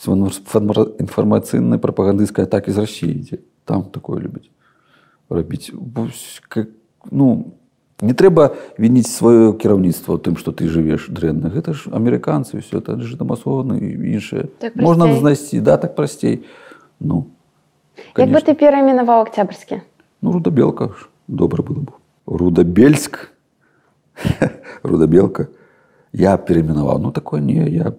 інфармацыйнай 0.00 1.78
прапагандысцкай 1.78 2.48
атакі 2.48 2.72
з 2.72 2.78
рассіі 2.78 3.12
ідзе. 3.12 3.38
Там 3.64 3.84
такое 3.84 4.24
любяць 4.24 4.48
рабіць. 5.28 5.72
Ну, 7.10 7.52
не 8.02 8.14
трэба 8.14 8.50
вініць 8.78 9.06
сваё 9.08 9.54
кіраўніцтва 9.54 10.18
тым, 10.18 10.36
што 10.36 10.50
ты 10.50 10.66
жывеш 10.66 11.06
дрэнна. 11.08 11.48
Гэта 11.54 11.72
ж 11.72 11.86
амерыканцы 11.94 12.58
ўсё 12.58 12.82
это 12.82 12.98
ж 13.00 13.14
дамасоны 13.16 13.78
і 13.78 14.18
іншае. 14.18 14.50
Так 14.58 14.76
Можна 14.76 15.06
прасцей. 15.06 15.20
знайсці, 15.20 15.60
да, 15.60 15.76
так 15.78 15.94
прасцей. 15.94 16.42
Ну, 17.00 17.26
Як 18.16 18.28
бы 18.28 18.42
конечно. 18.42 18.52
ты 18.52 18.58
перайменаваў 18.58 19.22
акцябрскі? 19.22 19.82
Ну, 20.22 20.32
Рудабелка 20.32 20.88
ж 20.88 21.08
добра 21.28 21.62
было 21.62 21.80
б. 21.86 21.90
Рудабельск. 22.26 23.30
Рудабелка. 24.82 25.48
Я 26.12 26.36
перайменаваў. 26.36 26.98
Ну, 26.98 27.12
такое 27.12 27.40
не, 27.40 27.68
я. 27.70 27.92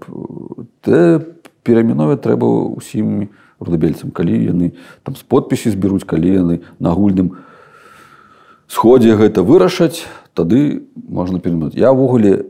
Те 0.82 1.20
перайменоваць 1.64 2.22
трэба 2.22 2.46
ўсім 2.78 3.30
рудабельцам, 3.60 4.12
калі 4.12 4.36
яны 4.36 4.74
там 5.04 5.16
з 5.16 5.24
подпісі 5.24 5.72
зберуць, 5.72 6.04
калі 6.04 6.30
яны 6.30 6.56
на 6.80 6.92
агульным 6.92 7.40
сходзе 8.74 9.14
гэта 9.20 9.46
вырашаць, 9.46 10.10
тады 10.34 10.90
можна 10.96 11.38
перайменаваць. 11.38 11.78
Я 11.78 11.94
ўвогуле 11.94 12.50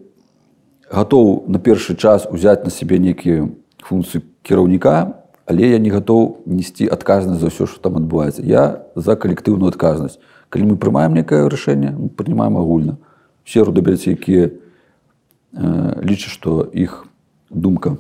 гатоў 0.88 1.44
на 1.52 1.60
першы 1.60 2.00
час 2.00 2.24
узяць 2.32 2.64
на 2.64 2.72
сябе 2.72 3.00
нейкія 3.04 3.52
функцыі 3.84 4.24
кіраўніка, 4.48 5.20
але 5.44 5.68
я 5.68 5.80
не 5.84 5.92
гатоў 5.92 6.48
несці 6.48 6.88
адказнасць 6.88 7.44
за 7.44 7.52
ўсё, 7.52 7.68
што 7.68 7.84
там 7.84 8.00
адбываецца. 8.00 8.40
Я 8.40 8.88
за 8.96 9.20
калектыўную 9.20 9.68
адказнасць. 9.76 10.22
Калі 10.48 10.72
мы 10.72 10.76
прымаем 10.80 11.12
некае 11.18 11.44
рашэнне, 11.52 11.92
мы 11.92 12.08
прынимаем 12.08 12.56
агульна. 12.56 12.96
Все 13.44 13.68
рудабельцы, 13.68 14.16
якія 14.16 14.48
э, 14.48 16.00
лічаць, 16.00 16.32
што 16.32 16.64
іх 16.72 17.04
думка 17.50 18.00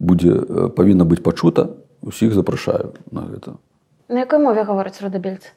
будзе 0.00 0.32
э, 0.32 0.68
павінна 0.72 1.04
быць 1.04 1.20
пачута, 1.20 1.76
усіх 2.00 2.32
запрашаю 2.32 2.96
на 3.12 3.28
гэта 3.28 3.60
На 4.08 4.24
якой 4.24 4.40
мове 4.40 4.64
гавораць 4.64 5.00
рудабельцы? 5.04 5.52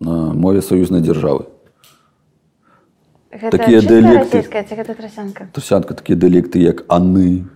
на 0.00 0.32
мове 0.32 0.62
саюзнай 0.62 1.00
дзяржавы. 1.00 1.46
Гэта 3.32 3.50
Такія 3.58 3.80
чыстая 3.80 4.00
дыялекты. 4.02 4.38
расійская 4.38 4.62
ці 4.62 4.74
гэта 4.74 4.94
трасянка? 4.94 5.48
Трусянка 5.52 5.94
такие 5.94 6.16
диалекты, 6.16 6.58
як 6.58 6.84
аны. 6.88 7.46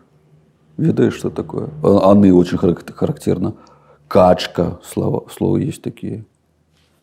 Ведаешь, 0.77 1.15
что 1.15 1.31
такое? 1.31 1.69
А- 1.83 2.13
Аны 2.13 2.33
очень 2.33 2.59
харак- 2.59 2.93
характерно. 2.93 3.55
Качка, 4.09 4.79
слово, 4.83 5.27
слово 5.31 5.59
есть 5.59 5.83
такие. 5.83 6.25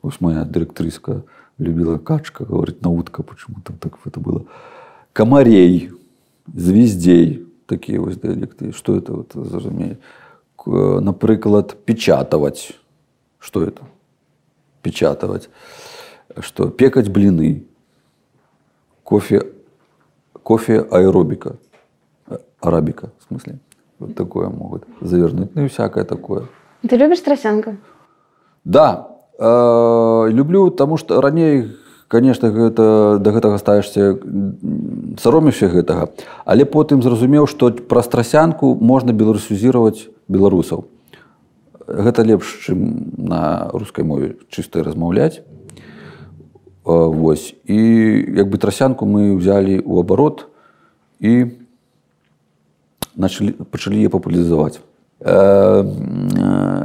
Вот 0.02 0.20
моя 0.20 0.44
директриска 0.46 1.24
любила 1.58 1.98
качка, 1.98 2.46
говорит, 2.46 2.82
на 2.82 2.90
утка 2.90 3.24
почему-то 3.24 3.74
так 3.74 3.98
это 4.06 4.20
было. 4.20 4.46
Комарей, 5.14 5.92
звездей, 6.54 7.46
такие 7.68 8.00
вот 8.00 8.20
диалекты. 8.22 8.72
Что 8.74 8.96
это 8.98 9.14
вот 9.14 9.32
зразумее? 9.34 9.98
К- 10.58 11.00
Наприклад, 11.00 11.78
печатывать. 11.86 12.76
Что 13.40 13.64
это? 13.64 13.84
Печатывать. 14.82 15.50
Что? 16.40 16.70
Пекать 16.70 17.10
блины. 17.10 17.66
Кофе 19.04 19.56
кофе 20.46 20.86
аэробика. 20.92 21.56
Э, 22.28 22.38
Арабика, 22.62 23.10
в 23.20 23.28
смысле. 23.28 23.58
Вот 24.00 24.16
такое 24.16 24.50
могут 24.50 24.84
завернуть. 25.02 25.56
Ну 25.56 25.66
и 25.66 25.68
всякое 25.68 26.04
такое. 26.04 26.44
Ты 26.88 26.98
любіш 26.98 27.20
трасянку? 27.22 27.78
Да, 28.64 29.08
э, 29.40 30.28
люблю, 30.30 30.70
потому 30.70 30.98
что 30.98 31.22
раней, 31.22 31.72
конечно, 32.08 32.50
гэта, 32.50 33.18
да 33.20 33.32
гэтага 33.32 33.58
ставішся 33.58 34.18
саромішся 35.18 35.68
гэтага. 35.68 36.10
Але 36.46 36.66
потым 36.66 37.02
зразумеў, 37.02 37.48
што 37.48 37.72
праз 37.72 38.08
трасянку 38.08 38.76
можна 38.76 39.14
беларусізировать 39.14 40.10
беларусаў. 40.28 40.86
Гэта 41.91 42.23
лепш, 42.23 42.47
чым 42.63 43.11
на 43.19 43.69
рускай 43.75 44.05
мове 44.07 44.39
чыстай 44.49 44.83
размаўляць. 44.87 45.43
Вось. 46.85 47.55
І 47.67 47.77
як 48.39 48.49
бы 48.49 48.59
трасянку 48.59 49.07
мы 49.11 49.35
ўзялі 49.35 49.83
ў 49.83 49.95
абарот 50.01 50.47
і 51.19 51.59
начали, 53.19 53.53
пачалі 53.53 54.01
яе 54.01 54.09
папулярызаваць. 54.09 54.79
Э, 55.21 55.83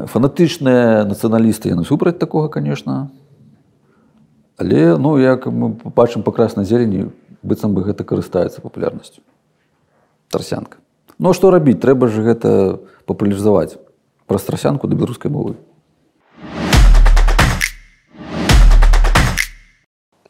Фанатычныя 0.10 1.06
нацыяналісты 1.06 1.70
яны 1.70 1.86
супраць 1.86 2.18
такога, 2.18 2.50
конечно. 2.50 3.10
Але 4.58 4.98
ну, 4.98 5.18
як 5.22 5.46
мы 5.48 5.78
бачым 5.96 6.24
па 6.26 6.34
краснай 6.34 6.66
зелені, 6.66 7.14
быццам 7.46 7.78
бы 7.78 7.86
гэта 7.86 8.04
карыстаецца 8.04 8.62
папулярнасцю. 8.66 9.22
Трасянка. 10.34 10.82
Ну 11.20 11.32
што 11.32 11.54
рабіць, 11.54 11.80
трэба 11.80 12.10
ж 12.10 12.26
гэта 12.26 12.80
папулярызаваць 13.06 13.85
праз 14.26 14.44
трасянку 14.44 14.88
да 14.88 14.96
беларускай 14.96 15.32
мовы. 15.32 15.56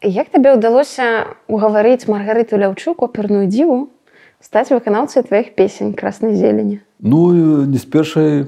Як 0.02 0.28
табе 0.30 0.54
ўдалося 0.54 1.34
угаварыць 1.48 2.06
Маргарыту 2.06 2.60
Ляўчук 2.60 3.02
оперную 3.02 3.48
дзіву 3.48 3.90
стаць 4.38 4.70
выканаўцай 4.70 5.24
тваіх 5.26 5.56
песень 5.56 5.96
краснай 5.96 6.36
зелені? 6.36 6.78
Ну, 7.00 7.32
не 7.66 7.78
з 7.80 7.84
першай 7.88 8.46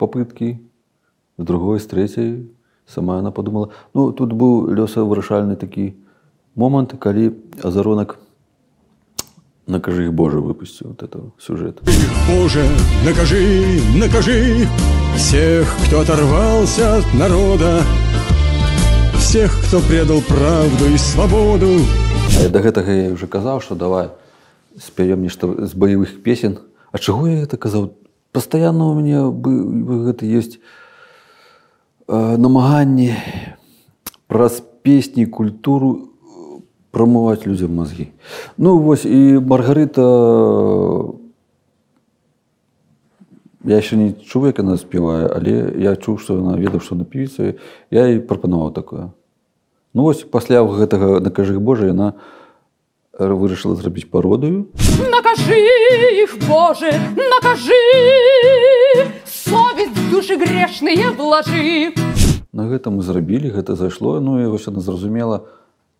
попыткі, 0.00 0.58
з 1.38 1.42
другой, 1.44 1.78
з 1.78 1.86
трэцяй 1.86 2.28
сама 2.86 3.20
яна 3.20 3.30
подумала. 3.30 3.70
Ну, 3.94 4.10
тут 4.12 4.32
быў 4.32 4.72
лёсавырашальны 4.72 5.54
такі 5.54 5.94
момант, 6.56 6.96
калі 6.98 7.36
азаронак 7.62 8.18
накажы 9.69 10.09
іх 10.09 10.13
Божа 10.13 10.41
выпусціў 10.41 10.97
вот 10.97 11.03
это 11.03 11.21
сюжет. 11.37 11.79
Боже, 12.27 12.65
накажи, 13.05 13.79
накажи 13.95 14.67
всех, 15.15 15.69
кто 15.85 16.01
оторвался 16.01 16.97
от 16.97 17.13
народа, 17.13 17.83
всех, 19.19 19.53
кто 19.67 19.79
предал 19.79 20.21
правду 20.21 20.85
и 20.89 20.97
свободу. 20.97 21.79
А 22.37 22.41
я 22.41 22.49
да 22.49 22.59
гэтага 22.59 22.91
я 22.91 23.13
уже 23.13 23.27
казаў, 23.27 23.61
што 23.61 23.75
давай 23.75 24.09
спяем 24.81 25.21
нешта 25.21 25.47
з 25.47 25.73
баявых 25.73 26.23
песен. 26.23 26.59
А 26.91 26.97
чаго 26.97 27.27
я 27.27 27.45
гэта 27.45 27.57
казаў? 27.57 27.93
Пастаянна 28.31 28.89
у 28.89 28.93
мяне 28.93 29.29
бы, 29.29 29.65
бы 29.65 30.05
гэта 30.05 30.25
ёсць 30.25 30.57
э, 32.07 32.37
намаганне 32.37 33.17
праз 34.27 34.61
песні 34.81 35.25
культуру 35.25 36.12
прамываць 36.94 37.42
людзям 37.46 37.74
мазгі. 37.74 38.08
Ну 38.56 38.78
вось 38.78 39.04
і 39.04 39.42
Маргарыта 39.42 40.06
я 43.64 43.80
яшчэ 43.80 43.96
не 43.96 44.08
чуў 44.12 44.52
як 44.52 44.60
яна 44.60 44.76
спявае 44.76 45.26
але 45.32 45.72
я 45.80 45.96
чуў 45.96 46.20
што 46.20 46.36
яна 46.38 46.56
ведаў 46.60 46.84
што 46.84 46.96
на 47.00 47.08
певіца 47.08 47.56
я 47.90 48.08
і 48.12 48.20
прапанаваў 48.20 48.72
такое 48.76 49.10
ну 49.96 50.04
вось 50.04 50.24
пасля 50.28 50.60
гэтага 50.62 51.20
накажы 51.24 51.56
Божа 51.58 51.88
яна 51.88 52.12
вырашыла 53.18 53.76
зрабіць 53.76 54.10
пародыю 54.10 54.68
Накажи 55.10 55.58
их, 56.22 56.36
Боже, 56.48 56.92
накажи, 57.16 57.72
совесть 59.24 59.96
в 59.96 60.10
души 60.10 60.36
грешные 60.36 61.10
вложи. 61.10 61.94
на 62.52 62.68
гэта 62.68 62.90
мы 62.90 63.02
зрабілі 63.02 63.50
гэта 63.50 63.74
зайшло 63.74 64.20
ну 64.20 64.38
і 64.44 64.46
вось 64.46 64.68
яна 64.68 64.80
зразумела 64.80 65.48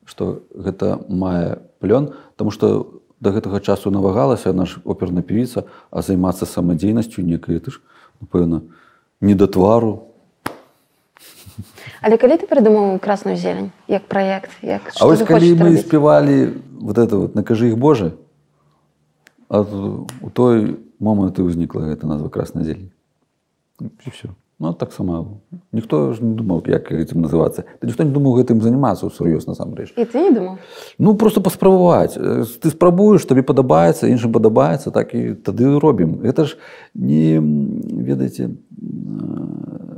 што 0.04 0.44
гэта 0.54 1.00
мае 1.08 1.58
плён 1.80 2.12
Таму 2.36 2.50
што 2.50 3.00
да 3.20 3.30
гэтага 3.30 3.60
часу 3.60 3.90
навагалася 3.90 4.52
наш 4.52 4.78
оперна 4.84 5.22
певіца 5.22 5.64
а 5.90 6.02
займацца 6.02 6.44
самадзейнасцю 6.46 7.22
некай 7.22 7.60
ты 7.60 7.70
ж 7.70 7.80
напэўна 8.20 8.62
не 9.20 9.34
да 9.34 9.46
твару. 9.46 10.10
Але 12.02 12.18
калі 12.18 12.36
ты 12.36 12.46
прыдумаў 12.50 12.98
красную 13.00 13.36
зелень 13.36 13.70
як 13.88 14.04
праект 14.10 14.50
як 14.62 14.92
А 15.00 15.06
вось 15.06 15.22
калі 15.22 15.54
мы 15.54 15.78
спявалі 15.78 16.60
вот 16.80 16.98
это 16.98 17.16
вот 17.16 17.34
накажы 17.34 17.70
іх 17.70 17.78
Божа 17.78 18.12
а 19.48 19.62
у 19.62 20.30
той 20.30 20.82
момант 20.98 21.38
і 21.38 21.46
ўзнікла 21.46 21.94
гэта 21.94 22.10
назва 22.10 22.28
красная 22.28 22.64
зелень 22.64 22.90
все 24.10 24.34
ну 24.58 24.72
таксама 24.72 25.26
ніхто 25.72 26.12
ж 26.14 26.22
не 26.22 26.34
думаў 26.34 26.62
як 26.70 26.86
гэтым 26.86 27.26
называцца 27.26 27.64
Та 27.80 27.86
ніхто 27.86 28.04
не 28.04 28.14
думаў 28.14 28.38
гэтым 28.38 28.62
занимацца 28.62 29.10
сур'ёз 29.10 29.46
насамрэч 29.46 29.94
І 29.98 30.04
ты 30.04 30.22
не 30.22 30.30
думаў 30.30 30.58
Ну 30.98 31.14
просто 31.14 31.40
паспрабаваць 31.40 32.14
ты 32.14 32.70
спрабуеш 32.70 33.26
табе 33.26 33.42
падабаецца 33.42 34.06
іншым 34.06 34.32
падабаецца 34.32 34.90
так 34.90 35.14
і 35.14 35.34
тады 35.34 35.78
робім 35.78 36.22
гэта 36.22 36.46
ж 36.46 36.56
не 36.94 37.42
ведаеце 37.42 38.54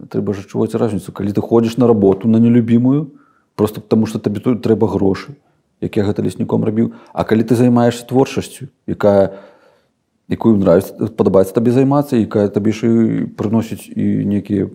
трэба 0.08 0.32
ж 0.32 0.46
адчуваць 0.46 0.74
разніцу 0.74 1.12
калі 1.12 1.36
ты 1.36 1.40
ходзіш 1.40 1.76
на 1.76 1.86
работу 1.86 2.28
на 2.28 2.38
нелюбімую 2.40 3.12
просто 3.54 3.80
потому 3.80 4.06
что 4.06 4.18
табе 4.18 4.40
тут 4.40 4.64
трэба 4.64 4.88
грошы 4.88 5.36
як 5.80 5.96
я 5.96 6.04
гэта 6.08 6.24
лесніком 6.24 6.64
рабіў 6.64 6.96
А 7.12 7.24
калі 7.24 7.44
ты 7.44 7.54
займаешься 7.54 8.06
творчасцю 8.06 8.72
якая 8.86 9.36
якую 10.28 10.56
нравится 10.58 11.06
падабаецца 11.06 11.54
табе 11.54 11.70
займацца 11.70 12.18
якая 12.18 12.48
табе 12.50 12.74
ж 12.74 12.90
прыносіць 13.38 13.86
і 13.86 14.26
некія 14.26 14.66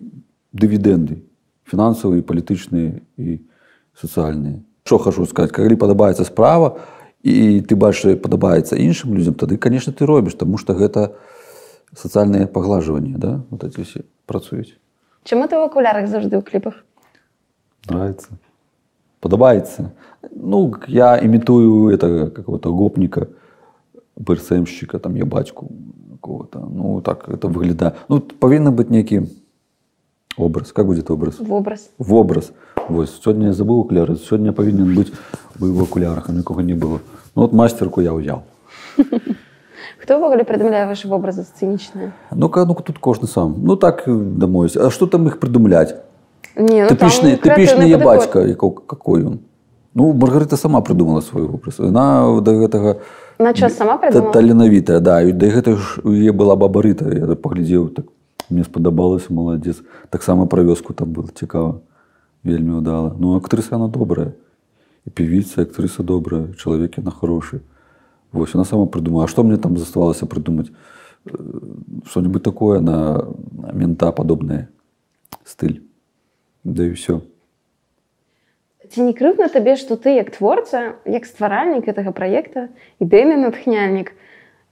дывідэнды 0.56 1.20
фінансавыя 1.68 2.24
палітычныя 2.24 3.04
і 3.20 3.40
сацыяльныя 3.96 4.64
що 4.88 4.98
хачу 4.98 5.26
сказать 5.26 5.52
калі 5.52 5.76
падабаецца 5.76 6.24
справа 6.24 6.80
і 7.24 7.60
ты 7.68 7.76
бачыш 7.76 8.20
падабаецца 8.24 8.80
іншым 8.80 9.16
людзям 9.16 9.36
тады 9.36 9.58
конечно 9.58 9.92
ты 9.94 10.08
робіш 10.08 10.40
тому 10.40 10.58
что 10.58 10.74
гэта 10.74 11.20
сацыяльнае 11.94 12.48
паглажванне 12.48 13.18
да? 13.18 13.44
Вот 13.50 13.64
эти 13.64 13.84
все 13.84 14.08
працуюць 14.26 14.80
Чаму 15.24 15.46
ты 15.52 15.60
ў 15.60 15.68
акулярах 15.68 16.08
заўжды 16.08 16.40
ў 16.40 16.44
кліпах? 16.48 16.80
Нравится 17.92 18.40
падабаецца 19.20 19.92
ну 20.32 20.72
я 20.88 21.20
імітую 21.20 21.92
это 21.92 22.32
какого-то 22.32 22.72
гопніка 22.72 23.28
брсэмшчыка 24.18 25.00
там 25.00 25.16
я 25.16 25.26
бацьку 25.26 25.72
какого-то 26.12 26.60
ну 26.60 27.02
так 27.02 27.30
это 27.30 27.48
выглядае 27.48 27.94
ну 28.10 28.20
павінна 28.20 28.72
быць 28.72 28.90
нейкі 28.90 29.28
образ. 30.38 30.72
Как 30.72 30.86
будет 30.86 31.12
образ? 31.12 31.40
Вобраз 31.40 31.90
в 31.98 32.14
образ. 32.14 32.52
Вось 32.88 33.20
сёння 33.22 33.48
я 33.48 33.54
забыл 33.54 33.82
окуляры 33.82 34.16
сёння 34.16 34.54
павінен 34.54 34.96
быць 34.96 35.12
вы 35.60 35.72
в 35.72 35.84
акулярах 35.84 36.30
а 36.30 36.32
нікога 36.32 36.64
не 36.64 36.74
было 36.74 37.00
ну 37.36 37.44
вот 37.44 37.54
мастерку 37.54 38.02
я 38.02 38.12
ўзяў 38.14 38.42
Хто 40.02 40.18
ўвогуле 40.18 40.44
прыдумляе 40.44 40.88
ваши 40.88 41.08
вобразы 41.08 41.44
сцэнічныя 41.44 42.12
ну-ка 42.32 42.66
ну 42.66 42.74
тут 42.76 42.98
кожны 43.00 43.28
сам. 43.28 43.56
Ну 43.64 43.76
так 43.76 44.04
дамовіць 44.08 44.78
А 44.78 44.90
что 44.90 45.08
там 45.08 45.28
іх 45.28 45.40
прыдумляць 45.40 45.96
Не, 46.56 46.84
ну, 46.84 46.90
там 46.90 46.98
тыпічны 46.98 47.38
крэатыўны 47.38 47.44
тыпічны 47.44 47.84
я 47.88 47.98
падыход. 47.98 48.06
бацька 48.06 48.40
якого 48.40 48.74
какой 48.82 49.24
ён 49.24 49.40
ну 49.94 50.14
маргарыта 50.14 50.58
сама 50.58 50.82
прыдумала 50.82 51.22
свой 51.22 51.48
вобраз 51.48 51.80
яна 51.80 52.42
да 52.42 52.52
гэтага 52.52 52.98
На 53.41 53.55
що 53.55 53.71
сама 53.71 53.93
та- 53.93 53.99
придумала? 53.99 54.33
таленавітая 54.33 55.01
да 55.01 55.21
і 55.21 55.33
да 55.33 55.47
гэта 55.47 55.77
ж 55.77 56.01
у 56.05 56.13
яе 56.13 56.33
была 56.33 56.57
бабарыта 56.57 57.09
я 57.15 57.27
так 57.27 57.43
паглядзеў 57.43 57.89
так 57.89 58.07
мне 58.51 58.65
спадабалася 58.65 59.35
маладзец 59.35 59.83
таксама 60.11 60.47
пра 60.47 60.63
вёску 60.63 60.93
там 60.95 61.13
было 61.13 61.29
цікава 61.35 61.81
вельмі 62.45 62.73
удала 62.79 63.15
ну 63.19 63.37
актрыса 63.37 63.77
она 63.77 63.89
добрая 63.89 64.33
і 65.07 65.11
певіца 65.11 65.63
актрыса 65.63 66.03
добрая 66.03 66.53
чалавек 66.59 66.99
на 66.99 67.11
хорошы 67.11 67.61
вось 68.33 68.55
она 68.55 68.65
сама 68.65 68.87
прыдумала 68.87 69.25
А 69.25 69.29
што 69.29 69.43
мне 69.45 69.57
там 69.57 69.77
заставалася 69.77 70.27
прыдумаць 70.27 70.71
Э, 71.27 71.37
что-нибудь 72.07 72.43
такое 72.43 72.81
на 72.81 73.27
на 73.53 73.73
мента 73.73 74.13
падобнае 74.13 74.69
стыль 75.45 75.83
да 76.65 76.85
і 76.85 76.91
все 76.91 77.21
Ці 78.92 79.08
не 79.08 79.14
крыўдна 79.16 79.48
табе, 79.48 79.78
што 79.80 79.96
ты 79.96 80.20
як 80.20 80.36
творца, 80.36 81.00
як 81.08 81.24
стваральнік 81.24 81.88
гэтага 81.88 82.12
праекта, 82.12 82.68
ідэйны 83.00 83.40
натхняльнік, 83.40 84.12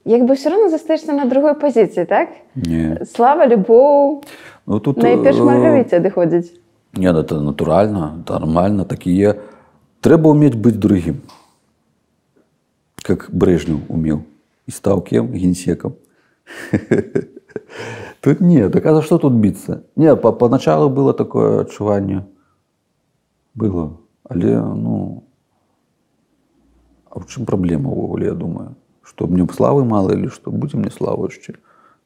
як 0.04 0.28
бы 0.28 0.36
ўсё 0.36 0.52
роўно 0.52 0.68
застаешся 0.68 1.16
на 1.16 1.24
другой 1.24 1.56
пазіцыі, 1.56 2.04
так? 2.04 2.28
не 2.54 3.00
Слава, 3.08 3.48
любоў, 3.48 4.20
ну 4.66 4.80
тут 4.80 5.00
найперш 5.00 5.40
э, 5.40 5.44
маргарыце 5.44 6.04
адыходзіць. 6.04 6.52
Не, 7.00 7.12
ну, 7.12 7.20
это 7.20 7.40
натурально, 7.40 8.24
нормально, 8.28 8.84
так 8.84 9.06
и 9.06 9.12
є. 9.12 9.34
Треба 10.00 10.30
уметь 10.30 10.54
быть 10.54 10.78
другим. 10.78 11.22
Как 13.02 13.30
Брежнев 13.32 13.80
умел. 13.88 14.22
И 14.66 14.70
стал 14.70 15.00
кем? 15.00 15.32
Генсеком. 15.32 15.94
Тут 18.20 18.40
нет, 18.40 18.72
так 18.72 18.84
а 18.86 18.94
за 18.94 19.02
что 19.02 19.18
тут 19.18 19.32
биться? 19.32 19.84
Нет, 19.96 20.20
по 20.20 20.32
поначалу 20.32 20.90
было 20.90 21.14
такое 21.14 21.62
отчувание. 21.62 22.26
Было. 23.54 23.96
Але, 24.30 24.60
ну, 24.60 25.22
а 27.10 27.18
в 27.18 27.26
чем 27.26 27.44
проблема, 27.46 27.90
Вовле, 27.90 28.26
я 28.26 28.34
думаю? 28.34 28.76
Что 29.02 29.26
мне 29.26 29.44
славы 29.48 29.84
мало 29.84 30.12
или 30.12 30.28
что? 30.28 30.52
Будем 30.52 30.80
мне 30.80 30.90
славу 30.90 31.26
еще. 31.26 31.54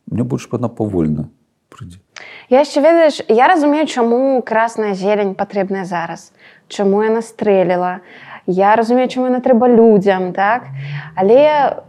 Мне 0.06 0.24
больше 0.24 0.48
она 0.52 0.68
повольно 0.68 1.28
прийти. 1.68 1.98
Я 2.48 2.60
яшчэ 2.60 2.80
ведаеш, 2.80 3.20
я 3.28 3.48
разумею, 3.48 3.86
чаму 3.86 4.42
красная 4.42 4.94
зелень 4.94 5.34
патрэбная 5.34 5.84
зараз. 5.84 6.32
Чаму 6.68 7.02
яна 7.02 7.20
стрэліла. 7.20 8.00
Я 8.46 8.76
разумею, 8.76 9.08
чаму 9.08 9.26
яна 9.26 9.40
трэба 9.40 9.68
людзям, 9.68 10.32
так? 10.32 10.64
Але 11.16 11.84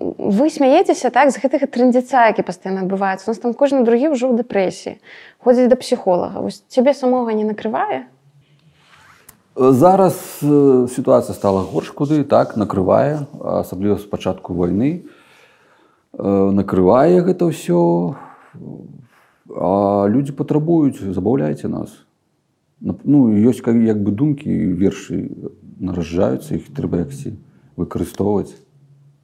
вы 0.00 0.50
смяецеся 0.50 1.08
так 1.10 1.30
з 1.30 1.40
гэтага 1.40 1.64
трындзіца, 1.64 2.28
які 2.28 2.44
пастаянна 2.44 2.84
адбываецца. 2.84 3.24
У 3.24 3.30
нас 3.32 3.40
там 3.40 3.54
кожны 3.54 3.88
другі 3.88 4.12
ўжо 4.12 4.28
ў 4.28 4.44
дэпрэсіі. 4.44 5.00
Ходзіць 5.40 5.72
да 5.72 5.80
псіхолага. 5.80 6.44
Вось 6.44 6.60
цябе 6.68 6.92
самога 6.92 7.32
не 7.32 7.48
накрывае? 7.48 8.04
Зараз 9.58 10.14
сітуацыя 10.94 11.34
стала 11.34 11.64
горш 11.66 11.90
куды 11.90 12.22
так 12.22 12.54
накрывае 12.54 13.26
асабліва 13.42 13.98
з 13.98 14.06
пачатку 14.06 14.54
вайны 14.54 15.10
накрывае 16.14 17.18
гэта 17.26 17.50
ўсё 17.50 18.14
а 19.50 20.06
людзі 20.06 20.38
патрабуюць 20.38 21.02
забаўляйце 21.02 21.66
нас. 21.66 21.90
Ну 22.78 23.34
ёсць 23.34 23.58
як 23.66 23.98
бы 23.98 24.14
думкі 24.14 24.46
вершы 24.78 25.26
нараджаюцца 25.82 26.54
іх 26.54 26.70
трэба 26.70 27.02
яксі 27.02 27.34
выкарыстоўваць. 27.74 28.54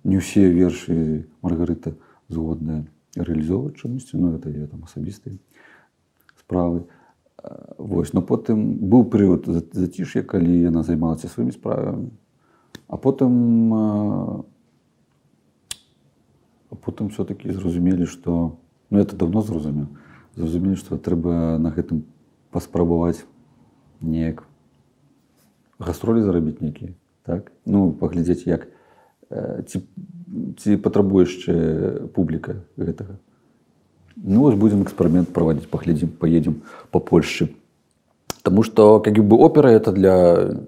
Не 0.02 0.18
ўсе 0.18 0.50
вершы 0.50 1.30
маргарыта 1.46 1.94
згодныя 2.26 2.82
рэалізоўваць 3.14 3.78
чамусьці 3.78 4.18
ну 4.18 4.34
это 4.34 4.50
я 4.50 4.66
там 4.66 4.82
асабістыя 4.82 5.38
справы 6.42 6.90
Вось 7.78 8.12
но 8.12 8.22
потым 8.22 8.78
быў 8.80 9.04
за- 9.46 9.62
заціш'я 9.72 10.22
калі 10.22 10.62
яна 10.62 10.82
займалася 10.82 11.28
сваімі 11.28 11.52
справамі. 11.52 12.10
А 12.88 12.96
потым 12.96 13.72
а 13.72 14.44
потым 16.74 17.08
все-таки 17.08 17.52
зразумелі 17.52 18.06
што 18.06 18.58
ну 18.90 18.98
это 18.98 19.16
давно 19.16 19.42
зразумеў 19.42 19.86
зразумелі 20.36 20.76
што 20.76 20.98
трэба 20.98 21.58
на 21.58 21.70
гэтым 21.70 22.04
паспрабаваць 22.50 23.24
неяк 24.00 24.44
гастролі 25.78 26.22
зарабіць 26.22 26.60
нейкія 26.60 26.94
так? 27.22 27.52
Ну 27.64 27.92
паглядзець 27.92 28.46
як 28.46 28.68
э, 29.30 29.62
ці, 29.66 29.82
ці 30.58 30.76
патрабуе 30.76 31.24
яшчэ 31.24 32.08
публіка 32.14 32.64
гэтага 32.76 33.18
ну 34.16 34.42
вось 34.42 34.54
будзем 34.54 34.82
эксперымент 34.82 35.32
праводзіць 35.32 35.68
паглядзім 35.70 36.08
поедем 36.20 36.62
по 36.90 37.00
польшчы 37.00 37.50
Таму 38.44 38.62
што 38.62 39.00
как 39.00 39.14
бы 39.24 39.36
опера 39.40 39.68
это 39.68 39.90
для 39.90 40.60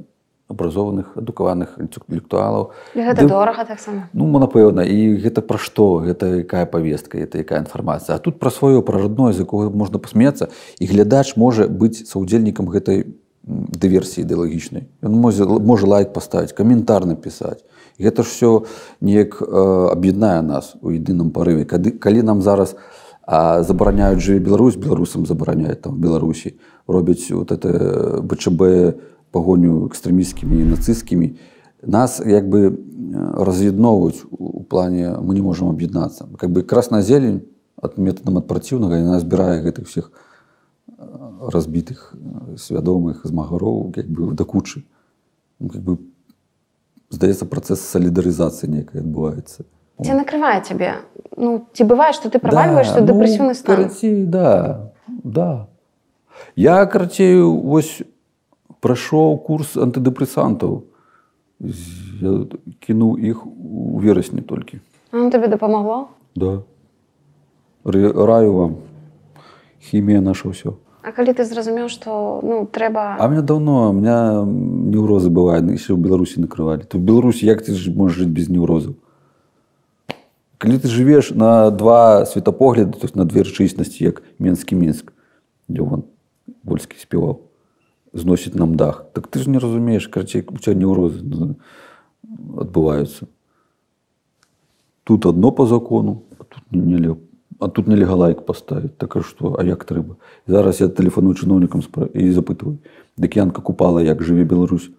абразованых 0.49 1.16
адукаваных 1.18 1.76
інтэлектуалаў 1.76 2.70
гэта 2.94 3.22
Ды- 3.22 3.28
дорага 3.28 3.64
таксама. 3.66 4.09
Ну 4.14 4.30
напэўна 4.38 4.86
і 4.86 5.18
гэта 5.18 5.42
пра 5.42 5.59
што 5.59 5.99
гэта 6.07 6.47
якая 6.47 6.66
павестка 6.66 7.18
это 7.18 7.38
якая 7.42 7.61
інфармацыя 7.66 8.16
А 8.16 8.18
тут 8.18 8.38
пра 8.38 8.51
сваё 8.51 8.82
пра 8.82 9.03
родное 9.03 9.32
з 9.32 9.42
якога 9.42 9.70
можна 9.70 9.99
пасмецца 9.99 10.49
і 10.78 10.86
глядач 10.86 11.36
можа 11.36 11.66
быць 11.66 12.07
саўдзельнікам 12.07 12.70
гэтай 12.70 13.11
дыверсіі 13.47 14.22
ідэалагічнай 14.22 14.86
Ён 15.03 15.12
можа, 15.18 15.44
можа 15.44 15.86
лайк 15.86 16.14
паставіць 16.14 16.55
каментар 16.55 17.07
напісаць 17.07 17.66
гэта 17.99 18.22
ж 18.22 18.28
все 18.30 18.51
неяк 19.01 19.42
э, 19.42 19.88
аб'яднае 19.92 20.42
нас 20.42 20.76
у 20.80 20.94
едыным 20.94 21.30
парыве 21.30 21.64
кады 21.64 21.90
калі 21.90 22.22
нам 22.22 22.42
зараз 22.42 22.76
А 23.26 23.62
забараняюць 23.62 24.22
жыве 24.22 24.38
Беларусь 24.38 24.76
беларусам 24.76 25.26
забараняюць 25.26 25.82
там 25.82 25.98
Беларусі 26.00 26.54
робяць 26.86 27.26
вот 27.30 27.50
это 27.50 28.22
БЧБ 28.22 28.62
пагоню 29.34 29.90
экстрэміскімі 29.90 30.62
нацысцкімі 30.70 31.34
нас 31.82 32.20
як 32.24 32.48
бы 32.48 32.78
раз'ядноўваюць 33.10 34.22
у 34.30 34.62
плане 34.62 35.18
мы 35.18 35.34
не 35.34 35.42
можам 35.42 35.74
аб'яднацца 35.74 36.30
как 36.38 36.50
бы 36.50 36.62
красная 36.62 37.02
зелень 37.02 37.42
ад 37.82 37.98
метадам 37.98 38.38
ад 38.38 38.46
праціўнага 38.46 39.02
яна 39.02 39.18
збірае 39.20 39.60
гэтых 39.66 39.90
всех 39.90 40.10
разбітых 41.42 42.14
свядомых 42.56 43.26
змагароў 43.26 43.92
як 43.96 44.06
бы 44.06 44.32
да 44.34 44.44
кучы 44.44 44.86
ну, 45.58 45.68
как 45.68 45.82
бы 45.82 45.98
здаецца 47.10 47.46
працэс 47.46 47.82
салідарызацыі 47.82 48.70
некай 48.70 49.02
адбываецца 49.02 49.66
Ці 50.03 50.12
накрывае 50.12 50.61
цябе 50.61 51.01
ну 51.36 51.66
ці 51.72 51.84
бывае 51.84 52.12
што 52.12 52.28
ты 52.32 52.38
правальваешься 52.38 53.01
да, 53.01 53.14
ну, 53.14 53.55
стан. 53.55 53.76
карацей, 53.76 54.24
да 54.24 54.92
да. 55.24 55.68
Я 56.57 56.84
карацей 56.86 57.40
вось 57.40 58.03
прайшоў 58.80 59.38
курс 59.38 59.76
антыдэпрэсантаў 59.76 60.84
я 61.61 62.32
кінуў 62.80 63.16
іх 63.20 63.47
у 63.47 64.01
верасні 64.01 64.40
толькі 64.40 64.80
Он 65.12 65.30
табе 65.30 65.49
дапамагло 65.49 66.09
да. 66.34 66.62
Раю 67.84 68.53
вам 68.53 68.76
хімія 69.80 70.20
наша 70.20 70.49
ўсё 70.49 70.76
А 71.07 71.12
калі 71.14 71.32
ты 71.32 71.44
зразумеў 71.44 71.88
што 71.88 72.40
ну 72.42 72.66
трэба 72.66 73.16
А 73.20 73.28
меня 73.28 73.42
давно 73.42 73.90
у 73.90 73.92
меня 73.92 74.42
неўрозы 74.44 75.30
бывают 75.30 75.70
еще 75.70 75.94
в 75.94 75.99
Беларусі 75.99 76.40
накрывалі 76.40 76.82
то 76.84 76.99
в 76.99 77.01
Беларусі 77.01 77.47
як 77.47 77.62
ты 77.62 77.72
ж 77.72 77.92
можешь 77.94 78.24
жыць 78.24 78.32
без 78.32 78.49
неўрозаў 78.49 78.97
калі 80.59 80.78
ты 80.78 80.88
жывеш 80.88 81.32
на 81.34 81.70
два 81.70 82.26
светапогляды 82.26 82.98
то 82.98 83.09
на 83.14 83.24
две 83.24 83.42
рэчаіснасці 83.42 84.04
як 84.04 84.22
менскі 84.38 84.76
мінск 84.76 85.12
дзе 85.68 85.82
вон 85.82 86.04
больскі 86.62 86.96
спяваў 87.00 87.40
зносіць 88.12 88.54
нам 88.54 88.76
дах 88.76 89.04
так 89.12 89.28
ты 89.28 89.38
ж 89.40 89.50
не 89.50 89.59
разумееш 89.59 90.09
карцей 90.09 90.44
у 90.48 90.57
тебя 90.59 90.74
неўрозы 90.74 91.22
адбываюцца. 92.57 93.28
Тут 95.04 95.26
одно 95.26 95.52
по 95.52 95.66
закону 95.66 96.24
а 96.38 96.44
тут 96.44 96.62
нелеп 96.72 97.20
а 97.61 97.68
тут 97.68 97.86
нельга 97.86 98.14
лайк 98.14 98.44
поставить 98.44 98.98
так 98.98 99.16
а 99.16 99.22
что 99.22 99.57
а 99.59 99.64
як 99.64 99.84
трэба? 99.84 100.16
Зараз 100.46 100.80
я 100.80 100.88
тэлефаную 100.88 101.34
чыноўнікам 101.34 101.82
спра- 101.82 102.11
і 102.12 102.30
запытваю 102.32 102.78
дык 103.16 103.36
янка 103.36 103.62
купала 103.62 104.00
як 104.00 104.22
жыве 104.22 104.44
Беларусь? 104.44 104.90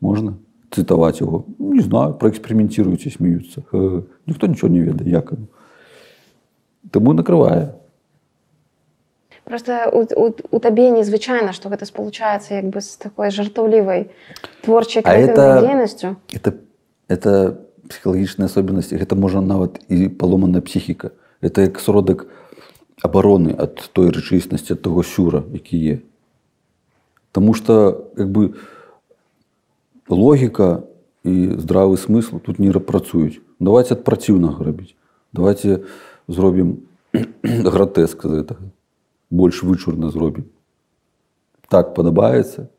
Можна 0.00 0.34
цытаваць 0.71 1.19
яго 1.21 1.45
«Ну, 1.59 1.73
не 1.73 1.81
знаю 1.83 2.13
праэксперыментируйте 2.15 3.09
смеются 3.11 3.61
ніхто 4.27 4.47
нічого 4.47 4.73
не 4.73 4.81
ведае 4.81 5.09
як 5.09 5.33
оно. 5.33 5.47
таму 6.91 7.13
накрывае 7.13 7.75
просто 9.43 9.89
у, 9.91 10.07
у, 10.15 10.33
у 10.51 10.59
табе 10.59 10.91
незвычайна 10.91 11.51
што 11.53 11.69
гэта 11.69 11.85
спалучаецца 11.85 12.53
як 12.55 12.65
бы 12.71 12.81
з 12.81 12.95
такой 12.95 13.31
жартаўлівай 13.31 14.09
творчай 14.63 15.03
А 15.05 15.13
это- 15.15 15.33
крэатыўнай 15.33 15.61
дзейнасцю 15.61 16.15
это 16.33 16.53
это 17.07 17.57
псіхалагічныя 17.89 18.47
асобенасці 18.47 18.95
гэта 18.95 19.15
можа 19.19 19.41
нават 19.41 19.83
і 19.89 20.07
паломаная 20.07 20.61
псіхіка 20.61 21.11
это 21.41 21.67
як 21.67 21.79
сродак 21.79 22.27
абароны 23.03 23.51
ад 23.57 23.89
той 23.91 24.09
рэчаіснасці 24.15 24.73
ад 24.77 24.81
таго 24.81 25.03
сюра 25.03 25.43
які 25.51 25.77
е 25.91 25.99
Таму 27.31 27.53
что 27.53 28.11
як 28.17 28.27
бы 28.29 28.55
логіка 30.08 30.84
і 31.24 31.58
здравы 31.58 31.96
смысл 31.96 32.38
тут 32.38 32.58
не 32.58 32.70
працуюць 32.70 33.40
давайте 33.58 33.94
ад 33.94 34.04
праціўнага 34.04 34.62
рабіць 34.64 34.94
давайте 35.32 35.82
зробім 36.28 36.86
гратэск 37.42 38.22
з 38.22 38.30
гэтага 38.30 38.70
больш 39.30 39.62
вычурна 39.66 40.10
зробім 40.10 40.46
так 41.68 41.94
падабаецца 41.94 42.70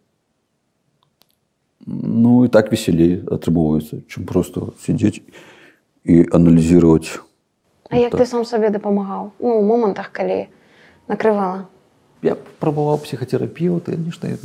ну 1.86 2.46
і 2.46 2.48
так 2.48 2.72
весялей 2.72 3.24
атрымоўваецца 3.28 4.04
чым 4.08 4.24
просто 4.24 4.74
сядзець 4.80 5.22
і 6.04 6.28
аналізировать 6.32 7.20
А 7.90 7.96
як 7.96 8.16
ты 8.16 8.26
сам 8.26 8.44
сабе 8.44 8.70
дапамагаў 8.70 9.32
ну 9.40 9.60
у 9.60 9.64
момантах 9.64 10.12
калі 10.12 10.48
накрывала 11.08 11.68
я 12.24 12.40
прабаваў 12.64 13.04
псіхотерапію 13.04 13.80
ты 13.84 14.00
нешта 14.00 14.40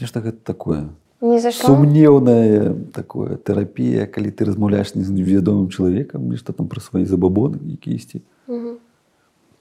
нешта 0.00 0.20
гэта 0.20 0.40
такое 0.40 0.88
не 1.24 1.40
зайшло 1.40 1.72
сумнеўная 1.72 2.74
такое 2.92 3.36
тэрапія 3.40 4.04
калі 4.06 4.30
ты 4.30 4.44
размаўляеш 4.48 4.94
не 4.94 5.04
з 5.04 5.10
невядомым 5.16 5.70
чалавекам 5.72 6.28
нешта 6.28 6.52
там 6.52 6.68
пра 6.68 6.84
свае 6.84 7.06
забабоны 7.08 7.58
якісьці 7.64 8.20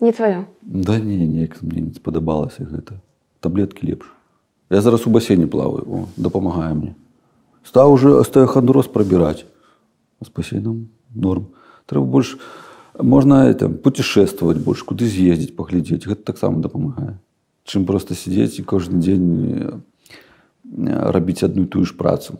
не 0.03 0.11
твоё? 0.11 0.43
Да 0.61 0.99
не 0.99 1.23
неяк 1.23 1.63
мне 1.63 1.87
не 1.87 1.93
спадабалася 1.95 2.67
гэта 2.67 2.99
таблеткі 3.39 3.87
лепш 3.87 4.11
я 4.73 4.81
зараз 4.81 5.07
у 5.07 5.09
басейне 5.09 5.47
плаваю 5.47 5.85
о, 5.87 6.05
дапамагае 6.17 6.73
мне. 6.73 6.95
Стаў 7.63 7.93
уже 7.93 8.17
астеохандроз 8.19 8.87
прабіраць 8.87 9.45
з 10.19 10.29
басейном 10.33 10.89
норм. 11.13 11.53
Трэба 11.85 12.05
больш 12.05 12.37
можна 12.97 13.53
там 13.53 13.77
путешествовать 13.77 14.57
больш 14.57 14.83
куды 14.83 15.05
з'ездзіць 15.05 15.55
паглядзець 15.55 16.07
гэта 16.07 16.23
таксама 16.25 16.59
дапамагае 16.59 17.19
чым 17.63 17.85
просто 17.85 18.15
сидзець 18.15 18.59
і 18.59 18.63
кожны 18.67 18.99
дзень 18.99 19.29
э, 19.55 19.79
рабіць 20.77 21.43
адну 21.43 21.65
тую 21.65 21.85
ж 21.85 21.97
працу. 21.97 22.39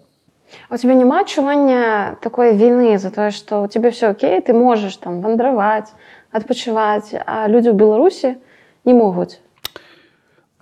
У 0.69 0.77
тебя 0.77 0.93
няма 0.93 1.21
адчування 1.21 2.15
такой 2.21 2.53
віны 2.53 2.97
за 2.97 3.09
тое 3.09 3.31
што 3.31 3.63
у 3.63 3.67
тебе 3.67 3.89
все 3.89 4.09
окей 4.09 4.41
ты 4.41 4.53
можаш 4.53 4.97
там 4.97 5.21
вандраваць 5.21 5.89
адпачываць 6.29 7.17
а 7.25 7.47
людзі 7.49 7.73
ў 7.73 7.77
беларусі 7.77 8.37
не 8.85 8.93
могуць 8.93 9.41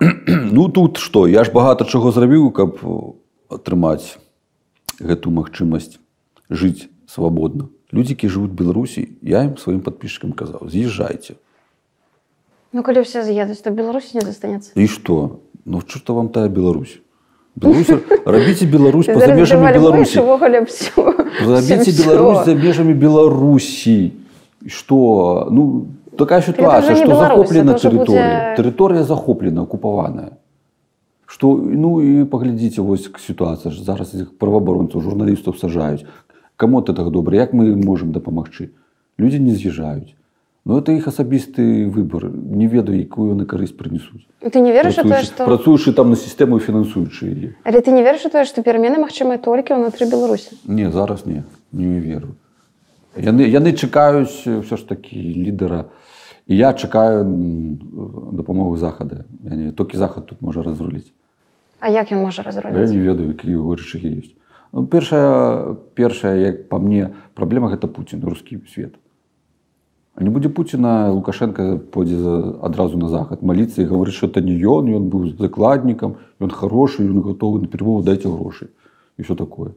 ну 0.56 0.68
тут 0.68 0.96
што 0.96 1.28
я 1.28 1.44
ж 1.44 1.52
багата 1.52 1.84
чаго 1.84 2.12
зрабіў 2.12 2.48
каб 2.56 2.80
атрымаць 3.52 4.16
гэту 4.96 5.28
магчымасць 5.28 6.00
жыць 6.48 6.88
свабодна. 7.06 7.68
Людзі 7.92 8.16
які 8.16 8.32
жывуць 8.32 8.56
беларусі 8.56 9.12
я 9.20 9.44
ім 9.44 9.60
сваім 9.60 9.84
подписчикам 9.84 10.32
казаў 10.32 10.72
з'язджайце. 10.72 11.36
Ну 12.72 12.80
калі 12.80 13.04
все 13.04 13.20
з'едуць 13.20 13.60
то 13.60 13.70
беларусі 13.70 14.16
не 14.16 14.24
застанецца. 14.24 14.72
І 14.72 14.88
што? 14.88 15.44
Ну 15.64 15.84
что 15.84 16.14
вам 16.16 16.32
тая 16.32 16.48
Беларусь 16.48 17.02
Беларусь 17.56 17.90
рабіце 18.24 18.66
Беларусь 18.66 19.06
Ты 19.06 19.14
па 19.14 19.20
зараз 19.20 19.38
межамі 19.38 19.72
беларусі 19.72 20.18
рабіце. 20.20 20.92
Беларусь 22.06 22.46
за 22.46 22.54
межамі 22.54 22.94
беларусі 22.94 24.12
что? 24.66 25.48
Ну 25.50 25.86
такая 26.16 26.40
сітуацыя 26.40 26.94
Беларусь, 26.94 27.18
захоплена 27.18 27.74
уже 27.74 27.90
будзе- 27.90 27.98
тэрыторыя 27.98 28.56
тэрыторыя 28.56 29.02
захоплена 29.04 29.62
акупаваная 29.62 30.38
что 31.26 31.56
ну 31.56 32.00
і 32.00 32.24
паглядзіце 32.24 32.80
вось 32.80 33.08
сітуацыя 33.18 33.72
зараз 33.72 34.14
іх 34.14 34.36
праваабаронцаў 34.38 35.00
журналістаў 35.00 35.56
сажаюць 35.56 36.04
каму 36.56 36.80
ты 36.80 36.94
так 36.94 37.10
добра 37.10 37.36
як 37.36 37.52
мы 37.52 37.76
можам 37.76 38.12
дапамагчы 38.12 38.70
людзі 39.18 39.40
не 39.40 39.52
з'язджаюць 39.56 40.16
Ну 40.64 40.78
это 40.78 40.92
іх 40.92 41.08
асабісты 41.08 41.90
выбор. 41.90 42.30
Не 42.30 42.66
ведаю 42.66 42.98
якую 42.98 43.34
на 43.34 43.44
карысць 43.44 43.74
прынесуць 43.74 44.26
ты 44.50 44.60
не 44.60 44.72
верыш 44.72 44.96
тое 44.98 45.22
што 45.22 45.46
працуючы 45.46 45.92
там 45.94 46.10
на 46.10 46.16
сістэму 46.16 46.58
фінансуючы 46.58 47.30
яе 47.30 47.48
але 47.62 47.80
ты 47.80 47.94
не 47.94 48.02
верыш 48.02 48.26
тое 48.26 48.44
што 48.44 48.62
перамены 48.66 48.98
магчымыя 48.98 49.38
толькі 49.38 49.78
ўнутры 49.78 50.08
беларусі 50.10 50.58
Не 50.66 50.90
зараз 50.90 51.26
не. 51.26 51.44
Не 51.72 52.00
веру 52.00 52.34
яны 53.14 53.46
яны 53.46 53.72
чакаюць 53.72 54.42
ўсё 54.42 54.76
ж 54.76 54.82
такі 54.88 55.18
лідара 55.18 55.86
і 56.46 56.56
я 56.56 56.72
чакаю 56.74 57.22
дапамогу 58.34 58.76
захада 58.76 59.24
я 59.46 59.54
не 59.54 59.70
толькі 59.70 59.96
захад 59.96 60.26
тут 60.26 60.42
можа 60.42 60.62
разруліць 60.62 61.12
А 61.78 61.90
як 61.90 62.10
ён 62.10 62.22
можа 62.22 62.42
я 62.42 62.50
разруліць 62.50 62.90
не 62.90 62.98
ведаю 62.98 63.30
які 63.30 63.50
яго 63.50 63.78
рычагі 63.78 64.10
ёсць 64.18 64.34
ну, 64.72 64.86
першая 64.86 65.76
першая 65.94 66.34
як 66.34 66.68
па 66.68 66.82
мне 66.82 67.14
праблема 67.34 67.70
гэта 67.70 67.86
Пуін 67.86 68.26
рускі 68.26 68.58
свет 68.66 68.98
не 70.20 70.30
будзе 70.30 70.48
Пуціна 70.48 71.10
лукашенко 71.10 71.78
пойдзе 71.78 72.18
адразу 72.62 72.98
на 72.98 73.08
захад 73.08 73.42
маліцца 73.42 73.82
і 73.82 73.88
гаварыць 73.88 74.12
что 74.16 74.26
это 74.26 74.40
не 74.40 74.56
ён 74.60 74.88
ён 74.92 75.08
быў 75.08 75.32
закладнікам 75.38 76.16
ён 76.40 76.50
хорошы 76.50 77.06
ён 77.08 77.22
гатовы 77.22 77.60
на 77.60 77.68
перамову 77.68 78.02
дайце 78.02 78.28
грошы. 78.28 78.68
І 79.18 79.22
все 79.22 79.34
такое. 79.34 79.72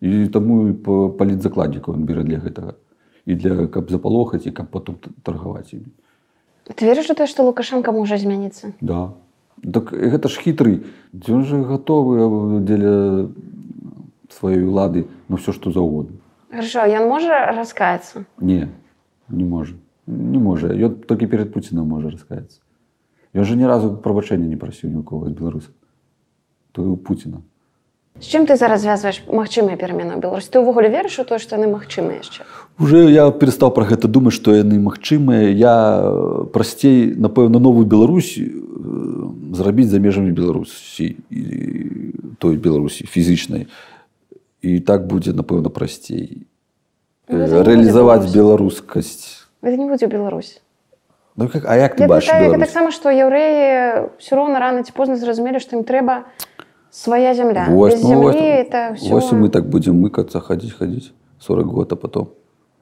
І 0.00 0.28
таму 0.28 0.68
і 0.68 0.72
па- 0.72 1.08
палітзакладнікаў 1.08 1.94
ён 1.94 2.04
бере 2.04 2.22
для 2.22 2.38
гэтага. 2.38 2.74
І 3.26 3.34
для 3.34 3.66
каб 3.66 3.90
запалохаць 3.90 4.46
і 4.46 4.50
каб 4.52 4.68
потом 4.70 4.96
таргаваць 5.22 5.72
імі. 5.72 5.88
Ты 6.68 6.84
верыш 6.84 7.08
у 7.10 7.14
тое 7.14 7.26
што 7.26 7.44
лукашенко 7.48 7.92
можа 7.92 8.16
змяніцца? 8.20 8.72
Да. 8.80 9.16
Так 9.64 9.92
гэта 9.92 10.28
ж 10.28 10.38
хітрый 10.38 10.84
ён 11.16 11.44
же 11.44 11.64
гатовы 11.64 12.60
дзеля 12.60 13.28
сваёй 14.28 14.68
улады 14.68 15.08
на 15.28 15.36
все 15.36 15.52
што 15.52 15.72
заўгодна. 15.72 16.20
Хорошо 16.52 16.84
ён 16.84 17.08
можа 17.08 17.52
раскаяцца? 17.56 18.24
Не, 18.40 18.68
не 19.28 19.44
можа. 19.44 19.74
Не 20.06 20.38
можа. 20.38 20.72
Ён 20.72 21.04
толькі 21.04 21.26
перад 21.26 21.52
Пуцінам 21.52 21.88
можа 21.88 22.10
раскаяцца. 22.10 22.60
Ён 23.36 23.44
жа 23.44 23.54
ні 23.54 23.68
разу 23.68 23.92
прабачэння 23.96 24.48
не 24.48 24.56
прасіў 24.56 24.90
ні 24.90 25.00
ў 25.00 25.04
кого 25.04 25.28
з 25.28 25.36
беларусаў. 25.36 25.72
То 26.72 26.84
і 26.84 26.88
у 26.94 26.96
Пуціна. 26.96 27.44
З 28.18 28.26
чым 28.26 28.50
ты 28.50 28.56
зараз 28.58 28.82
звязваеш 28.82 29.22
магчымыя 29.30 29.78
перамены 29.78 30.18
ў 30.18 30.20
Беларусі 30.20 30.50
ты 30.50 30.58
ўвогуле 30.58 30.90
верыш 30.90 31.22
у 31.22 31.24
тое 31.28 31.38
што 31.38 31.54
яны 31.54 31.70
магчымыя 31.70 32.18
яшчэ 32.18 32.42
уже 32.82 33.06
я 33.14 33.30
перестаў 33.30 33.70
пра 33.70 33.86
гэта 33.86 34.10
думаць 34.10 34.34
што 34.34 34.58
яны 34.58 34.74
магчымыя 34.82 35.54
я 35.54 36.02
э, 36.02 36.50
прасцей 36.50 37.14
напэўна 37.14 37.62
новую 37.62 37.86
Беларусь 37.86 38.34
э, 38.34 38.42
зрабіць 39.54 39.94
за 39.94 40.02
межамі 40.02 40.34
беларусі 40.34 41.14
і 41.30 41.42
той 42.42 42.58
беларусі 42.58 43.06
фізічнай 43.06 43.70
і 44.66 44.80
так 44.82 45.06
будзе 45.06 45.30
напэўна 45.30 45.70
прасцей 45.70 46.26
Ну, 46.26 46.34
гэта 46.34 46.42
не 46.42 46.42
будзе 46.42 47.17
рэалізаваць 47.28 48.32
беларускасць 48.32 49.46
гэта 49.62 49.76
не 49.76 49.86
будзе 49.90 50.06
Беларусь. 50.06 50.62
Ну, 51.36 51.48
как, 51.48 51.64
а 51.66 51.76
як 51.76 51.96
ты 51.96 52.02
Я 52.02 52.08
бачыш 52.08 52.32
Беларусь? 52.34 52.60
таксама 52.66 52.90
што 52.90 53.10
яўрэі 53.10 54.18
ўсё 54.18 54.32
роўна 54.36 54.58
рана 54.58 54.82
ці 54.82 54.92
позна 54.92 55.16
зразумелі 55.16 55.60
што 55.60 55.76
ім 55.76 55.84
трэба 55.84 56.24
свая 56.90 57.34
зямля 57.34 57.66
Вось, 57.68 58.02
ну, 58.02 58.22
вось, 58.22 58.36
это 58.36 58.94
все 58.94 59.10
вось 59.10 59.30
мы 59.32 59.48
так 59.50 59.68
будзем 59.68 60.00
мыкацца 60.02 60.40
хадзіць 60.40 60.74
хадзіць 60.74 61.12
40 61.38 61.66
год 61.66 61.92
а 61.92 61.96
потом? 61.96 62.28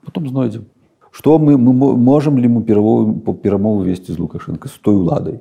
Потом 0.04 0.28
знойдзем 0.28 0.66
что 1.10 1.38
мы, 1.38 1.56
мы 1.56 1.72
мо- 1.72 1.96
можем 1.96 2.38
ли 2.38 2.46
мы 2.48 2.62
перамовы 2.62 3.18
по 3.20 3.34
перамову 3.34 3.82
весці 3.84 4.12
з 4.12 4.18
лукашенко 4.18 4.68
з 4.68 4.78
той 4.78 4.94
уладай 4.96 5.40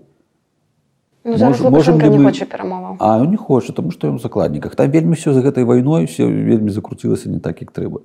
ну, 1.23 1.37
Мож- 1.37 1.69
можем 1.69 2.01
ли 2.01 2.09
не 2.09 2.17
мы- 2.17 2.25
хоча 2.25 2.45
перамоваў 2.45 2.95
а 2.99 3.19
ён 3.19 3.29
не 3.29 3.37
хоча 3.37 3.73
тому 3.73 3.91
что 3.91 4.07
ён 4.07 4.19
закладніках 4.19 4.75
там 4.75 4.91
вельмі 4.91 5.13
все 5.15 5.33
за 5.33 5.41
гэтай 5.41 5.63
вайной 5.63 6.05
все 6.05 6.25
вельмі 6.25 6.69
закруцілася 6.69 7.29
не 7.29 7.39
так 7.39 7.61
як 7.61 7.71
трэба 7.71 8.01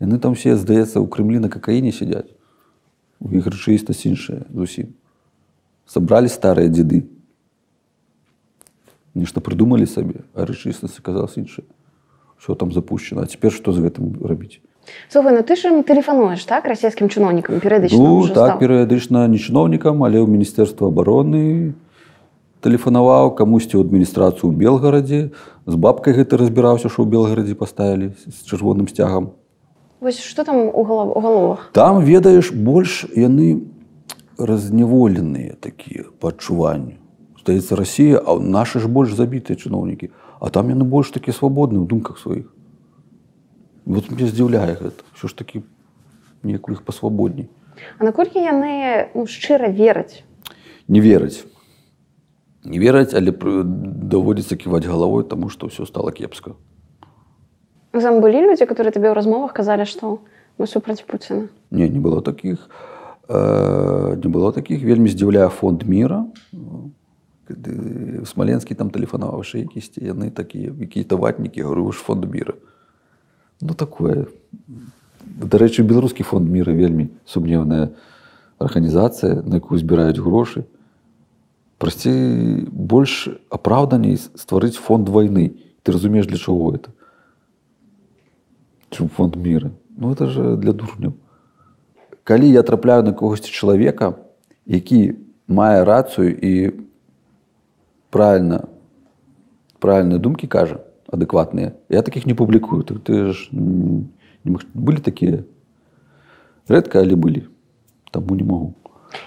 яны 0.00 0.18
там 0.18 0.34
все 0.34 0.56
здаецца 0.56 1.00
у 1.00 1.06
крымлі 1.06 1.38
на 1.38 1.48
какаіне 1.48 1.92
сядзяць. 1.92 2.30
У 3.20 3.32
іх 3.34 3.46
рэчаіснасць 3.46 4.06
іншая 4.06 4.46
зусім. 4.54 4.94
Сабралі 5.86 6.28
старыя 6.28 6.70
дзеды. 6.70 7.08
Нешта 9.14 9.40
прыдумалі 9.40 9.86
сабе 9.86 10.22
а 10.34 10.46
рэчаіснасць 10.46 10.98
аказалась 11.02 11.36
іншая 11.36 11.66
все 12.38 12.54
там 12.54 12.72
запущено 12.72 13.22
а 13.22 13.26
цяпер 13.26 13.52
што 13.52 13.72
з 13.72 13.82
гэтым 13.82 14.14
рабіць? 14.22 14.62
Слухай, 15.10 15.36
ну 15.36 15.42
ты 15.42 15.56
ж 15.56 15.68
ім 15.68 15.82
тэлефануеш 15.84 16.46
так 16.48 16.64
расійскім 16.64 17.10
чыноўнікам 17.12 17.60
перыядычна 17.60 17.98
ну 17.98 18.24
так 18.30 18.56
стаў. 18.56 18.58
перыядычна 18.62 19.26
не 19.28 19.36
чыноўнікам 19.36 20.00
але 20.06 20.22
ў 20.22 20.26
міністэрства 20.30 20.88
обороны 20.88 21.74
тэлефанаваў 22.62 23.34
камусьці 23.34 23.76
ў 23.78 23.84
адміністрацыю 23.86 24.48
ў 24.48 24.54
белгарадзе. 24.54 25.20
З 25.66 25.74
бабкай 25.74 26.14
гэта 26.14 26.38
разбіраўся 26.38 26.88
што 26.88 27.04
ў 27.04 27.10
белгарадзе 27.10 27.54
паставілі 27.58 28.14
з 28.14 28.38
чырвоным 28.46 28.88
сцягам 28.88 29.34
Вось 30.00 30.20
што 30.22 30.44
там 30.44 30.56
у 30.56 30.84
галав- 30.84 31.16
у 31.16 31.20
галовах? 31.20 31.70
Там 31.72 32.04
ведаеш 32.04 32.52
больш 32.52 33.04
яны 33.16 33.66
разняволеныя 34.38 35.56
такія 35.60 36.04
па 36.20 36.28
адчуванню. 36.30 37.02
Здаецца 37.42 37.74
Расія 37.76 38.22
а 38.22 38.38
нашы 38.38 38.78
ж 38.78 38.86
больш 38.86 39.14
забітыя 39.18 39.58
чыноўнікі 39.58 40.10
а 40.40 40.50
там 40.50 40.70
яны 40.70 40.84
больш 40.84 41.10
такія 41.10 41.34
свабодныя 41.34 41.82
ў 41.82 41.86
думках 41.90 42.18
сваіх. 42.18 42.46
Вот 43.84 44.10
мне 44.10 44.26
здзіўляе 44.30 44.78
гэта 44.78 45.02
ўсё 45.18 45.26
ж 45.26 45.34
такі 45.34 45.62
неяк 46.42 46.68
у 46.68 46.72
іх 46.72 46.86
пасвабодней. 46.86 47.50
А 47.98 48.04
наколькі 48.04 48.38
яны 48.38 49.10
ну, 49.14 49.26
шчыра 49.26 49.66
вераць? 49.66 50.22
Не 50.86 51.00
вераць. 51.00 51.42
Не 52.62 52.78
вераць 52.78 53.14
але 53.14 53.34
даводзіцца 53.34 54.54
ківаць 54.54 54.86
галавой 54.86 55.26
таму 55.26 55.50
што 55.50 55.66
ўсё 55.66 55.86
стало 55.90 56.14
кепска 56.14 56.54
там 57.92 58.20
былі 58.20 58.44
людзі 58.48 58.66
которые 58.66 58.92
табе 58.92 59.10
ў 59.10 59.14
размовах 59.14 59.52
казалі 59.52 59.84
што 59.84 60.20
мы 60.58 60.66
супраць 60.66 61.02
Пуціна 61.02 61.48
не 61.70 61.88
не 61.88 62.00
было 62.00 62.22
таких 62.22 62.68
э, 63.28 64.16
не 64.24 64.28
было 64.30 64.52
таких. 64.52 64.82
Вельмі 64.82 65.08
здзіўляе 65.08 65.48
фонд 65.48 65.84
мира. 65.84 66.26
В 67.48 68.26
смаленскі 68.28 68.74
там 68.74 68.90
тэлефанаваўшы 68.90 69.64
якісьці 69.64 70.04
яны 70.04 70.30
такія 70.30 70.72
какие-то 70.72 71.16
ватнікі 71.16 71.62
говорю 71.62 71.92
ж 71.92 71.98
фонд 71.98 72.28
мира. 72.28 72.54
Ну 73.60 73.74
такое. 73.74 74.26
Дарэчы 75.24 75.82
беларускі 75.82 76.22
фонд 76.22 76.48
мира 76.48 76.72
вельмі 76.72 77.08
сумневная 77.24 77.96
арганізацыя 78.58 79.42
на 79.46 79.60
якую 79.60 79.78
збіраюць 79.78 80.20
грошы 80.20 80.64
прасцей 81.78 82.66
больш 82.68 83.28
апраўданей 83.48 84.18
стварыць 84.18 84.76
фонд 84.76 85.08
войны. 85.08 85.56
Ты 85.82 85.92
разумееш 85.92 86.26
для 86.26 86.36
чаго 86.36 86.74
это 86.74 86.90
фонд 88.90 89.36
мира. 89.36 89.70
Ну 89.96 90.12
это 90.12 90.26
же 90.26 90.56
для 90.56 90.72
дурняў 90.72 91.12
калі 92.28 92.50
я 92.50 92.62
трапляю 92.62 93.02
на 93.02 93.12
когосьці 93.16 93.48
чалавека 93.48 94.12
які 94.66 95.16
мае 95.48 95.80
рацыю 95.88 96.28
і 96.28 96.76
правильно 98.12 98.68
правильныя 99.80 100.20
думкі 100.20 100.44
кажа 100.44 100.84
адэкватныя 101.08 101.72
я 101.88 102.02
таких 102.02 102.26
не 102.26 102.34
публікую. 102.34 102.84
Ты, 102.84 103.00
ты 103.00 103.32
ж 103.32 103.48
былі 104.76 105.00
такія? 105.00 105.48
Рэдка 106.68 107.00
але 107.00 107.16
былі. 107.16 107.48
Таму 108.12 108.36
не 108.36 108.44
могу 108.44 108.74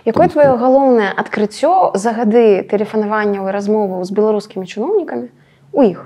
Якое 0.05 0.29
твоё 0.29 0.61
галоўнае 0.61 1.09
адкрыццё 1.09 1.97
за 1.97 2.13
гады 2.13 2.61
тэлефанаванняў 2.69 3.49
і 3.49 3.53
размоваў 3.57 4.05
з 4.05 4.13
беларускімі 4.13 4.69
чыноўнікамі 4.69 5.33
у 5.73 5.81
іх 5.81 6.05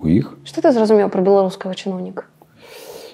у 0.00 0.08
іх 0.08 0.34
Што 0.44 0.62
ты 0.62 0.72
зразумеў 0.72 1.10
пра 1.10 1.22
беларускага 1.22 1.74
чыноўніка? 1.74 2.26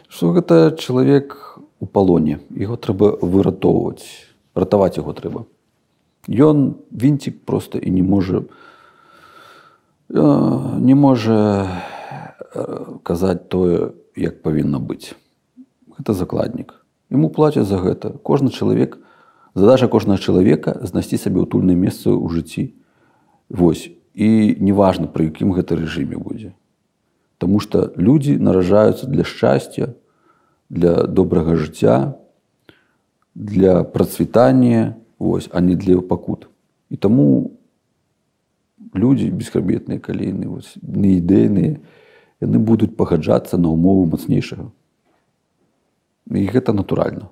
Что 0.09 0.31
гэта 0.31 0.77
чалавек 0.79 1.59
у 1.85 1.87
палоне. 1.87 2.41
Его 2.51 2.77
трэба 2.77 3.19
выратоўваць. 3.21 4.07
Ратаваць 4.55 4.97
яго 4.97 5.13
трэба. 5.13 5.45
Ён 6.29 6.81
вінцік 6.91 7.45
просто 7.45 7.79
і 7.79 7.91
не 7.91 8.03
можа 8.03 8.45
э, 10.09 10.79
не 10.81 10.95
можа 10.95 11.69
э, 12.55 13.01
казаць 13.03 13.49
тое 13.49 13.93
як 14.17 14.41
павінна 14.43 14.79
быць. 14.79 15.13
Гэта 15.99 16.15
закладнік. 16.15 16.75
Ему 17.11 17.29
плацяць 17.29 17.69
за 17.69 17.77
гэта. 17.77 18.17
Кожны 18.23 18.49
чалавек 18.49 18.99
задача 19.55 19.89
кожнага 19.89 20.23
чалавека 20.23 20.81
знайсці 20.87 21.21
сабе 21.21 21.45
утульнае 21.45 21.77
месца 21.77 22.09
ў 22.09 22.31
жыцці. 22.33 22.73
Вось. 23.51 23.91
І 24.15 24.57
неважна 24.63 25.11
пры 25.11 25.29
якім 25.29 25.53
гэта 25.53 25.77
рэжыме 25.77 26.17
будзе 26.17 26.55
Таму 27.39 27.61
што 27.61 27.93
людзі 27.97 28.39
наражаюцца 28.39 29.07
для 29.07 29.25
шчасця 29.25 29.95
для 30.71 31.07
добрага 31.07 31.57
жыцця 31.57 32.15
для 33.35 33.85
працвітання 33.85 34.95
вось 35.19 35.49
а 35.53 35.61
не 35.61 35.75
для 35.77 36.01
пакут. 36.01 36.49
І 36.91 36.97
таму 36.97 37.51
людзі 38.95 39.31
бесхрабетныя 39.31 39.99
каліны 39.99 40.47
неідэйныя 40.83 41.79
яны 42.41 42.59
будуць 42.59 42.95
пагаджацца 42.95 43.59
на 43.59 43.73
ўмову 43.75 44.07
мацнейшага. 44.07 44.71
І 46.31 46.47
гэта 46.49 46.73
натуральна. 46.73 47.31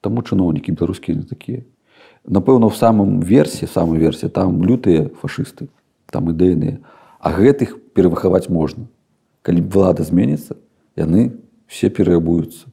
Таму 0.00 0.22
чыноўнікі 0.22 0.72
беларускія 0.72 1.18
не 1.18 1.26
такія. 1.26 1.62
Напэўна 2.24 2.68
в 2.68 2.76
самым 2.76 3.20
версе 3.20 3.66
самой 3.66 3.98
версе 3.98 4.28
там 4.28 4.62
лютыя 4.64 5.08
фашысты 5.22 5.68
там 6.10 6.30
ідэйныя 6.30 6.80
а 7.18 7.32
гэтых 7.34 7.76
перавыхаваць 7.94 8.48
можна. 8.48 8.86
Калі 9.42 9.62
влада 9.62 10.02
зменіцца 10.02 10.56
яны 10.96 11.38
все 11.66 11.90
пераабуюцца 11.90 12.68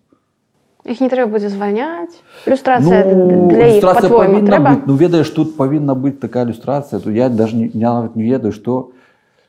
іх 0.86 1.02
не 1.02 1.10
трэба 1.10 1.34
будзе 1.34 1.50
звальняць. 1.50 2.14
Люстрацыя 2.46 3.02
ну, 3.10 3.50
для 3.50 3.74
іх 3.74 3.82
павінна 3.82 4.46
трэба? 4.46 4.70
быць, 4.70 4.86
ну 4.86 4.94
ведаеш 4.96 5.30
тут 5.34 5.58
павінна 5.58 5.98
быць 5.98 6.20
такая 6.22 6.46
ілюстрацыя 6.46 7.02
то 7.02 7.10
я 7.10 7.30
даже 7.30 7.58
не, 7.58 7.72
я 7.74 7.94
нават 7.98 8.16
не 8.16 8.24
ведаю 8.30 8.54
што 8.54 8.94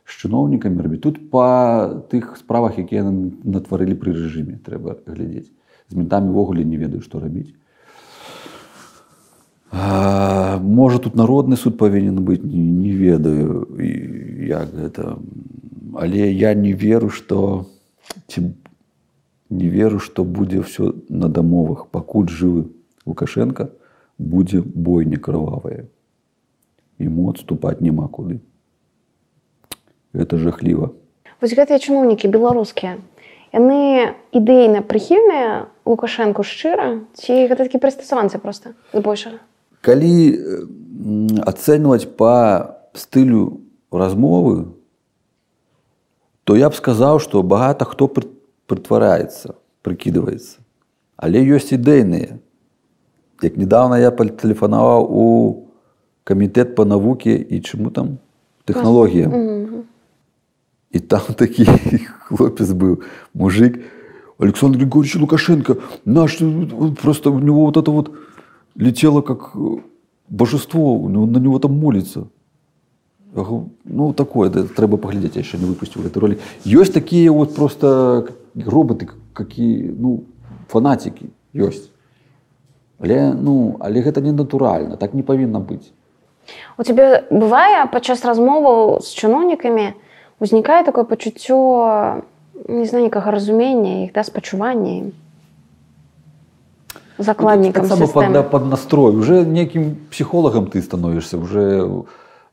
з 0.08 0.16
чыноўнікамі 0.24 0.80
рабіць. 0.80 1.02
Тут 1.04 1.28
па 1.30 2.00
тых 2.08 2.40
справах 2.40 2.80
якія 2.80 3.04
натварылі 3.04 4.00
пры 4.00 4.16
рэжыме 4.16 4.56
трэба 4.64 4.96
глядзець. 5.04 5.52
З 5.92 6.00
ментамі 6.00 6.32
ўвогуле 6.32 6.64
не 6.64 6.80
ведаю 6.80 7.04
што 7.04 7.20
рабіць 7.20 7.52
А, 9.72 10.58
можа 10.62 10.98
тут 10.98 11.16
народны 11.16 11.56
суд 11.56 11.76
павінен 11.78 12.22
быць 12.24 12.42
не, 12.42 12.62
не 12.62 12.92
ведаю. 12.92 13.66
Як 14.46 14.70
гэта 14.74 15.18
але 15.98 16.32
я 16.32 16.54
не 16.54 16.72
веру 16.72 17.10
што 17.10 17.66
ці 18.28 18.52
не 19.50 19.68
веру 19.68 19.98
што 19.98 20.24
будзе 20.24 20.60
ўсё 20.60 20.92
на 21.08 21.28
дамовах 21.28 21.88
пакуль 21.88 22.28
жывы 22.28 22.68
лукашенко 23.06 23.70
будзе 24.18 24.60
бойня 24.60 25.18
крывавая 25.18 25.88
ему 26.98 27.30
адступаць 27.30 27.80
няма 27.80 28.08
куды. 28.08 28.40
Это 30.12 30.36
жахліва 30.36 30.92
вось 31.40 31.56
гэтыя 31.56 31.80
чыноўнікі 31.80 32.28
беларускія 32.28 32.98
яны 33.56 34.12
ідэйна 34.36 34.84
прыхільныя 34.84 35.66
лукашэнку 35.88 36.44
шчыра 36.44 37.00
ці 37.16 37.32
гэта 37.48 37.64
такі 37.64 37.80
прыстасаванцы 37.80 38.42
проста 38.42 38.76
збольшага 38.92 39.40
калі 39.86 40.14
м, 40.34 41.38
ацэньваць 41.46 42.10
па 42.18 42.34
стылю 42.98 43.62
размовы 43.94 44.74
то 46.44 46.56
я 46.58 46.70
б 46.70 46.74
сказаў 46.74 47.18
што 47.22 47.42
багата 47.42 47.86
хто 47.86 48.06
пры- 48.10 48.30
прытвараецца 48.66 49.54
прыкідваецца. 49.86 50.58
Але 51.16 51.38
ёсць 51.46 51.70
ідэйныя. 51.70 52.42
Як 53.42 53.54
недавно 53.56 53.94
я 54.02 54.10
патэлефанаваў 54.10 55.06
у 55.06 55.24
камітэт 56.26 56.74
па 56.74 56.84
навуке 56.84 57.38
і 57.38 57.60
чаму 57.62 57.90
там? 57.94 58.18
Тэхналогія. 58.66 59.28
Мгм. 59.30 59.86
І 60.90 60.98
там 60.98 61.22
такий 61.38 61.66
хлопець 62.26 62.70
був, 62.74 63.02
мужик, 63.34 63.78
Александр 64.38 64.78
Григорьевич 64.78 65.16
Лукашенко, 65.16 65.76
наш, 66.04 66.40
вот 66.40 66.98
просто 66.98 67.30
у 67.30 67.38
него 67.38 67.64
вот 67.66 67.76
это 67.76 67.90
вот 67.90 68.10
летело 68.76 69.20
как 69.20 69.52
э, 69.54 69.78
божество, 70.28 70.94
у 70.94 71.08
него, 71.08 71.26
на 71.26 71.38
него 71.38 71.58
там 71.58 71.78
молится. 71.78 72.28
Я 73.34 73.42
говорю, 73.42 73.70
ну, 73.84 74.12
такое, 74.12 74.50
да, 74.50 74.62
треба 74.62 74.96
поглядеть, 74.96 75.36
я 75.36 75.42
еще 75.42 75.58
не 75.58 75.66
выпустил 75.66 76.02
этот 76.02 76.16
ролик. 76.16 76.40
Есть 76.64 76.94
такие 76.94 77.30
вот 77.30 77.54
просто 77.54 78.28
роботы, 78.54 79.08
какие, 79.32 79.90
ну, 79.90 80.24
фанатики, 80.68 81.30
есть. 81.52 81.90
Але, 82.98 83.34
ну, 83.34 83.76
але 83.80 84.00
гэта 84.00 84.22
не 84.22 84.32
натуральна, 84.32 84.96
так 84.96 85.14
не 85.14 85.22
павінна 85.22 85.60
быць. 85.60 85.92
У 86.78 86.82
тебе 86.82 87.26
бывае 87.30 87.84
падчас 87.92 88.24
размоваў 88.24 89.02
з 89.02 89.12
чыноўнікамі 89.12 89.92
узнікае 90.40 90.84
такое 90.84 91.04
пачуццё 91.04 92.22
не 92.68 92.86
знаю 92.86 93.04
нікага 93.04 93.30
разумення 93.30 94.04
іх 94.04 94.12
да 94.14 94.24
спачування 94.24 94.90
ім 94.96 95.12
закладнікам 97.18 97.82
так 97.82 97.98
само 97.98 98.06
сістэмы. 98.06 98.34
под, 98.34 98.50
под 98.50 98.66
настрой. 98.66 99.16
Уже 99.16 99.44
неким 99.44 99.96
психологом 100.10 100.66
ты 100.66 100.82
становишься, 100.82 101.38
уже 101.38 101.88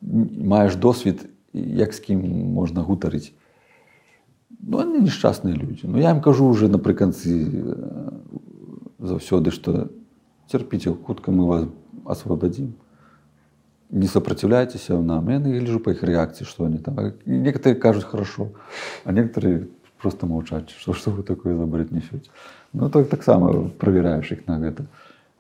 маешь 0.02 0.76
досвід, 0.76 1.30
як 1.54 1.94
з 1.94 2.00
ким 2.00 2.20
можна 2.54 2.82
гутарити. 2.82 3.30
Ну, 4.68 4.78
вони 4.78 5.00
нещасні 5.00 5.54
люди. 5.54 5.80
Ну, 5.84 6.00
я 6.00 6.10
їм 6.10 6.22
кажу 6.22 6.50
вже 6.50 6.68
наприкінці 6.68 7.48
е, 9.02 9.06
завсёды, 9.06 9.52
что 9.52 9.90
терпите, 10.48 10.92
хутка 10.92 11.32
мы 11.32 11.46
вас 11.46 11.66
освободим. 12.06 12.74
Не 13.90 14.08
сопротивляйтесь 14.08 14.90
нам. 14.90 15.30
Я 15.30 15.40
гляжу 15.40 15.80
по 15.80 15.92
их 15.92 16.04
реакции, 16.04 16.46
что 16.46 16.64
они 16.64 16.78
там. 16.78 17.14
Некоторые 17.26 17.76
кажут 17.76 18.04
хорошо, 18.04 18.50
а 19.04 19.12
некоторые 19.12 19.68
просто 20.02 20.26
молчат. 20.26 20.70
Что, 20.70 20.94
что 20.94 21.12
вы 21.12 21.24
такое 21.24 21.56
за 21.56 21.66
бред 21.66 21.92
несете? 21.92 22.30
Ну, 22.74 22.90
так, 22.90 23.10
так 23.10 23.24
само 23.24 23.70
проверяешь 23.80 24.32
их 24.32 24.48
на 24.48 24.66
это, 24.66 24.86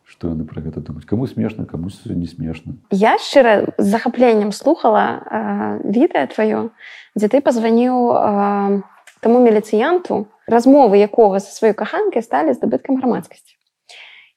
что 0.05 0.29
они 0.29 0.43
про 0.43 0.61
это 0.61 0.79
думают. 0.79 1.05
Кому 1.05 1.27
смешно, 1.27 1.65
кому 1.65 1.89
не 2.05 2.27
смешно. 2.27 2.73
Я 2.91 3.17
шчыра 3.17 3.73
з 3.77 3.83
захапленнем 3.83 4.51
слухала 4.51 5.21
э, 5.25 5.79
відэа 5.83 6.27
тваё, 6.29 6.69
дзе 7.15 7.27
ты 7.27 7.41
пазваніў 7.41 8.13
э, 8.13 8.81
таму 9.21 9.39
міліцыянту, 9.41 10.27
размовы 10.45 11.01
якога 11.01 11.39
са 11.39 11.49
сваёй 11.49 11.73
каханкай 11.73 12.21
сталі 12.21 12.53
здабыткам 12.53 13.01
грамадскасці. 13.01 13.57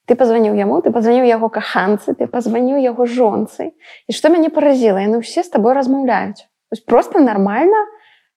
Ты 0.07 0.15
пазваніў 0.15 0.55
яму, 0.55 0.81
ты 0.81 0.95
пазваніў 0.95 1.27
яго 1.27 1.51
каханцы, 1.51 2.15
ты 2.15 2.31
пазваніў 2.31 2.79
яго 2.79 3.05
жонцы. 3.05 3.75
І 4.07 4.15
што 4.15 4.31
мяне 4.31 4.49
паразіла, 4.49 5.03
яны 5.03 5.21
ўсе 5.21 5.43
з 5.43 5.51
табой 5.51 5.75
размаўляюць. 5.75 6.47
Вось 6.71 6.81
просто 6.81 7.19
нармальна 7.19 7.77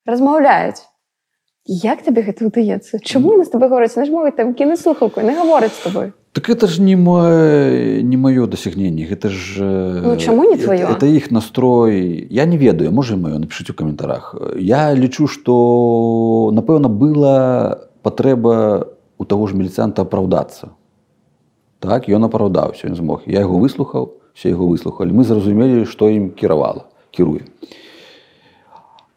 размаўляюць. 0.04 0.82
Як 1.70 2.02
табе 2.02 2.26
гэта 2.26 2.50
ўдаецца? 2.50 2.98
Чаму 3.06 3.38
яны 3.38 3.46
з 3.46 3.54
табой 3.54 3.70
гавораць, 3.70 3.94
ж 3.94 4.10
могуць 4.10 4.34
там 4.34 4.56
кінуць 4.58 4.82
слухаўку, 4.82 5.22
не 5.22 5.38
гавораць 5.38 5.78
з 5.78 5.84
табой. 5.86 6.08
Так 6.34 6.50
это 6.50 6.66
же 6.66 6.82
не, 6.82 6.96
мо- 6.96 8.02
не 8.02 8.18
мое 8.18 8.48
достижение, 8.48 9.06
это 9.06 9.30
же... 9.30 10.02
Ну, 10.04 10.18
чему 10.18 10.44
не 10.50 10.58
твое? 10.58 10.80
Это, 10.80 10.94
это 10.94 11.06
их 11.06 11.30
настрой. 11.30 12.28
Я 12.32 12.46
не 12.46 12.58
ведаю, 12.58 12.90
и 12.90 12.94
мое, 12.94 13.38
напишите 13.38 13.74
в 13.74 13.76
комментариях. 13.76 14.36
Я 14.58 14.96
лечу, 14.96 15.28
что, 15.28 16.50
напевно, 16.54 16.90
была 16.90 17.78
потреба 18.02 18.88
у 19.18 19.26
того 19.26 19.48
ж 19.48 19.56
міліцянта 19.56 20.02
оправдатися. 20.02 20.68
Так, 21.80 22.10
і 22.10 22.14
він 22.14 22.24
оправдався, 22.24 22.88
він 22.88 22.96
змог. 22.96 23.22
Я 23.26 23.40
його 23.40 23.58
вислухав, 23.58 24.14
всі 24.34 24.50
його 24.50 24.68
вислухали. 24.68 25.12
Ми 25.12 25.24
зрозуміли, 25.24 25.86
що 25.86 26.10
їм 26.10 26.30
керувало, 26.30 26.84
керує. 27.12 27.42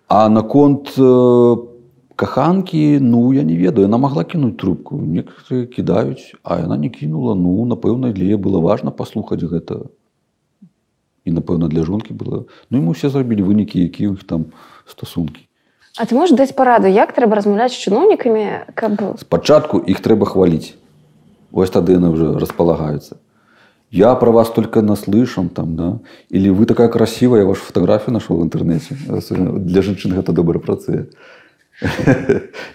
А 0.08 0.28
на 0.28 0.42
конт 0.42 0.98
е, 2.22 2.26
каханки, 2.26 2.98
ну, 3.00 3.32
я 3.32 3.42
не 3.42 3.56
ведаю, 3.56 3.86
вона 3.86 3.98
могла 3.98 4.24
кинуть 4.24 4.56
трубку. 4.56 4.96
Некоторые 4.96 5.66
кидають, 5.66 6.34
а 6.42 6.56
вона 6.56 6.76
не 6.76 6.88
кинула. 6.88 7.34
Ну, 7.34 7.64
напевно, 7.64 8.12
для 8.12 8.22
її 8.22 8.36
було 8.36 8.60
важливо 8.60 8.92
послухати 8.92 9.46
гэта. 9.46 9.80
І, 11.24 11.32
напевно, 11.32 11.68
для 11.68 11.82
жонки 11.82 12.14
було. 12.14 12.46
Ну, 12.70 12.78
йому 12.78 12.90
все 12.90 13.08
зробили 13.08 13.42
виніки, 13.42 13.80
які 13.80 14.08
у 14.08 14.10
них 14.10 14.24
там 14.24 14.44
стосунки. 14.86 15.40
А 15.98 16.04
ти 16.04 16.14
можеш 16.14 16.36
даць 16.36 16.52
параду, 16.52 16.86
як 16.86 17.18
трэба 17.18 17.34
размаўляць 17.34 17.72
з 17.72 17.88
чыноўнікамі, 17.88 18.46
каб 18.74 19.18
Спочатку 19.18 19.78
их 19.78 20.00
треба 20.00 20.26
хвалить. 20.26 20.74
Ось 21.52 21.70
тогда 21.70 21.92
они 21.92 22.08
уже 22.08 22.38
располагаются. 22.38 23.16
Я 23.90 24.14
про 24.14 24.32
вас 24.32 24.50
только 24.50 24.80
наслышан, 24.80 25.48
там, 25.48 25.76
да. 25.76 25.98
Или 26.30 26.48
вы 26.48 26.64
такая 26.64 26.88
красивая, 26.88 27.40
я 27.40 27.46
вашу 27.46 27.60
фотографию 27.60 28.14
нашел 28.14 28.36
в 28.36 28.42
интернете. 28.42 28.96
Для 29.30 29.82
женщин 29.82 30.18
это 30.18 30.32
добрая 30.32 30.60
працує. 30.60 31.06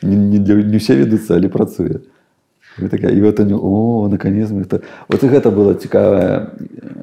Не, 0.03 0.15
не, 0.15 0.39
для- 0.39 0.55
не 0.55 0.77
все 0.77 0.95
ведуться, 0.95 1.35
але 1.35 1.47
працує. 1.47 1.99
Ви 2.81 2.87
така, 2.89 3.07
і 3.07 3.21
от 3.21 3.39
вони, 3.39 3.53
о, 3.53 4.07
наконец 4.11 4.51
ми 4.51 4.61
это. 4.61 4.79
От 5.09 5.23
і 5.23 5.27
гэта 5.27 5.51
была 5.51 5.75
цікавая 5.75 6.47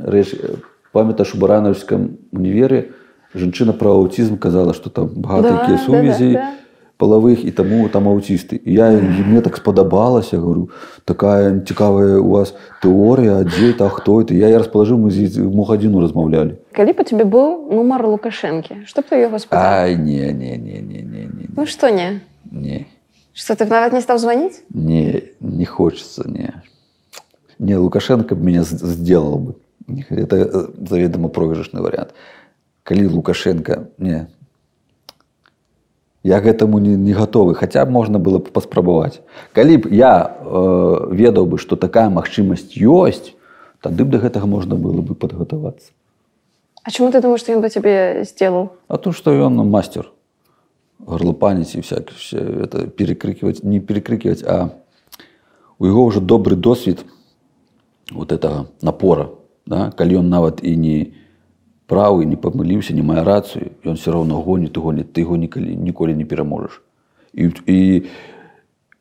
рэч. 0.07 0.37
Памятаеш, 0.93 1.35
у 1.35 1.39
Баранаўскім 1.39 2.09
універі 2.33 2.85
жанчына 3.35 3.73
про 3.73 3.91
аутизм 3.91 4.37
казала, 4.37 4.73
что 4.73 4.91
там 4.91 5.11
багато 5.17 5.49
Да, 5.49 5.61
якія 5.61 5.77
да, 5.77 5.83
сувязі 5.85 6.33
да, 6.33 6.39
да. 6.39 6.49
половых, 6.99 7.45
і 7.45 7.51
тому 7.51 7.89
там 7.89 8.09
аутисты. 8.09 8.61
І 8.65 8.73
я, 8.73 8.91
і 8.93 9.25
мне 9.29 9.41
так 9.41 9.57
сподобалося, 9.57 10.39
говорю, 10.39 10.71
такая 11.05 11.61
цікавая 11.61 12.17
у 12.19 12.29
вас 12.31 12.55
теорія, 12.83 13.33
а 13.37 13.45
де 13.45 13.73
это, 13.73 13.85
а 13.85 13.89
хто 13.89 14.13
это. 14.17 14.33
Я 14.33 14.47
її 14.47 14.59
розположив, 14.59 14.99
ми 14.99 15.11
з 15.11 15.39
Мухадіну 15.39 16.01
розмовляли. 16.01 16.55
Калі 16.75 16.93
б 16.93 17.01
у 17.01 17.09
тебе 17.09 17.25
быў 17.25 17.71
нумар 17.71 18.05
лукашэнкі 18.07 18.85
што 18.91 19.07
б 19.07 19.15
ты 19.15 19.23
яго 19.23 19.39
Ай, 19.51 19.97
не, 19.97 20.33
не, 20.33 20.59
не, 20.59 20.83
не, 20.83 21.01
не, 21.03 21.23
не, 21.31 21.47
ну 21.55 21.67
што 21.67 21.89
не 21.89 22.21
не, 22.51 22.87
што 23.33 23.55
ты 23.55 23.65
нават 23.65 23.95
не 23.95 24.03
стаў 24.03 24.19
званіць 24.19 24.67
не, 24.69 25.31
не 25.41 25.65
хочется, 25.65 26.29
не. 26.29 26.63
Не, 27.59 27.77
Лукашенко 27.77 28.35
меня 28.35 28.63
сделал 28.65 29.39
бы. 29.39 29.55
Это 30.11 30.37
э, 30.37 30.67
заведомо 30.89 31.29
проигрышный 31.29 31.83
вариант. 31.83 32.15
Калі 32.83 33.07
Лукашенко, 33.07 33.89
не, 33.99 34.27
я 36.23 36.41
к 36.41 36.47
этому 36.47 36.79
не, 36.79 36.97
не 36.97 37.13
готовы. 37.13 37.55
Хотя 37.55 37.85
б 37.85 37.91
можна 37.91 38.19
было 38.19 38.39
б 38.39 38.51
паспрабаваць. 38.51 39.21
Калі 39.53 39.77
б 39.77 39.89
я 39.95 40.37
э, 40.41 41.09
ведаў 41.13 41.47
бы, 41.47 41.59
што 41.59 41.77
такая 41.77 42.11
магчымасць 42.11 42.75
ёсць, 42.77 43.35
тады 43.81 44.05
б 44.05 44.11
да 44.11 44.19
гэтага 44.19 44.47
можна 44.47 44.75
было 44.75 45.01
бы 45.01 45.15
падгатавацца. 45.15 45.93
А 46.85 46.91
чаму 46.91 47.11
ты 47.11 47.21
думаешь 47.21 47.41
што 47.41 47.53
ён 47.53 47.63
бы 47.65 47.69
цябе 47.73 48.25
сделал? 48.29 48.77
А 48.89 48.99
то, 48.99 49.11
что 49.13 49.33
он 49.33 49.57
мастер. 49.57 50.13
Горлопанить 50.99 51.75
и 51.75 51.81
всякое, 51.81 52.15
все 52.15 52.39
это 52.39 52.87
перекрикивать, 52.87 53.65
не 53.65 53.81
перекрикивать, 53.81 54.43
а 54.45 54.71
у 55.79 55.87
его 55.87 56.05
уже 56.05 56.21
добрый 56.21 56.57
досвід 56.57 57.05
вот 58.11 58.33
этого 58.33 58.69
напора, 58.83 59.31
да, 59.67 59.91
калі 59.91 60.17
он 60.17 60.29
нават 60.29 60.63
и 60.63 60.77
не 60.77 61.15
правы, 61.87 62.27
не 62.27 62.37
помылился, 62.37 62.95
не 62.95 63.03
мае 63.03 63.23
рацию, 63.23 63.73
и 63.83 63.89
он 63.89 63.97
все 63.97 64.13
равно 64.13 64.43
гонит 64.43 64.77
и 64.77 64.81
гонит, 64.81 65.13
ты 65.13 65.23
его 65.23 65.37
николи, 65.37 65.75
николи 65.75 66.13
не 66.13 66.25
переможешь. 66.25 66.83
И, 67.33 67.51
и 67.67 68.07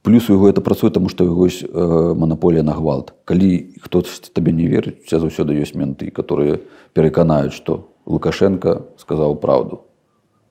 плюс 0.03 0.29
у 0.29 0.33
яго 0.33 0.49
это 0.51 0.61
працуе, 0.61 0.91
тому 0.91 1.09
што 1.09 1.23
ёсць 1.25 1.63
э, 1.63 2.13
манаполія 2.13 2.61
на 2.61 2.75
гвалт. 2.75 3.15
Калі 3.25 3.73
хтось 3.81 4.19
табе 4.35 4.51
не 4.51 4.67
верыць, 4.67 4.99
у 5.01 5.07
тебя 5.07 5.23
заўсёды 5.23 5.55
ёсць 5.55 5.73
менты, 5.73 6.11
которые 6.11 6.59
пераканаюць, 6.93 7.55
што 7.55 7.89
Лукашенко 8.05 8.91
сказаў 8.99 9.39
праўду. 9.39 9.87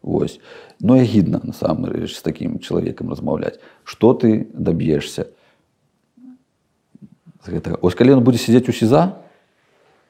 Вось. 0.03 0.40
Ну 0.80 0.96
і 0.96 1.05
гідна 1.05 1.44
насамрэч 1.44 2.16
з 2.16 2.22
такім 2.24 2.59
чалавекам 2.59 3.12
размаўляць. 3.12 3.61
Што 3.84 4.16
ты 4.16 4.48
даб'ешся 4.50 5.28
гэтага? 7.46 7.78
Ось 7.84 7.94
калі 7.94 8.18
ён 8.18 8.24
будзе 8.24 8.40
сядзець 8.40 8.72
у 8.72 8.74
сіза, 8.74 9.20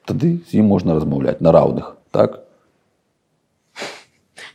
тады 0.07 0.39
з 0.47 0.63
ім 0.63 0.71
можна 0.71 0.95
размаўляць 0.95 1.43
на 1.43 1.51
раўных, 1.51 1.99
так? 2.09 2.47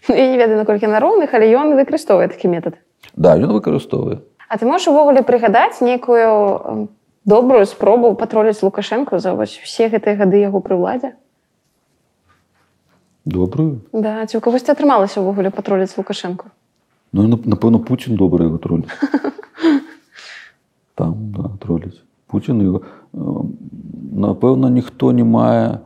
Ну, 0.09 0.17
я 0.17 0.33
не 0.33 0.41
ведаю 0.41 0.57
наколькі 0.57 0.89
на 0.89 1.01
роўных 1.05 1.37
але 1.37 1.53
ён 1.53 1.77
выкарыстоўвае 1.77 2.33
такі 2.33 2.49
метад 2.49 2.81
Да, 3.13 3.37
ён 3.37 3.53
выкарыстоўвае. 3.53 4.25
А 4.49 4.57
ты 4.57 4.65
можаш 4.67 4.89
увогуле 4.89 5.23
прыгадаць 5.23 5.81
нейкую 5.85 6.17
э, 6.25 6.87
добрую 7.25 7.67
спробу 7.67 8.15
патроліць 8.15 8.63
лукашэнку 8.63 9.19
за 9.19 9.35
вось 9.35 9.57
все 9.63 9.89
гэтыя 9.89 10.17
гады 10.17 10.41
яго 10.41 10.61
пры 10.61 10.77
ўладзе 10.77 11.13
Добрую. 13.25 13.81
да 13.93 14.25
ці 14.27 14.39
у 14.39 14.41
кагосьці 14.41 14.73
атрымалася 14.73 15.21
ўвогуле 15.21 15.51
патроліць 15.51 15.97
лукашэнку 15.99 16.49
Ну, 17.13 17.25
нап- 17.25 17.47
напэўно, 17.49 17.79
Пуцін 17.81 18.17
добра 18.21 18.45
яго 18.45 18.59
троліць. 18.61 18.93
Там, 20.95 21.33
да, 21.33 21.49
троліць. 21.59 21.97
Пуцін 22.27 22.61
його. 22.63 22.83
е, 23.15 23.19
Напэўна, 24.13 24.69
ніхто 24.69 25.13
не 25.13 25.25
мае 25.25 25.81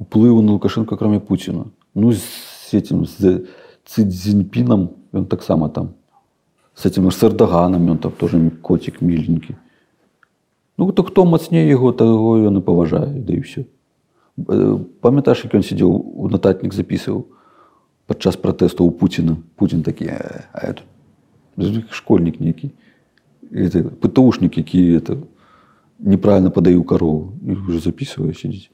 уплыву 0.00 0.40
на 0.42 0.52
Лукашенко, 0.52 0.96
кроме 0.96 1.20
Пуціна. 1.20 1.64
Ну, 1.94 2.12
з 2.12 2.72
этим, 2.72 3.04
з 3.04 3.44
Ци 3.84 4.04
Цзіньпіном, 4.08 4.88
ён 5.12 5.26
таксама 5.26 5.68
там. 5.68 5.88
З 6.74 6.86
этим 6.86 7.10
ж 7.10 7.16
з 7.18 7.22
Эрдаганом, 7.22 7.90
ён 7.90 7.98
там 7.98 8.12
тоже 8.12 8.50
котик 8.62 9.02
миленький. 9.02 9.56
Ну, 10.78 10.92
то 10.92 11.02
хто 11.02 11.24
мацнее 11.24 11.68
його, 11.68 11.92
того 11.92 12.38
ён 12.38 12.58
і 12.58 12.60
паважае, 12.60 13.06
да 13.06 13.32
і 13.32 13.40
все. 13.40 13.64
Памятаеш, 15.00 15.44
як 15.44 15.54
ён 15.54 15.62
сидів 15.62 16.18
у 16.20 16.28
нотатник 16.28 16.74
записываў? 16.74 17.24
падчас 18.06 18.36
пратэсту 18.36 18.84
у 18.84 18.90
Пуціна 18.90 19.36
Путін 19.56 19.82
такі 19.82 20.04
«Э, 20.04 20.40
а 20.52 20.58
это 20.66 20.82
школьнік 21.90 22.40
нейкі 22.40 22.70
это 23.52 23.82
ПТУшнік 23.82 24.58
які 24.58 24.98
это 24.98 25.16
неправильно 25.98 26.50
падаю 26.50 26.84
карову 26.84 27.32
і 27.46 27.52
уже 27.52 27.78
записываю 27.78 28.34
сидзіць 28.34 28.70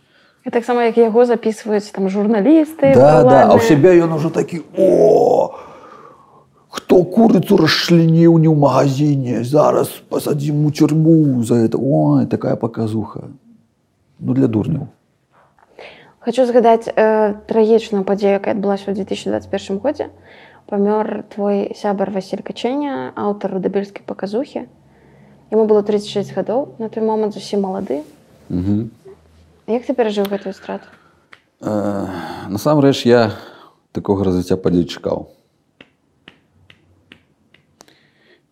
І 0.46 0.50
таксама 0.50 0.84
як 0.84 0.98
яго 0.98 1.26
записваюць 1.26 1.90
там 1.90 2.08
журналісты 2.08 2.94
да, 2.94 3.22
да, 3.22 3.46
а 3.46 3.54
ў 3.54 3.60
ўладныя. 3.60 3.68
сябе 3.68 3.90
ён 4.02 4.12
ужо 4.16 4.30
такі 4.30 4.64
о 4.78 5.54
хто 6.70 7.02
курыцу 7.02 7.58
расчленіў 7.58 8.38
не 8.38 8.46
ў 8.46 8.54
магазине 8.54 9.42
зараз 9.42 9.90
пасадзім 10.06 10.64
у 10.66 10.70
тюрьму 10.70 11.42
за 11.42 11.58
это 11.66 11.82
ой 11.82 12.26
такая 12.30 12.54
паказуха 12.54 13.26
ну 14.18 14.34
для 14.34 14.46
дурняў 14.46 14.88
Хочу 16.20 16.44
згадаць 16.44 16.84
э, 16.84 17.32
трагічную 17.48 18.04
падзею, 18.04 18.36
якая 18.36 18.52
адбылася 18.52 18.92
ў 18.92 19.00
2021 19.00 19.80
годзе. 19.80 20.12
Памёр 20.68 21.24
твой 21.32 21.72
сябар 21.72 22.12
Васіль 22.12 22.44
Качэня, 22.44 23.16
аўтар 23.16 23.56
рудабельскай 23.56 24.04
паказухі. 24.04 24.68
Яму 25.48 25.64
было 25.64 25.80
36 25.80 26.36
гадоў, 26.36 26.76
на 26.76 26.92
той 26.92 27.08
момант 27.08 27.32
зусім 27.32 27.64
малады. 27.64 28.04
угу. 28.52 28.92
Як 29.66 29.88
ты 29.88 29.96
перажыў 29.96 30.28
гэтую 30.28 30.52
страту? 30.52 30.84
Э, 31.64 32.04
насамрэч 32.52 33.08
я 33.08 33.32
такога 33.96 34.28
развіцця 34.28 34.60
падзей 34.60 34.84
чакаў 34.84 35.32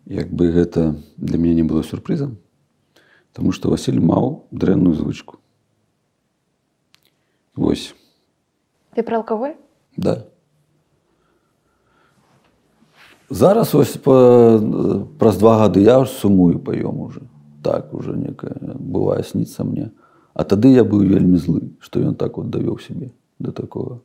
як 0.09 0.33
бы 0.33 0.51
гэта 0.51 0.95
для 1.17 1.37
мяне 1.37 1.61
не 1.61 1.63
было 1.63 1.83
сюрпрызам 1.83 2.37
Таму 3.33 3.53
што 3.53 3.69
Васіль 3.69 4.01
маў 4.01 4.49
дрэнную 4.51 4.97
звычку. 4.97 5.37
Вось. 7.55 7.93
Ты 8.97 9.05
пра 9.05 9.21
алкаголь? 9.21 9.53
да. 9.99 10.25
Зараз 13.29 13.75
ось 13.75 13.97
па, 14.01 14.57
праз 15.19 15.37
два 15.37 15.59
гады 15.59 15.83
я 15.85 16.03
ж 16.03 16.09
сумую 16.09 16.57
паём 16.57 17.01
уже 17.01 17.21
так 17.63 17.93
уже 17.93 18.17
некая 18.17 18.57
бывае 18.79 19.23
сніцца 19.23 19.63
мне. 19.63 19.91
А 20.33 20.43
тады 20.43 20.73
я 20.73 20.83
быў 20.83 21.05
вельмі 21.05 21.37
злы 21.37 21.69
што 21.79 21.99
ён 21.99 22.15
так 22.15 22.37
вот 22.37 22.49
давёў 22.49 22.79
сябе 22.79 23.11
да 23.39 23.51
такого 23.51 24.01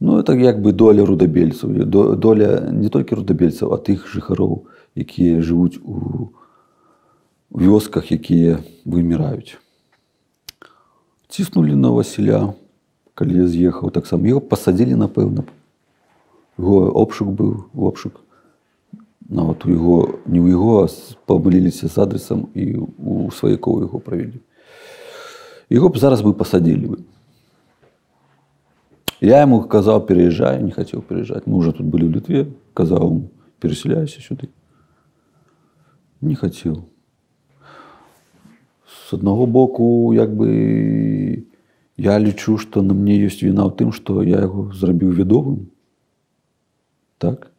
Ну 0.00 0.18
это 0.18 0.32
як 0.34 0.60
бы 0.62 0.72
доля 0.72 1.04
рудабельцаў 1.06 1.70
доля 2.16 2.70
не 2.72 2.88
толькі 2.88 3.14
рудабельцаў 3.14 3.72
а 3.72 3.78
тых 3.78 4.08
жыхароў 4.08 4.66
якія 4.96 5.42
жывуць 5.42 5.78
у 5.82 6.30
вёсках 7.50 8.10
якія 8.12 8.62
выміраюць. 8.84 9.58
Ціснулі 11.28 11.74
на 11.74 11.90
Васіля 11.90 12.54
калі 13.14 13.36
я 13.36 13.46
з'ехаў 13.46 13.90
таксама. 13.90 14.26
Яго 14.26 14.40
пасадзілі 14.40 14.96
напэўна. 14.96 15.44
Его 16.58 16.90
обшук 16.90 17.28
быў 17.28 17.70
обшук. 17.76 18.20
Нават 19.28 19.64
у 19.66 19.70
яго 19.70 20.18
не 20.26 20.40
ў 20.40 20.50
яго 20.50 20.84
а 20.84 20.88
с- 20.88 21.14
памыліліся 21.26 21.86
з 21.88 21.96
адресам 21.98 22.48
і 22.54 22.82
у 22.98 23.30
сваякоў 23.30 23.86
яго 23.86 24.00
правялі. 24.00 24.40
Яго 25.70 25.88
б 25.88 25.98
зараз 25.98 26.22
бы 26.22 26.34
пасадзілі 26.34 26.86
бы. 26.86 26.98
Я 29.20 29.42
ему 29.44 29.60
казаў 29.62 30.00
переязджай 30.08 30.62
не 30.62 30.72
хацеў 30.72 31.02
переязджаць 31.04 31.44
мы 31.46 31.60
уже 31.60 31.72
тут 31.76 31.86
былі 31.86 32.08
ў 32.08 32.14
літве 32.18 32.40
казаў 32.74 33.04
ему, 33.06 33.22
переселяйся 33.60 34.18
сюды 34.24 34.48
не 36.20 36.34
хацеў 36.34 36.84
з 38.86 39.14
аднаго 39.16 39.46
боку 39.46 40.12
як 40.14 40.34
бы 40.34 40.48
я 41.96 42.18
лічу 42.18 42.56
што 42.58 42.82
на 42.82 42.94
мне 42.94 43.16
ёсць 43.26 43.42
віна 43.42 43.66
ў 43.66 43.72
тым 43.76 43.92
што 43.92 44.22
я 44.22 44.40
яго 44.46 44.72
зрабіў 44.72 45.12
вядовым 45.12 45.70
так? 47.20 47.52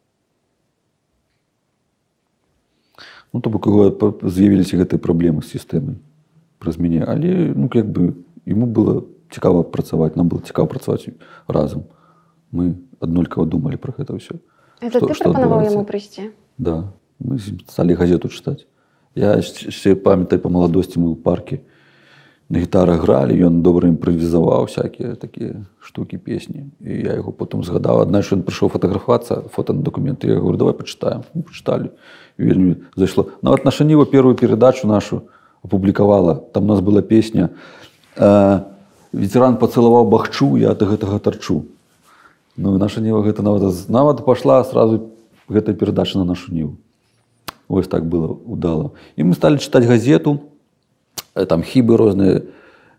Ну 3.33 3.39
то 3.39 3.49
бок 3.49 3.67
з'явіліся 4.25 4.77
гэтыя 4.81 4.99
праблемы 4.99 5.41
з 5.45 5.55
сістэмай 5.57 5.97
праз 6.59 6.77
мяне 6.77 7.03
але 7.03 7.53
ну 7.55 7.69
як 7.73 7.89
бы 7.89 8.13
ему 8.45 8.65
было 8.65 9.05
цікава 9.31 9.63
працаваць 9.63 10.15
нам 10.15 10.27
было 10.27 10.41
цікава 10.41 10.67
працаваць 10.67 11.09
разам 11.47 11.85
мы 12.51 12.75
аднолькава 12.99 13.45
думалі 13.47 13.77
про 13.77 13.93
гэта 13.97 14.17
ўсё 14.17 14.37
Это 14.81 14.97
Што- 14.97 15.07
ты 15.07 15.13
прапанаваў 15.21 15.61
яму 15.61 15.85
прыйсці. 15.85 16.33
Да, 16.57 16.89
мы 17.21 17.37
сталі 17.39 17.93
газету 17.93 18.27
чытаць. 18.27 18.65
Я 19.15 19.35
яшчэ 19.37 19.95
памятаю 19.95 20.41
па 20.41 20.49
маладосці 20.49 20.99
мы 20.99 21.13
ў 21.13 21.17
парке 21.21 21.61
на 22.51 22.59
гітарах 22.59 22.99
гралі, 23.07 23.31
ён 23.47 23.63
добра 23.63 23.87
імправізаваў 23.87 24.67
всякія 24.67 25.15
такія 25.15 25.63
штукі 25.79 26.19
песні. 26.19 26.67
І 26.83 27.07
я 27.07 27.15
яго 27.15 27.31
потым 27.31 27.63
згадаў, 27.63 28.03
адна 28.03 28.19
що 28.19 28.35
ён 28.35 28.43
прыйшоў 28.43 28.75
фатаграфацца, 28.75 29.47
фото 29.55 29.71
на 29.71 29.81
дакументы. 29.87 30.27
Я 30.27 30.43
говорю, 30.43 30.59
давай 30.59 30.75
пачытаем. 30.75 31.23
Мы 31.31 31.47
пачыталі. 31.47 31.95
І 32.35 32.43
вельмі 32.43 32.75
зайшло. 32.99 33.31
Нават 33.41 33.63
наша 33.63 33.87
ніва 33.87 34.03
первую 34.03 34.35
перадачу 34.35 34.87
нашу 34.87 35.31
апублікавала. 35.63 36.35
Там 36.51 36.63
у 36.63 36.67
нас 36.67 36.79
была 36.83 37.01
песня 37.01 37.49
э, 38.17 38.59
ветеран 39.13 39.55
пацалаваў 39.55 40.11
бахчу, 40.11 40.57
я 40.57 40.75
ад 40.75 40.83
гэтага 40.83 41.19
тарчу. 41.19 41.71
Ну, 42.57 42.77
наша 42.77 42.99
ніва 42.99 43.23
гэта 43.23 43.43
нават, 43.43 43.87
нават 43.87 44.25
пашла 44.25 44.63
сразу 44.63 45.11
гэтая 45.47 45.75
перадача 45.75 46.19
на 46.19 46.25
нашу 46.25 46.51
ніву. 46.51 46.75
Вось 47.71 47.87
так 47.87 48.03
было 48.05 48.27
удала. 48.27 48.91
І 49.15 49.23
мы 49.23 49.31
сталі 49.31 49.55
чытаць 49.55 49.87
газету, 49.87 50.51
э, 51.35 51.45
там 51.45 51.63
хібы 51.63 51.95
розныя 51.95 52.51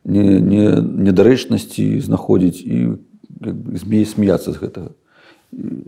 не, 0.05 0.41
не, 0.41 0.81
недарэчнасці 0.81 2.01
знаходзіць 2.01 2.65
і 2.65 2.97
змей 3.77 4.09
смяяцца 4.09 4.57
з 4.57 4.57
гэтага. 4.57 4.97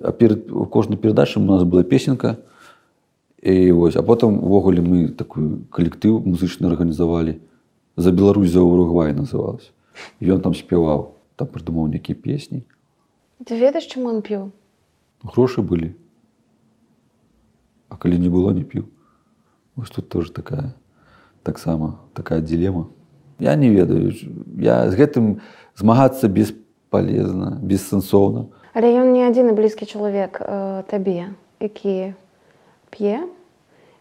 А 0.05 0.13
перад 0.13 0.53
у 0.53 0.67
кожнай 0.69 1.01
перадачы 1.01 1.41
у 1.41 1.49
нас 1.49 1.65
была 1.65 1.81
песенка. 1.83 2.45
І 3.41 3.73
вось, 3.73 3.97
а 3.97 4.03
потым 4.05 4.37
увогуле 4.45 4.85
мы 4.85 5.09
такую 5.09 5.65
калектыў 5.73 6.21
музычны 6.21 6.69
арганізавалі. 6.69 7.41
За 7.97 8.13
Беларусь 8.13 8.53
за 8.53 8.61
Уругвай 8.61 9.17
называлась. 9.17 9.73
І 10.21 10.29
ён 10.29 10.45
там 10.45 10.53
спяваў, 10.53 11.17
там 11.41 11.49
прыдумаў 11.49 11.89
нейкія 11.89 12.21
песні. 12.21 12.69
Ты 13.49 13.57
ведаеш, 13.57 13.89
чаму 13.89 14.13
ён 14.13 14.21
піў? 14.21 14.53
Грошы 15.25 15.65
былі. 15.65 15.97
А 17.89 17.97
калі 17.97 18.19
не 18.19 18.29
было, 18.29 18.53
не 18.53 18.65
піў. 18.65 18.89
Вось 19.77 19.91
тут 19.91 20.09
тоже 20.09 20.33
такая 20.33 20.75
таксама 21.43 22.01
такая 22.15 22.41
дилема. 22.41 22.89
Я 23.39 23.55
не 23.55 23.69
ведаю, 23.69 24.15
я 24.59 24.91
з 24.91 24.95
гэтым 24.95 25.41
змагацца 25.77 26.29
бесполезна, 26.29 27.59
бессэнсоўна. 27.61 28.49
Але 28.75 28.91
ён 28.95 29.13
не 29.15 29.27
адзіны 29.27 29.55
блізкі 29.55 29.87
чалавек 29.87 30.39
э, 30.41 30.83
табе, 30.91 31.35
які 31.61 32.15
п'е. 32.91 33.27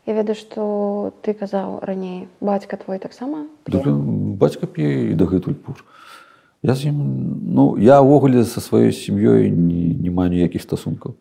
Я 0.06 0.14
ведаю, 0.14 0.36
што 0.36 1.14
ты 1.24 1.34
казаў 1.34 1.80
раней 1.82 2.28
бацька 2.42 2.78
твой 2.78 3.00
таксама 3.00 3.48
ён 3.72 4.36
бацька 4.38 4.68
п'е 4.68 5.12
і 5.12 5.18
дагэтуль 5.18 5.58
пур. 5.58 5.82
Я 6.62 6.76
з 6.76 6.94
ім 6.94 7.00
ну 7.56 7.76
я 7.82 8.00
ўвогуле 8.00 8.46
са 8.46 8.62
сваёй 8.62 8.94
сям'ёй 8.94 9.50
не, 9.50 9.96
не 9.98 10.12
маю 10.12 10.30
ніякіх 10.30 10.62
стасункаў. 10.62 11.18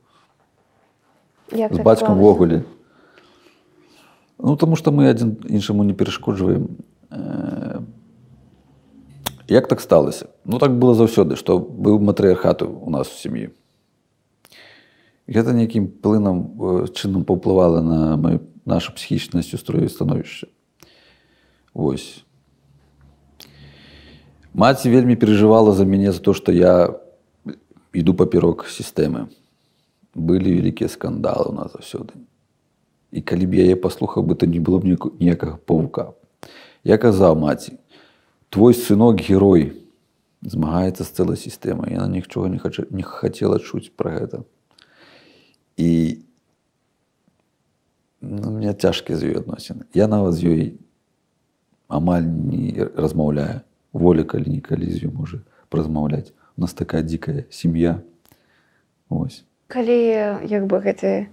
Як 1.50 1.72
з 1.72 1.76
так 1.76 1.84
бацькам 1.84 2.06
склалася? 2.06 2.20
увогуле. 2.20 2.62
Ну 4.38 4.56
таму 4.56 4.76
што 4.76 4.90
мы 4.90 5.10
адзін 5.10 5.36
іншаму 5.48 5.84
не 5.84 5.94
перашкоджваем. 5.94 6.76
Э, 7.10 7.82
Як 9.48 9.68
так 9.68 9.80
сталася? 9.80 10.26
Ну 10.44 10.58
так 10.58 10.72
было 10.78 10.94
заўсёды, 10.94 11.36
што 11.36 11.58
быў 11.58 12.00
матрыархат 12.00 12.62
у 12.62 12.90
нас 12.90 13.08
у 13.08 13.16
сям'і. 13.18 13.50
Гэта 15.28 15.52
нейкім 15.52 15.88
плынам 15.88 16.56
э, 16.56 16.86
чынам 16.94 17.24
паўплывала 17.24 17.82
на 17.82 18.16
маю 18.16 18.40
нашу 18.64 18.94
псіхічнасць 18.94 19.54
устрою 19.54 19.88
становішча. 19.88 20.46
Вось. 21.74 22.24
Маці 24.54 24.90
вельмі 24.90 25.16
перажывала 25.16 25.72
за 25.72 25.84
мяне 25.84 26.12
за 26.12 26.20
то, 26.20 26.34
што 26.34 26.52
я 26.52 26.94
іду 27.92 28.14
паперок 28.14 28.66
сістэмы. 28.68 29.28
Былі 30.14 30.60
вялікія 30.60 30.88
скандалы 30.88 31.50
у 31.50 31.56
нас 31.56 31.72
заўсёды. 31.72 32.12
І 33.12 33.20
калі 33.20 33.46
б 33.46 33.54
яе 33.64 33.76
паслухаў 33.76 34.24
бы, 34.24 34.34
то 34.36 34.46
не 34.46 34.60
было 34.60 34.78
б 34.78 34.84
ніяк- 34.84 35.20
ніякага 35.20 35.56
павука. 35.56 36.12
Я 36.84 36.98
казаў 36.98 37.36
маці, 37.36 37.78
твой 38.50 38.74
сынок 38.74 39.20
герой 39.20 39.82
змагаецца 40.42 41.04
з 41.04 41.10
цэлай 41.10 41.36
сістэмай. 41.36 41.92
Яна 41.92 42.08
нічога 42.08 42.48
не, 42.48 42.58
хача, 42.58 42.84
не 42.90 43.02
хацела 43.02 43.58
чуць 43.58 43.92
пра 43.96 44.10
гэта. 44.10 44.44
І 45.76 46.18
ну, 48.20 48.48
у 48.48 48.52
меня 48.52 48.74
цяжкія 48.74 49.18
з 49.18 49.32
ёй 49.32 49.36
адносіны. 49.38 49.86
Я 49.94 50.08
нават 50.08 50.34
з 50.34 50.44
ёй 50.44 50.62
амаль 51.88 52.26
не 52.26 52.84
размаўляю. 52.96 53.60
Воля 53.92 54.24
калі-нікалі 54.24 54.88
з 54.88 55.08
ёй 55.08 55.12
можа 55.12 55.40
празмаўляць. 55.68 56.32
У 56.56 56.60
нас 56.60 56.74
такая 56.74 57.02
дзікая 57.02 57.44
сям'я. 57.50 58.02
Ось. 59.08 59.44
Калі 59.72 59.98
як 60.44 60.66
бы 60.68 60.82
гэты 60.84 61.32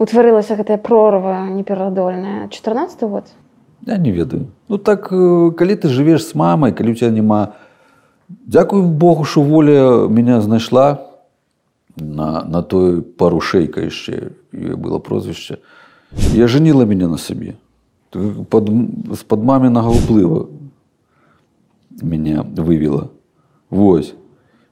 утварылася 0.00 0.56
гэтая 0.56 0.78
прорва 0.80 1.44
неперадольная 1.52 2.48
14 2.48 3.02
год 3.02 3.28
Я 3.86 3.96
не 3.96 4.10
ведаю. 4.10 4.48
Ну 4.68 4.78
так 4.78 5.12
э, 5.12 5.52
калі 5.52 5.74
ты 5.76 5.88
жывеш 5.88 6.24
з 6.24 6.34
мамай, 6.34 6.72
калі 6.72 6.92
у 6.92 6.94
тебя 6.94 7.10
няма 7.10 7.54
Дзякуй 8.28 8.82
Богу, 8.82 9.24
што 9.24 9.42
воля 9.42 10.08
меня 10.08 10.40
знайшла. 10.40 11.08
на, 12.00 12.44
на 12.44 12.62
той 12.62 13.02
парушейка 13.02 13.82
яшчэ 13.86 14.32
было 14.52 14.98
прозвішча 14.98 15.58
я 16.34 16.48
жаніла 16.48 16.86
мяне 16.86 17.08
на 17.08 17.18
сабе 17.18 17.56
под, 18.50 18.70
з-пад 19.12 19.44
мамінага 19.44 19.92
ўплыва 19.92 20.48
мяне 22.02 22.42
вывела 22.56 23.10
Вось 23.70 24.14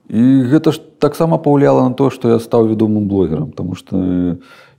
і 0.08 0.22
гэта 0.46 0.72
ж 0.72 0.80
таксама 0.98 1.38
паўляла 1.38 1.88
на 1.88 1.94
то 1.94 2.10
што 2.10 2.30
я 2.30 2.38
стаў 2.38 2.70
вядомым 2.70 3.08
блогерам 3.08 3.52
тому 3.52 3.74
что 3.74 3.96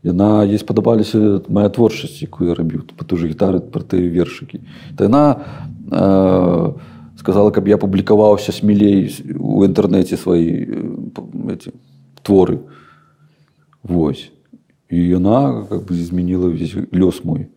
яна 0.03 0.43
ей 0.43 0.57
спадабаліся 0.57 1.43
моя 1.49 1.69
творчасць 1.69 2.21
якую 2.23 2.49
я 2.49 2.55
рабіў 2.55 2.87
па 2.95 3.03
ту 3.05 3.17
же 3.17 3.27
гітары 3.27 3.59
пра 3.59 3.83
тыя 3.83 4.07
вершыкі. 4.07 4.61
То 4.95 5.03
яна 5.03 5.43
э, 5.91 6.73
сказала 7.19 7.51
каб 7.51 7.67
я 7.67 7.77
публікаваўся 7.77 8.51
смелей 8.51 9.11
у 9.35 9.65
інтэрнэце 9.65 10.15
свае 10.17 10.69
эти 11.51 11.73
творы. 12.23 12.63
Вось. 13.83 14.31
І 14.89 14.95
яна 14.95 15.67
как 15.67 15.83
бы 15.83 15.95
змяніла 15.95 16.47
увесь 16.47 16.75
лёс 16.91 17.23
мой. 17.23 17.47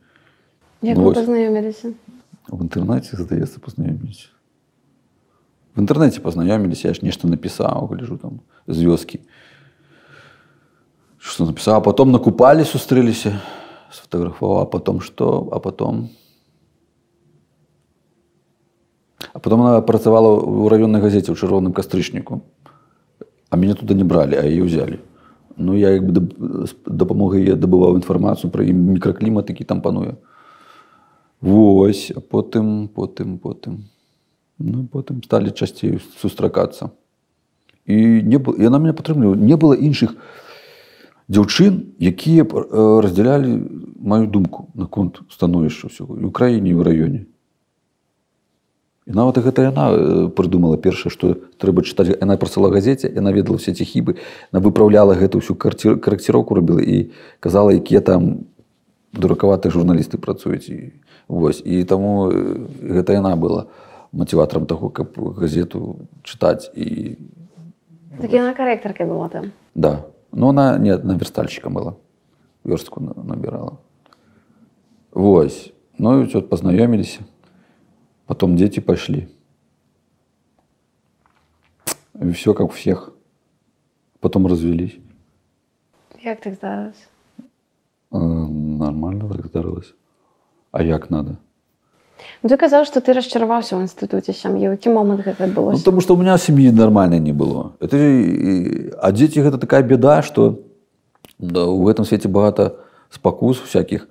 Як 0.83 0.97
Ну, 0.97 1.05
вы 1.05 1.15
пазнаёміліся? 1.15 1.95
в 2.49 2.63
інтэрнэце 2.65 3.15
здаецца 3.15 3.61
пазнаёміліся 3.63 4.29
інтэрнэце 5.81 6.21
пазнаёміліся 6.21 6.95
ж 6.95 7.03
нешта 7.03 7.29
напісаў 7.29 7.91
гляжу 7.91 8.17
там 8.21 8.41
з 8.67 8.85
вёскі 8.85 9.21
что 11.19 11.49
напісаў 11.49 11.83
потом 11.83 12.13
накупалі 12.13 12.65
сустрэліся 12.65 13.41
сфотаграфаваў 13.91 14.63
а 14.63 14.67
потом 14.67 15.01
что? 15.01 15.49
А 15.53 15.59
потом? 15.59 16.11
А 19.33 19.39
потом 19.39 19.63
она 19.63 19.81
працавала 19.81 20.39
ў 20.39 20.69
раённай 20.69 21.03
газеце 21.03 21.33
ў 21.33 21.37
чырвоным 21.37 21.73
кастрычніку 21.73 22.43
а 23.51 23.57
мяне 23.57 23.75
туды 23.75 23.95
не 23.95 24.05
бралі 24.05 24.39
а 24.39 24.47
яе 24.47 24.63
ўзялі 24.63 25.01
ну 25.57 25.75
я 25.77 25.97
як 25.99 26.07
бы 26.07 26.13
дапамогай 26.87 27.45
я 27.45 27.57
дабываў 27.57 27.99
інфармацыю 28.01 28.53
пра 28.53 28.65
ім 28.65 28.97
мікраклімат 28.97 29.51
які 29.51 29.65
там 29.65 29.83
пануе 29.83 30.21
Вось, 31.41 32.13
а 32.15 32.21
потым, 32.21 32.89
потым, 32.89 33.39
потым. 33.39 33.89
Ну, 34.61 34.85
потым 34.85 35.25
сталі 35.25 35.51
часцей 35.57 35.99
сустракацца. 36.21 36.93
І 37.89 38.21
не 38.23 38.37
было, 38.37 38.61
яна 38.61 38.77
мяне 38.77 38.93
падтрымлівала. 38.93 39.41
Не 39.41 39.57
было 39.57 39.73
іншых 39.73 40.21
дзяўчын, 41.33 41.97
якія 41.97 42.45
э, 42.45 43.01
раздзялялі 43.01 43.57
маю 43.97 44.29
думку 44.29 44.69
наконт 44.77 45.25
становішча 45.33 45.89
ўсяго 45.89 46.21
і 46.21 46.29
ў 46.29 46.31
краіне 46.31 46.71
і 46.71 46.77
ў 46.77 46.83
раёне. 46.85 47.21
І 49.09 49.17
нават 49.17 49.41
гэта 49.41 49.73
яна 49.73 49.89
э, 49.97 50.29
прыдумала 50.29 50.77
першае, 50.77 51.09
што 51.09 51.41
трэба 51.57 51.81
чытаць 51.81 52.13
яна 52.13 52.37
працала 52.37 52.69
газеце, 52.69 53.09
яна 53.09 53.33
ведала 53.33 53.57
ўсе 53.57 53.73
ці 53.73 53.89
хібы, 53.89 54.21
яна 54.53 54.61
выпраўляла 54.61 55.17
гэту 55.17 55.41
ўсю 55.41 55.57
карэкціроўку 55.57 56.53
рабіла 56.53 56.85
і 56.85 57.09
казала, 57.41 57.73
якія 57.73 58.05
там 58.05 58.45
дуракаватыя 59.17 59.73
журналісты 59.73 60.21
працуюць 60.21 60.69
і 60.69 61.01
вось 61.33 61.65
і 61.65 61.81
таму 61.89 62.29
э, 62.29 62.69
гэта 63.01 63.17
яна 63.17 63.41
была 63.41 63.73
матыватарам 64.12 64.66
таго 64.66 64.90
каб 64.90 65.18
газету 65.38 66.08
чытаць 66.24 66.70
і 66.76 67.18
Так 68.22 68.32
яна 68.32 68.54
карэктаркай 68.54 69.08
была 69.08 69.30
там. 69.30 69.52
да 69.76 70.06
но 70.32 70.50
она 70.50 70.78
не 70.78 70.98
на 70.98 71.14
верстальщика 71.18 71.70
была 71.70 71.96
верстку 72.64 73.00
на- 73.02 73.24
набирала 73.24 73.78
вось 75.12 75.74
ну 75.98 76.22
і 76.22 76.26
вот 76.34 76.50
познаёміліся 76.50 77.20
потом 78.26 78.56
дети 78.56 78.82
пошли 78.82 79.28
и 82.22 82.30
все 82.32 82.54
как 82.54 82.66
у 82.68 82.74
всех 82.74 83.12
потом 84.20 84.48
развелись 84.48 84.98
Як 86.24 86.40
так 86.42 86.54
здарылася? 86.54 87.06
Э, 88.12 88.18
нормально 88.78 89.30
так 89.30 89.46
здарылось 89.48 89.94
а 90.72 90.82
як 90.84 91.12
надо 91.12 91.38
Ну, 92.43 92.49
ты 92.49 92.57
казаў, 92.57 92.85
што 92.85 93.01
ты 93.01 93.13
расчараваўся 93.13 93.77
ў 93.77 93.85
інстытуце 93.85 94.33
сям'і. 94.33 94.69
У 94.69 94.73
які 94.77 94.89
момант 94.91 95.21
гэта 95.25 95.47
Ну, 95.47 95.53
адбылося? 95.53 95.79
потому 95.85 96.01
что 96.01 96.15
у 96.15 96.19
меня 96.19 96.39
семьи 96.39 96.71
нормальной 96.71 97.19
не 97.21 97.33
было. 97.33 97.73
Это, 97.81 97.97
а 99.03 99.13
дети 99.13 99.39
это 99.39 99.59
такая 99.59 99.83
беда, 99.83 100.23
что 100.23 100.61
да, 101.39 101.65
в 101.67 101.87
этом 101.89 102.05
свете 102.05 102.29
богато 102.29 102.77
спокус 103.11 103.59
всяких. 103.59 104.09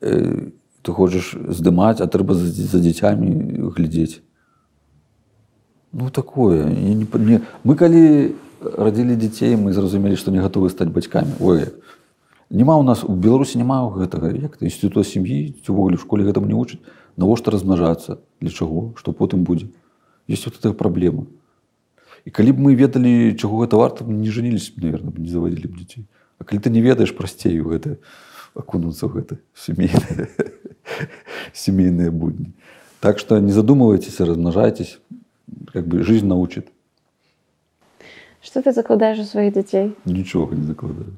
Э, 0.00 0.48
Ты 0.82 0.92
хочешь 0.92 1.34
здымать, 1.48 2.00
а 2.00 2.06
треба 2.06 2.34
за, 2.34 2.46
за 2.46 2.80
детьми 2.80 3.58
глядеть. 3.76 4.22
Ну, 5.92 6.08
такое. 6.10 6.66
Я 6.68 6.94
не, 6.94 7.06
не, 7.14 7.40
мы, 7.64 7.74
коли 7.74 8.36
родили 8.76 9.14
детей, 9.14 9.56
мы 9.56 9.72
зразумели, 9.72 10.14
что 10.14 10.30
не 10.30 10.38
готовы 10.38 10.70
стать 10.70 10.88
батьками. 10.88 11.32
Ой, 11.40 11.64
Нема 12.50 12.76
у 12.78 12.82
нас 12.82 13.04
у 13.04 13.12
Беларусі 13.12 13.58
няма 13.58 13.92
гэтага 13.92 14.32
як 14.32 14.56
то 14.56 14.64
інстытут 14.64 15.04
сям'і 15.04 15.52
ці 15.60 15.68
ўвогуле 15.68 16.00
в 16.00 16.00
школе 16.00 16.24
гэтым 16.24 16.48
не 16.48 16.56
вучаць 16.56 16.80
навошта 17.17 17.51
размнажацца 17.51 18.19
для 18.41 18.49
чаго 18.49 18.93
што 18.97 19.13
потым 19.13 19.43
будзе 19.43 19.69
есть 20.27 20.45
вот 20.45 20.57
эта 20.59 20.73
праблема 20.73 21.25
і 22.25 22.31
калі 22.31 22.51
б 22.51 22.67
мы 22.67 22.75
ведалі 22.75 23.35
чаго 23.35 23.63
гэта 23.63 23.77
варта 23.77 24.03
мы 24.03 24.13
не 24.13 24.31
жаніліся 24.31 24.73
б, 24.75 24.83
наверное 24.87 25.11
б 25.11 25.19
не 25.19 25.29
заводзілі 25.29 25.67
б 25.67 25.77
дзяцей 25.77 26.05
А 26.41 26.43
калі 26.43 26.59
ты 26.59 26.69
не 26.69 26.81
ведаеш 26.81 27.15
прасцей 27.15 27.59
у 27.61 27.69
гэта 27.69 27.97
акунуцца 28.53 29.07
ў 29.07 29.11
гэта 29.17 29.33
семейныя 29.55 30.29
семейныя 31.53 32.11
будні 32.11 32.53
так 32.99 33.19
что 33.19 33.39
не 33.39 33.51
задумывайтесь 33.51 34.19
размнажайтесь 34.19 34.99
как 35.71 35.87
бы 35.87 36.03
жизнь 36.03 36.27
научит 36.27 36.73
Што 38.43 38.61
ты 38.61 38.73
закладаеш 38.75 39.19
у 39.19 39.23
сваіх 39.23 39.53
дзяцей? 39.55 39.95
Нічога 40.03 40.55
не 40.55 40.67
закладаю. 40.67 41.15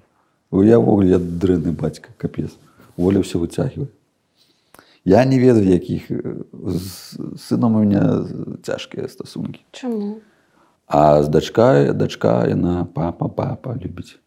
О, 0.52 0.62
Я 0.62 0.78
ввогуле 0.78 1.10
я 1.10 1.18
дрэнны 1.18 1.72
бацька, 1.72 2.10
капец. 2.18 2.54
Воля 2.98 3.26
ўсё 3.26 3.42
выцягвае. 3.42 3.90
Я 5.05 5.25
не 5.25 5.39
ведаю, 5.39 5.65
якіх 5.65 6.11
з 6.53 7.17
сынам 7.37 7.77
у 7.77 7.85
меня 7.85 8.25
цяжкія 8.63 9.09
стасункі. 9.09 9.61
Чаму? 9.73 10.21
А 10.87 11.23
з 11.23 11.29
дачка, 11.29 11.93
дачка 11.93 12.47
яна 12.47 12.85
папа, 12.85 13.29
папа 13.29 13.79
любіць 13.81 14.19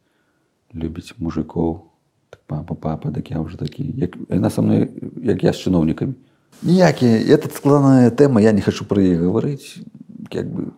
любіць 0.74 1.14
мужикоў. 1.20 1.94
Так, 2.30 2.42
папа, 2.48 2.76
папа, 2.76 3.12
так 3.12 3.30
я 3.32 3.38
ўжо 3.38 3.58
такі. 3.58 3.86
Як, 3.98 4.18
яна 4.30 4.50
са 4.50 4.62
мной, 4.62 4.90
як 5.22 5.44
я 5.44 5.54
з 5.54 5.62
чыноўнікамі. 5.62 6.14
Ніякія, 6.64 7.22
это 7.36 7.50
складаная 7.54 8.10
тэма, 8.10 8.42
я 8.42 8.52
не 8.52 8.62
хачу 8.62 8.86
пра 8.86 9.02
яе 9.02 9.22
гаварыць. 9.22 9.86
Як 10.32 10.50
бы... 10.50 10.74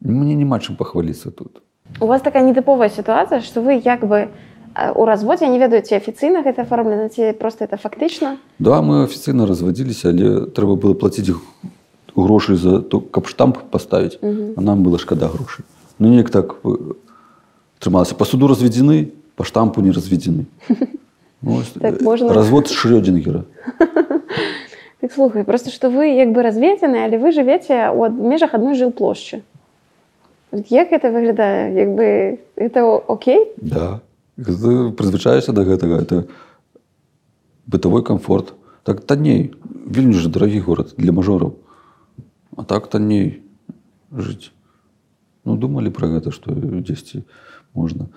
Мне 0.00 0.34
няма 0.34 0.58
чым 0.58 0.74
пахваліцца 0.74 1.30
тут. 1.30 1.62
У 2.00 2.06
вас 2.06 2.22
такая 2.22 2.42
нетыповая 2.42 2.90
сітуацыя, 2.90 3.40
што 3.40 3.62
вы 3.62 3.78
як 3.78 4.02
бы 4.02 4.26
э, 4.26 4.28
у 4.94 5.04
разводзе 5.04 5.48
не 5.48 5.58
ведаю, 5.58 5.82
ці 5.82 5.94
афіцыйна 5.96 6.42
гэта 6.42 6.62
аформлена, 6.62 7.08
ці 7.08 7.32
проста 7.32 7.64
это 7.64 7.76
фактычна. 7.76 8.36
Да, 8.58 8.80
мы 8.82 9.04
афіцыйна 9.04 9.46
развадзіліся, 9.46 10.08
але 10.10 10.46
трэба 10.52 10.76
было 10.76 10.94
плаціць 10.94 11.30
г- 11.30 11.40
грошы 12.16 12.56
за 12.56 12.80
то, 12.82 13.00
каб 13.00 13.26
штамп 13.26 13.58
паставіць, 13.70 14.18
а 14.22 14.60
нам 14.60 14.82
было 14.82 14.98
шкада 14.98 15.28
грошай. 15.28 15.64
Ну 15.98 16.08
неяк 16.08 16.30
так 16.30 16.56
трымалася. 17.78 18.14
Па 18.14 18.24
суду 18.24 18.46
разведзены, 18.48 19.10
па 19.36 19.44
штампу 19.44 19.80
не 19.80 19.90
разведзены. 19.92 20.44
Ну, 21.42 21.62
Так 21.80 22.02
можна- 22.02 22.32
Развод 22.34 22.66
Шрёдінгера. 22.66 23.44
Так 25.00 25.12
слухай, 25.12 25.44
просто 25.44 25.70
што 25.70 25.88
вы 25.88 26.10
як 26.18 26.32
бы 26.34 26.42
разведзены, 26.42 27.04
але 27.06 27.18
вы 27.18 27.30
жывеце 27.30 27.86
ад- 27.94 28.18
межах 28.18 28.54
адной 28.54 28.74
жылплошчы. 28.74 29.42
Як 30.50 30.90
гэта 30.90 31.12
выглядае, 31.14 31.70
як 31.78 31.88
бы 31.94 32.38
это 32.56 32.82
окей? 33.06 33.52
Да. 33.58 34.00
Прызвычаешся 34.38 35.52
да 35.52 35.64
гэтага, 35.64 35.98
это 35.98 36.28
бытавой 37.66 38.04
комфорт. 38.04 38.54
Так 38.84 39.00
танней. 39.02 39.54
Вельмі 39.66 40.14
ж 40.14 40.28
дарагі 40.28 40.60
горад 40.60 40.94
для 40.96 41.12
мажораў. 41.12 41.58
А 42.56 42.64
так 42.64 42.86
танней 42.88 43.42
жыць. 44.14 44.54
Ну, 45.44 45.56
думалі 45.56 45.90
пра 45.90 46.08
гэта, 46.08 46.30
што 46.30 46.54
дзесьці 46.54 47.24
можна. 47.74 48.08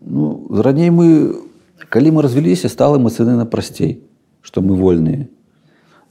Ну, 0.00 0.50
раней 0.50 0.90
мы, 0.90 1.46
калі 1.88 2.10
мы 2.10 2.22
развяліся, 2.22 2.68
стала 2.68 2.98
эмацыйна 2.98 3.46
прасцей, 3.46 4.02
што 4.42 4.60
мы 4.60 4.74
вольныя. 4.74 5.28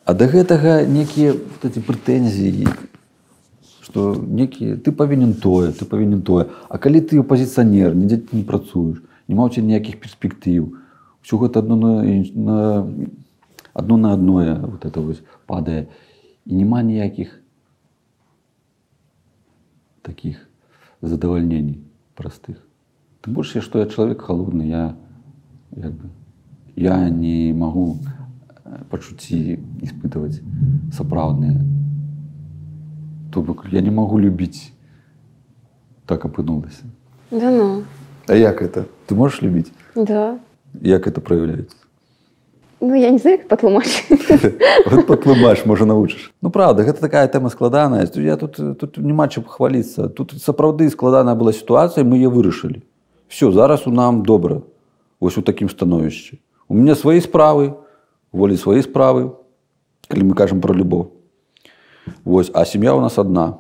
А 0.05 0.13
да 0.13 0.27
гэтага 0.29 0.85
некія 0.85 1.33
вот 1.33 1.65
эти 1.65 1.81
прэтэнзіі, 1.81 2.69
што 3.81 4.13
некі 4.15 4.77
ты 4.79 4.91
павінен 4.91 5.33
тое, 5.33 5.73
ты 5.73 5.83
павінен 5.85 6.21
тое. 6.21 6.47
А 6.69 6.77
калі 6.77 7.01
ты 7.01 7.19
апазіцыянер, 7.19 7.95
нідзе 7.95 8.21
не 8.31 8.43
працуеш, 8.43 9.01
няма 9.27 9.47
ў 9.47 9.53
цябе 9.55 9.67
ніякіх 9.73 9.99
перспектыў. 10.01 10.75
Усё 11.25 11.41
гэта 11.41 11.59
адно 11.65 11.75
на, 11.75 11.91
на 12.33 12.57
адно 13.73 13.97
на 13.97 14.13
адное 14.13 14.55
вот 14.61 14.85
это 14.85 15.01
вось 15.01 15.23
падае 15.47 15.87
і 16.45 16.55
няма 16.55 16.81
ніякіх 16.81 17.41
таких 20.01 20.47
задавальнений 21.01 21.81
простых. 22.13 22.61
Тым 23.21 23.33
больш, 23.33 23.57
што 23.57 23.81
я 23.81 23.89
чалавек 23.89 24.21
халодны, 24.21 24.69
я 24.69 24.95
як 25.75 25.91
бы, 25.91 26.09
я 26.75 27.09
не 27.09 27.53
магу 27.53 27.97
э, 28.63 28.85
пачуцці 28.89 29.59
испытываць 29.81 30.39
сапраўдныя 30.93 31.57
То 33.35 33.41
бок 33.41 33.65
я 33.71 33.81
не 33.81 33.91
магу 33.91 34.15
любіць 34.15 34.71
так 36.05 36.23
апынулася. 36.23 36.87
Да 37.31 37.51
ну, 37.51 37.83
А 38.27 38.35
як 38.35 38.61
это? 38.61 38.85
Ты 39.07 39.15
можаш 39.15 39.41
любіць? 39.41 39.71
да. 39.95 40.39
Як 40.81 41.07
это 41.07 41.21
проявляецца? 41.21 41.75
Ну, 42.81 42.93
я 42.95 43.09
не 43.09 43.17
знаю, 43.17 43.37
як 43.37 43.47
патлумачыць. 43.47 44.59
Вот 44.91 45.07
патлумач, 45.07 45.65
можа 45.65 45.85
навучыш. 45.85 46.33
Ну 46.41 46.49
правда, 46.49 46.83
гэта 46.83 46.99
такая 46.99 47.27
тэма 47.27 47.49
складаная. 47.49 48.07
Я 48.15 48.35
тут, 48.37 48.57
тут 48.77 48.97
няма 48.97 49.27
чым 49.27 49.43
пахваліцца. 49.43 50.09
Тут 50.09 50.33
сапраўды 50.41 50.89
складаная 50.89 51.35
была 51.35 51.53
сітуацыя, 51.53 52.03
мы 52.03 52.19
яе 52.19 52.29
вырашылі. 52.29 52.83
Все, 53.27 53.51
зараз 53.51 53.87
у 53.87 53.91
нам 53.91 54.23
добра. 54.23 54.61
Вось 55.19 55.37
у 55.37 55.41
такім 55.41 55.69
становішчы. 55.69 56.37
У 56.67 56.75
мяне 56.75 56.95
свае 56.95 57.21
справы, 57.21 57.73
волі 58.31 58.57
свае 58.57 58.83
справы, 58.83 59.31
калі 60.07 60.23
мы 60.29 60.35
кажам 60.35 60.61
пра 60.61 60.75
любоў. 60.75 61.15
Вось, 62.25 62.51
а 62.53 62.65
сям'я 62.65 62.93
у 62.93 63.01
нас 63.01 63.17
адна. 63.17 63.59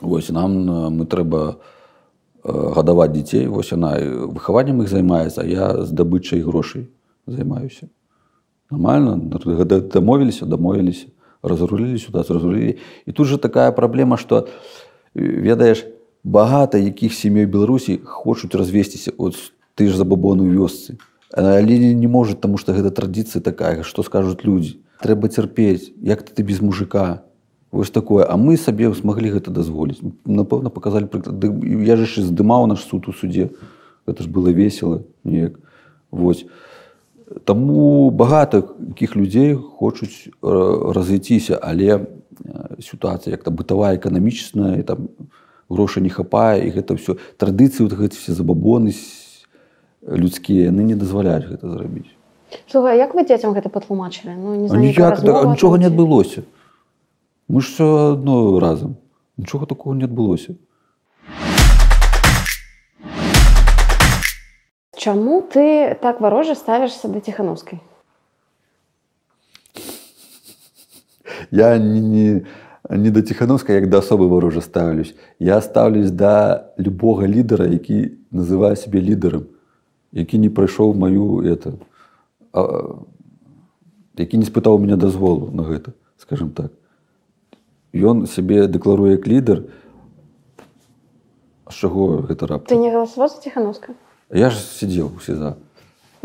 Вось 0.00 0.30
нам 0.30 0.70
э, 0.70 0.90
мы 0.90 1.06
трэба 1.06 1.58
гадаваць 2.44 3.12
дзяцей, 3.12 3.46
вось 3.48 3.72
яна 3.72 3.96
выхаваннем 4.28 4.82
іх 4.84 4.92
займаецца, 4.92 5.42
а 5.42 5.48
я 5.48 5.84
здабычай 5.84 6.44
грошай 6.44 6.88
займаюся. 7.26 7.88
Нормально, 8.70 9.16
дамовіліся, 9.92 10.46
дамовіліся, 10.46 11.06
разрулілі 11.42 11.98
сюда, 11.98 12.24
разрулілі. 12.28 12.76
І 13.06 13.12
тут 13.12 13.26
же 13.26 13.38
такая 13.38 13.72
праблема, 13.72 14.16
што 14.16 14.48
э, 15.14 15.40
ведаеш, 15.40 15.86
багата 16.24 16.78
якіх 16.78 17.14
сямей 17.14 17.46
Беларусі 17.46 18.00
хочуць 18.04 18.54
развесціся 18.54 19.12
от 19.18 19.36
ты 19.74 19.88
ж 19.88 19.96
забабоны 19.96 20.48
вёсцы. 20.48 20.96
Але 21.32 21.78
не, 21.94 22.06
можа, 22.08 22.34
таму 22.34 22.58
што 22.58 22.72
гэта 22.72 22.90
традыцыя 22.90 23.42
такая, 23.42 23.82
што 23.82 24.02
скажуць 24.02 24.44
людзі. 24.44 24.78
Трэба 25.02 25.28
цярпець, 25.28 25.92
як 26.00 26.22
ты 26.22 26.42
без 26.42 26.62
мужика. 26.62 27.26
Вось 27.74 27.90
такое, 27.90 28.22
а 28.22 28.36
мы 28.36 28.56
сабе 28.56 28.86
смаглі 28.94 29.34
гэта 29.34 29.50
дазволіць. 29.50 29.98
Напэўна, 30.22 30.70
показалі 30.70 31.10
прыклад. 31.10 31.42
Я 31.82 31.98
ж 31.98 32.06
яшчэ 32.06 32.22
здымаў 32.22 32.70
наш 32.70 32.86
суд 32.86 33.10
у 33.10 33.12
суде. 33.12 33.50
Гэта 34.06 34.22
ж 34.22 34.30
было 34.30 34.54
весело 34.54 35.02
неяк. 35.24 35.58
Вось. 36.14 36.46
Таму 37.42 38.14
багата 38.14 38.62
якіх 38.78 39.16
людзей 39.18 39.58
хочуць 39.58 40.30
э, 40.30 40.92
разыйціся, 40.94 41.58
але 41.58 41.98
э, 41.98 42.78
сітуацыя 42.78 43.34
як-то 43.34 43.50
бытавая 43.50 43.98
эканамічная, 43.98 44.86
там 44.86 45.10
грошай 45.68 46.06
не 46.06 46.14
хапае 46.14 46.70
і 46.70 46.78
гэта 46.78 46.94
ўсё 46.94 47.18
традыцыі 47.42 47.90
вот 47.90 47.98
гэты 47.98 48.14
все 48.14 48.38
забабоны 48.38 48.94
людскія 50.06 50.70
яны 50.70 50.86
не 50.86 50.94
дазваляюць 50.94 51.50
гэта 51.50 51.74
зрабіць. 51.74 52.14
Слухай, 52.70 53.02
як 53.02 53.18
вы 53.18 53.26
дзецям 53.26 53.50
гэта 53.50 53.66
патлумачылі? 53.66 54.38
Ну, 54.38 54.54
не 54.54 54.70
знаю, 54.70 54.94
да, 54.94 55.10
размова 55.10 55.50
нічога 55.50 55.82
не 55.82 55.90
адбылося. 55.90 56.46
Мы 57.54 57.60
ж 57.60 57.68
все 57.68 58.12
адно 58.12 58.58
разам. 58.58 58.96
Нічога 59.36 59.66
такого 59.66 59.94
не 59.94 60.04
адбылося. 60.04 60.56
Чаму 64.98 65.40
ты 65.40 65.94
так 66.02 66.20
варожа 66.20 66.56
ставішся 66.56 67.08
да 67.08 67.20
ціхановскай? 67.20 67.78
Я 71.52 71.78
не, 71.78 72.00
не, 72.00 72.46
не 72.90 73.10
да 73.10 73.22
Ціхановска, 73.22 73.72
як 73.72 73.88
да 73.88 73.98
асобы 73.98 74.26
варожа 74.26 74.60
ставлюсь. 74.60 75.14
Я 75.38 75.60
ставлюсь 75.60 76.10
да 76.10 76.72
любога 76.76 77.28
лідара, 77.28 77.66
які 77.66 78.18
называе 78.32 78.74
сябе 78.74 79.00
лідарам, 79.00 79.46
які 80.12 80.38
не 80.38 80.50
прайшоў 80.50 80.94
маю 80.94 81.38
это, 81.46 81.78
а, 82.52 82.98
які 84.18 84.38
не 84.38 84.44
спытаў 84.44 84.74
у 84.74 84.78
мяне 84.78 84.96
дазволу 84.96 85.54
на 85.54 85.62
гэта, 85.62 85.94
скажем 86.18 86.50
так. 86.50 86.72
Ён 87.94 88.26
сябе 88.26 88.66
дэкларуе 88.66 89.14
як 89.14 89.26
лідар, 89.30 89.62
з 91.70 91.74
чаго 91.74 92.26
гэта 92.26 92.46
раптам? 92.50 92.66
Ты 92.66 92.82
не 92.82 92.90
галасаваў 92.90 93.30
за 93.30 93.38
ціхановска? 93.38 93.94
Я 94.34 94.50
ж 94.50 94.58
сидзеў 94.58 95.14
у 95.14 95.20
сеза. 95.22 95.54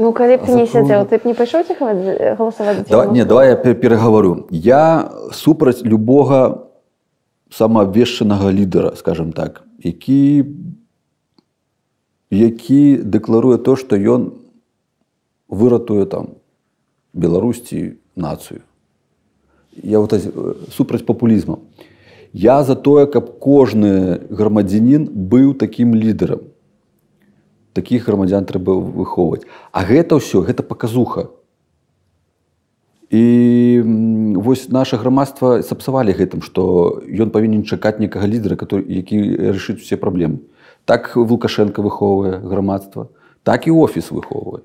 Ну, 0.01 0.09
калі 0.13 0.41
б 0.41 0.49
не 0.49 0.65
за 0.65 0.71
сядзеў, 0.81 1.05
ты 1.05 1.21
б 1.21 1.29
не 1.29 1.35
пайшоў 1.37 1.61
галасаваць 1.69 2.77
за 2.77 2.89
Давай, 2.89 3.11
не, 3.13 3.25
давай 3.25 3.49
я 3.49 3.55
пе- 3.55 3.75
перагавару. 3.75 4.47
Я 4.49 5.11
супраць 5.31 5.83
любога 5.83 6.65
самаабвешчанага 7.49 8.51
лідара, 8.51 8.95
скажем 8.95 9.31
так, 9.33 9.63
які, 9.77 10.45
які 12.31 12.97
дэкларуе 12.97 13.57
то, 13.57 13.75
што 13.75 13.95
ён 13.95 14.33
выратуе 15.49 16.05
там 16.05 16.41
Беларусці 17.13 17.97
нацыю. 18.15 18.61
Я 19.75 19.99
вот, 19.99 20.13
э, 20.13 20.55
супраць 20.71 21.05
папулізму. 21.05 21.59
Я 22.33 22.63
за 22.63 22.75
тое, 22.75 23.05
каб 23.07 23.39
кожны 23.39 24.19
грамадзянін 24.29 25.09
быў 25.09 25.53
такім 25.53 25.95
лідарам. 25.95 26.39
Такіх 27.73 28.07
грамадзян 28.07 28.45
трэба 28.45 28.77
выхоўваць. 28.77 29.45
А 29.71 29.83
гэта 29.83 30.17
ўсё 30.17 30.45
гэта 30.45 30.61
паказуха. 30.63 31.29
І 33.09 33.81
вось 34.35 34.69
наше 34.69 34.97
грамадства 34.97 35.61
сапсавалі 35.61 36.13
гэтым, 36.13 36.45
што 36.45 37.01
ён 37.09 37.33
павінен 37.33 37.63
чакаць 37.65 37.97
некага 37.97 38.27
лідара, 38.27 38.55
который, 38.55 38.85
які 38.85 39.49
рашыць 39.49 39.81
усе 39.81 39.97
праблемы. 39.97 40.45
Так 40.85 41.15
Лукашенко 41.15 41.81
выхоўвае 41.81 42.37
грамадства, 42.37 43.09
так 43.43 43.65
і 43.67 43.71
офіс 43.71 44.11
выхоўвае. 44.11 44.61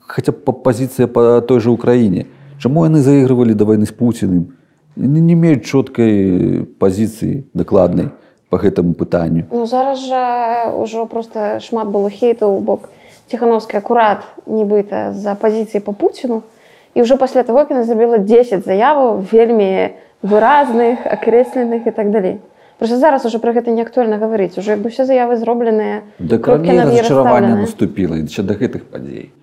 Хаця 0.00 0.32
па- 0.32 0.52
пазіцыя 0.52 1.08
па 1.08 1.40
той 1.40 1.60
жа 1.60 1.72
ўкраіне. 1.72 2.26
Чаму 2.62 2.84
яны 2.86 3.02
заігрывалі 3.02 3.58
да 3.58 3.66
вайны 3.66 3.90
з 3.90 3.94
Пуціным? 3.98 4.54
Яны 4.94 5.18
не 5.18 5.34
меюць 5.34 5.66
чоткай 5.66 6.62
пазіцыі 6.78 7.42
дакладнай 7.58 8.14
па 8.54 8.62
гэтаму 8.62 8.94
пытанню. 8.94 9.50
Ну, 9.50 9.66
зараз 9.66 9.98
жа 10.06 10.70
ўжо 10.70 11.10
проста 11.10 11.58
шмат 11.58 11.90
было 11.90 12.06
хейтаў 12.06 12.62
бок 12.62 12.86
Ціхановскай 13.26 13.82
акурат 13.82 14.22
нібыта 14.46 15.10
за 15.10 15.34
пазіцыі 15.34 15.82
па 15.82 15.90
Пуціну. 15.90 16.46
І 16.94 17.02
ўжо 17.02 17.18
пасля 17.18 17.42
таго, 17.42 17.66
яна 17.66 17.82
зрабіла 17.82 18.22
10 18.22 18.62
заяваў 18.62 19.26
вельмі 19.26 19.98
выразных, 20.22 21.02
акрэсленых 21.02 21.90
і 21.90 21.90
так 21.90 22.14
далей. 22.14 22.38
Просто 22.78 23.02
зараз 23.02 23.26
уже 23.26 23.42
пра 23.42 23.58
гэта 23.58 23.74
не 23.74 23.82
актуальна 23.82 24.22
гаварыць. 24.22 24.54
Уже 24.54 24.78
бы 24.78 24.94
все 24.94 25.02
заявы 25.02 25.34
зробленыя, 25.34 26.06
Да 26.22 26.38
«і» 26.38 26.78
разчаравання 26.78 27.58
наступіла 27.58 28.22
яшчэ 28.22 28.46
да 28.46 28.54
гэтых 28.54 28.86
падзей 28.86 29.34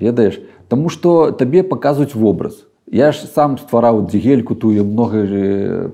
ведаеш? 0.00 0.40
Таму 0.68 0.88
што 0.88 1.30
табе 1.30 1.62
паказваюць 1.62 2.14
вобраз. 2.14 2.66
Я 2.90 3.12
ж 3.12 3.28
сам 3.30 3.58
ствараў 3.58 4.06
дзігельку 4.10 4.54
тую 4.54 4.82
многа 4.84 5.22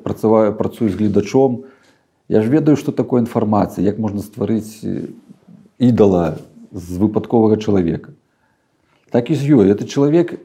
працаваю 0.03 0.55
працую 0.57 0.89
з 0.89 0.97
гледачом. 0.97 1.65
Я 2.29 2.43
ж 2.43 2.49
ведаю 2.49 2.77
што 2.77 2.93
такое 2.93 3.21
інфармацыя 3.21 3.85
як 3.85 3.99
можна 3.99 4.23
стварыць 4.23 4.81
ідала 5.79 6.39
з 6.73 6.99
выпадковага 6.99 7.61
чалавека. 7.61 8.17
Так 9.11 9.31
і 9.31 9.35
з 9.35 9.45
ёй. 9.45 9.71
Это 9.71 9.87
чалавек 9.87 10.41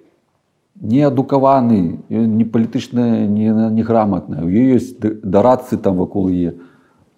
не 0.82 1.04
адукаваны 1.04 2.00
не 2.10 2.46
палітычна 2.46 3.28
не 3.28 3.54
неграмотная 3.70 4.44
у 4.44 4.50
ёй 4.50 4.76
ёсць 4.76 4.98
дарадцы 5.00 5.78
там 5.78 5.98
вакол 5.98 6.30
е 6.30 6.54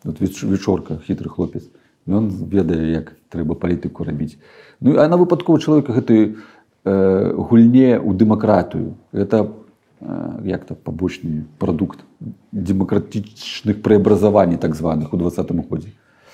вот 0.03 0.20
веч- 0.20 0.44
вечорка 0.44 0.99
хітры 1.07 1.30
хлопец 1.30 1.64
ён 2.07 2.30
ведае 2.51 2.91
як 2.91 3.13
трэба 3.30 3.55
палітыку 3.55 4.03
рабіць 4.03 4.38
ну 4.80 4.99
а 4.99 5.07
на 5.07 5.17
выпадкова 5.17 5.59
чалавека 5.59 5.93
гэтай 5.93 6.35
э, 6.85 7.34
гульне 7.34 7.99
ў 7.99 8.11
дэмакратыю 8.13 8.95
это 9.13 9.51
э, 10.01 10.41
як 10.45 10.65
то 10.65 10.75
пабочны 10.75 11.45
прадукт 11.59 11.99
дэмакратычных 12.51 13.81
преобразаванний 13.81 14.57
так 14.57 14.75
званых 14.75 15.13
у 15.13 15.17
двадцатым 15.17 15.61
годзе 15.61 15.89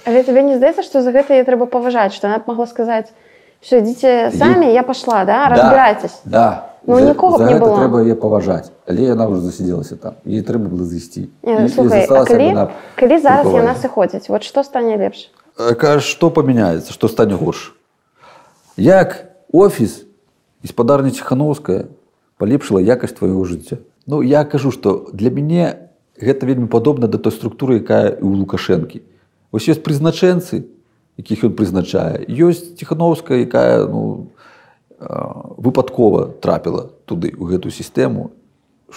Але 0.06 0.24
табе 0.24 0.42
не 0.42 0.56
здаецца, 0.56 0.82
што 0.82 1.02
за 1.04 1.12
гэта 1.12 1.36
я 1.36 1.44
трэба 1.44 1.68
паважаць, 1.68 2.16
што 2.16 2.32
яна 2.32 2.40
б 2.40 2.48
могла 2.48 2.66
сказаць 2.72 3.12
все 3.60 3.84
ідзіце 3.84 4.32
самі, 4.32 4.72
я 4.72 4.84
пашла, 4.84 5.26
да? 5.26 5.50
разбірайтесь. 5.52 6.22
да 6.26 6.66
Ну, 6.88 6.96
За- 6.96 7.06
нікога 7.06 7.38
за 7.38 7.46
не 7.46 7.54
гэта 7.54 7.66
было. 7.66 7.76
трэба 7.76 7.98
яе 8.08 8.16
паважаць 8.16 8.72
але 8.88 9.12
яна 9.12 9.28
ўжо 9.28 9.42
засядзелася 9.44 10.00
там 10.00 10.16
і 10.26 10.42
трэба 10.42 10.72
было 10.72 10.88
зайсці 10.88 11.28
калі, 11.44 12.72
калі 12.96 13.16
зараз 13.20 13.46
яна 13.54 13.76
сыходзіць, 13.76 14.30
вот 14.30 14.48
што 14.48 14.64
стане 14.64 14.98
лепш? 14.98 15.30
Кажа, 15.60 16.00
што 16.00 16.30
памяняецца, 16.32 16.96
што 16.96 17.12
стане 17.12 17.36
горш. 17.36 17.76
Як 18.80 19.36
офіс 19.52 20.06
і 20.64 20.72
спадарня 20.72 21.12
Ціхановская 21.12 21.92
палепшыла 22.40 22.80
якасць 22.80 23.20
твайго 23.20 23.44
жыцця. 23.44 23.84
Ну 24.08 24.24
я 24.24 24.48
кажу, 24.48 24.72
што 24.72 25.12
для 25.12 25.28
мяне 25.28 25.92
гэта 26.16 26.48
вельмі 26.48 26.72
падобна 26.72 27.12
да 27.12 27.20
той 27.20 27.36
структуры, 27.36 27.84
якая 27.84 28.16
ў 28.16 28.40
Лукашэнкі. 28.40 29.04
Вось 29.52 29.68
ёсць 29.68 29.84
прызначэнцы, 29.84 30.64
якіх 31.20 31.52
ён 31.52 31.54
прызначае. 31.60 32.24
Ёсць 32.32 32.80
Ціхановская, 32.80 33.44
якая 33.44 33.84
ну, 33.84 34.32
выпадкова 35.60 36.40
трапіла 36.40 36.96
туды 37.04 37.36
у 37.36 37.52
гэтую 37.52 37.76
сістэму. 37.76 38.32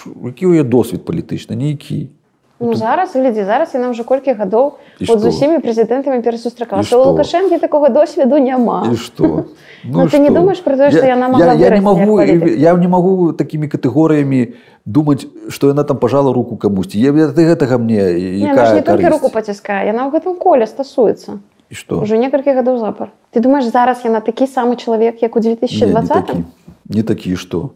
Які 0.07 0.47
ў 0.47 0.63
яе 0.63 0.65
досвед 0.65 1.03
палітычны, 1.03 1.59
нейкі. 1.59 2.15
Ну 2.63 2.75
зараз 2.79 3.13
глядзі 3.19 3.43
зараз 3.45 3.75
яна 3.75 3.91
ўжо 3.91 4.05
колькі 4.07 4.39
гадоў 4.39 4.79
І 5.03 5.11
от 5.11 5.19
з 5.19 5.35
усімі 5.35 5.59
прэзідэнтамі 5.59 6.23
перасустракалася 6.23 6.95
у 6.95 7.03
лукашэнкі 7.11 7.59
такога 7.59 7.91
досведу 7.91 8.39
няма 8.39 8.87
І 8.93 8.97
што? 8.97 9.51
Ну, 9.85 10.07
ты 10.07 10.23
не 10.23 10.31
што? 10.31 10.39
думаеш 10.39 10.63
про 10.63 10.77
тое, 10.79 10.95
што 10.95 11.03
яна 11.03 11.27
я, 11.43 11.53
я, 11.59 11.71
не 11.75 11.81
могу, 11.83 12.23
я 12.23 12.73
не 12.79 12.87
магу 12.87 13.33
такімі 13.35 13.67
катэгорыямі 13.67 14.55
думаць, 14.87 15.27
што 15.51 15.75
яна 15.75 15.83
там 15.83 15.99
пажала 15.99 16.31
руку 16.33 16.55
камусьці. 16.55 17.03
Я, 17.03 17.11
ты 17.11 17.43
гэтага 17.51 17.83
мне 17.83 17.99
Не, 18.15 18.55
не 18.55 18.83
толькі 18.87 19.03
карысць? 19.03 19.11
руку 19.11 19.29
паціскае 19.35 19.91
яна 19.91 20.07
ў 20.07 20.15
гэтым 20.15 20.39
коле 20.39 20.71
стасуецца 20.71 21.43
І 21.67 21.75
што? 21.75 21.99
ўжо 21.99 22.15
некалькі 22.15 22.55
гадоў 22.55 22.79
запар 22.79 23.11
ты 23.35 23.43
думаеш 23.43 23.67
зараз 23.75 24.07
яна 24.07 24.23
такі 24.23 24.47
самы 24.47 24.79
чалавек 24.79 25.19
як 25.19 25.35
у 25.35 25.41
Не, 25.43 25.51
не 25.51 25.57
2020 25.59 26.27
такі. 26.27 26.45
Не 26.87 27.03
такі, 27.03 27.35
што? 27.35 27.75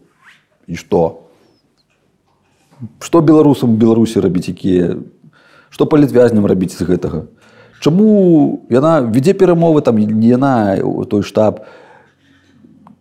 І 0.67 0.79
што? 0.79 1.26
Што 2.99 3.21
беларусам 3.21 3.77
Беларусі 3.77 4.21
рабіць, 4.21 4.49
якія... 4.49 4.97
Што 5.69 5.85
палітвязням 5.85 6.45
рабіць 6.45 6.77
з 6.77 6.85
гэтага? 6.87 7.27
Чаму 7.83 8.63
яна 8.69 9.01
вядзе 9.01 9.33
перамовы 9.33 9.81
там 9.81 9.97
яна 9.99 10.77
той 11.09 11.21
штаб? 11.21 11.65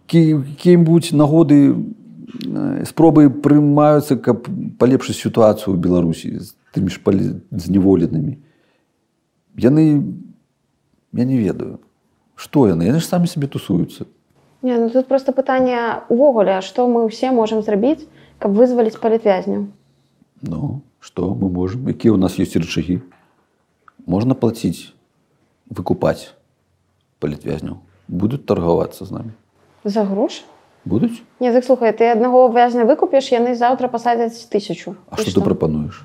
Кім-будзь 0.07 1.13
нагоды 1.13 1.73
э, 1.73 2.85
спробы 2.87 3.31
прымаюцца 3.31 4.19
каб 4.19 4.51
палепшыць 4.79 5.19
сітуацыю 5.19 5.75
ў 5.75 5.81
беларусі 5.81 6.37
з 6.41 6.53
тымі 6.75 6.91
ж 6.91 7.01
палі... 7.01 7.41
зневоленымі 7.51 8.43
яны 9.57 10.05
я 11.13 11.25
не 11.25 11.39
ведаю. 11.39 11.81
Што 12.37 12.69
яны? 12.69 12.85
Яны 12.85 13.01
ж 13.01 13.09
самі 13.09 13.27
сабе 13.27 13.49
тусуюцца. 13.49 14.05
Не, 14.63 14.77
ну 14.79 14.91
тут 14.91 15.09
просто 15.09 15.33
пытанне 15.33 16.05
увогуле 16.09 16.61
што 16.61 16.89
мы 16.89 17.09
ўсе 17.09 17.33
можам 17.33 17.63
зрабіць 17.63 18.05
каб 18.39 18.53
вызваліць 18.53 18.99
палітвязняў. 19.01 19.67
Ну 20.43 20.81
што 21.01 21.33
мы 21.35 21.49
можам? 21.49 21.89
Якія 21.89 22.13
ў 22.13 22.19
нас 22.21 22.37
ёсць 22.39 22.57
рычагі? 22.57 23.01
Можна 24.07 24.35
плаціць 24.35 24.93
выкупаць 25.71 26.35
палітвязняў? 27.21 27.81
Будуць 28.09 28.45
таргавацца 28.47 29.05
з 29.05 29.11
намі? 29.11 29.33
За 29.85 30.05
грош 30.05 30.45
будуць? 30.85 31.23
Не 31.41 31.53
так 31.53 31.65
слухай 31.65 31.93
ты 31.93 32.11
аднаго 32.13 32.47
вязня 32.49 32.85
выкупіш 32.87 33.33
яны 33.33 33.55
заўтра 33.55 33.89
пасадзяць 33.89 34.47
тысячу. 34.53 34.95
А 35.11 35.17
што 35.17 35.41
ты 35.41 35.41
прапануеш? 35.43 36.05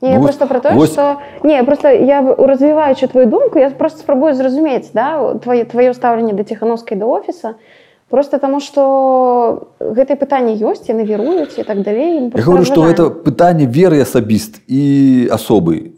Не, 0.00 0.12
я 0.12 0.18
Ну, 0.18 0.22
просто 0.22 0.46
про 0.46 0.60
то, 0.60 0.70
вось- 0.74 0.92
что... 0.92 1.20
Не, 1.42 1.64
просто 1.64 1.88
я 1.90 2.22
развиваючи 2.22 3.06
твою 3.08 3.26
думку, 3.26 3.58
я 3.58 3.70
просто 3.70 3.98
спробую 3.98 4.34
зразумець, 4.34 4.92
да, 4.94 5.34
твое, 5.34 5.64
твое 5.64 5.92
стаўленне 5.92 6.32
да 6.32 6.44
Ціхановскай 6.44 6.96
да 6.98 7.06
офіса, 7.06 7.54
просто 8.08 8.38
таму, 8.38 8.60
што 8.60 9.68
гэтае 9.80 10.16
пытанне 10.16 10.56
ёсць, 10.56 10.88
яны 10.88 11.04
веруюць 11.04 11.58
і 11.58 11.64
так 11.64 11.82
далей. 11.82 12.32
Я 12.34 12.42
говорю, 12.42 12.64
разважаем. 12.64 12.88
гэта 12.88 13.10
пытанне 13.10 13.66
веры 13.66 14.00
асабіст 14.00 14.60
і 14.66 15.28
асобы. 15.30 15.92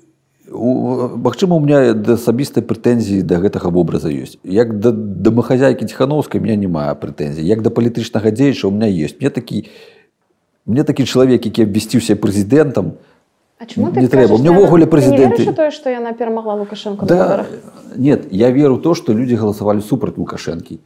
Магчыма, 0.51 1.55
у 1.55 1.61
меня 1.61 1.95
да 1.95 2.19
асабістай 2.19 2.67
прэтэнзіі 2.67 3.23
да 3.23 3.39
гэтага 3.39 3.71
вобраза 3.71 4.11
ёсць. 4.11 4.39
Як 4.43 4.81
да 4.81 4.91
дамахазяйкі 4.91 5.87
Ціхановскай 5.87 6.41
меня 6.41 6.57
няма 6.57 6.95
прэтэнзій. 6.95 7.47
Як 7.47 7.63
да 7.63 7.71
палітычнага 7.71 8.35
дзеяча 8.35 8.67
у 8.67 8.75
меня 8.75 8.91
ёсць. 8.91 9.15
Мне 9.21 9.31
такі, 9.31 9.71
мне 10.67 10.83
такі 10.83 11.07
чалавек, 11.07 11.47
які 11.47 11.63
абвясціўся 11.63 12.19
прэзідэнтам, 12.19 12.99
не 13.77 14.09
трэба. 14.09 14.35
У 14.35 14.39
меня 14.39 14.51
што 14.51 14.59
ўвогуле 14.59 14.85
не 14.85 14.91
прэзідэнты- 14.91 15.55
тое, 15.55 15.71
што 15.71 15.91
яна 15.91 16.13
перамагла 16.13 16.55
Лукашенко 16.55 17.07
Да, 17.07 17.47
нет, 17.97 18.27
я 18.33 18.51
веру 18.51 18.79
то, 18.79 18.95
что 18.95 19.13
люди 19.13 19.35
голосовали 19.35 19.81
супраць 19.81 20.17
Лукашэнкі. 20.17 20.81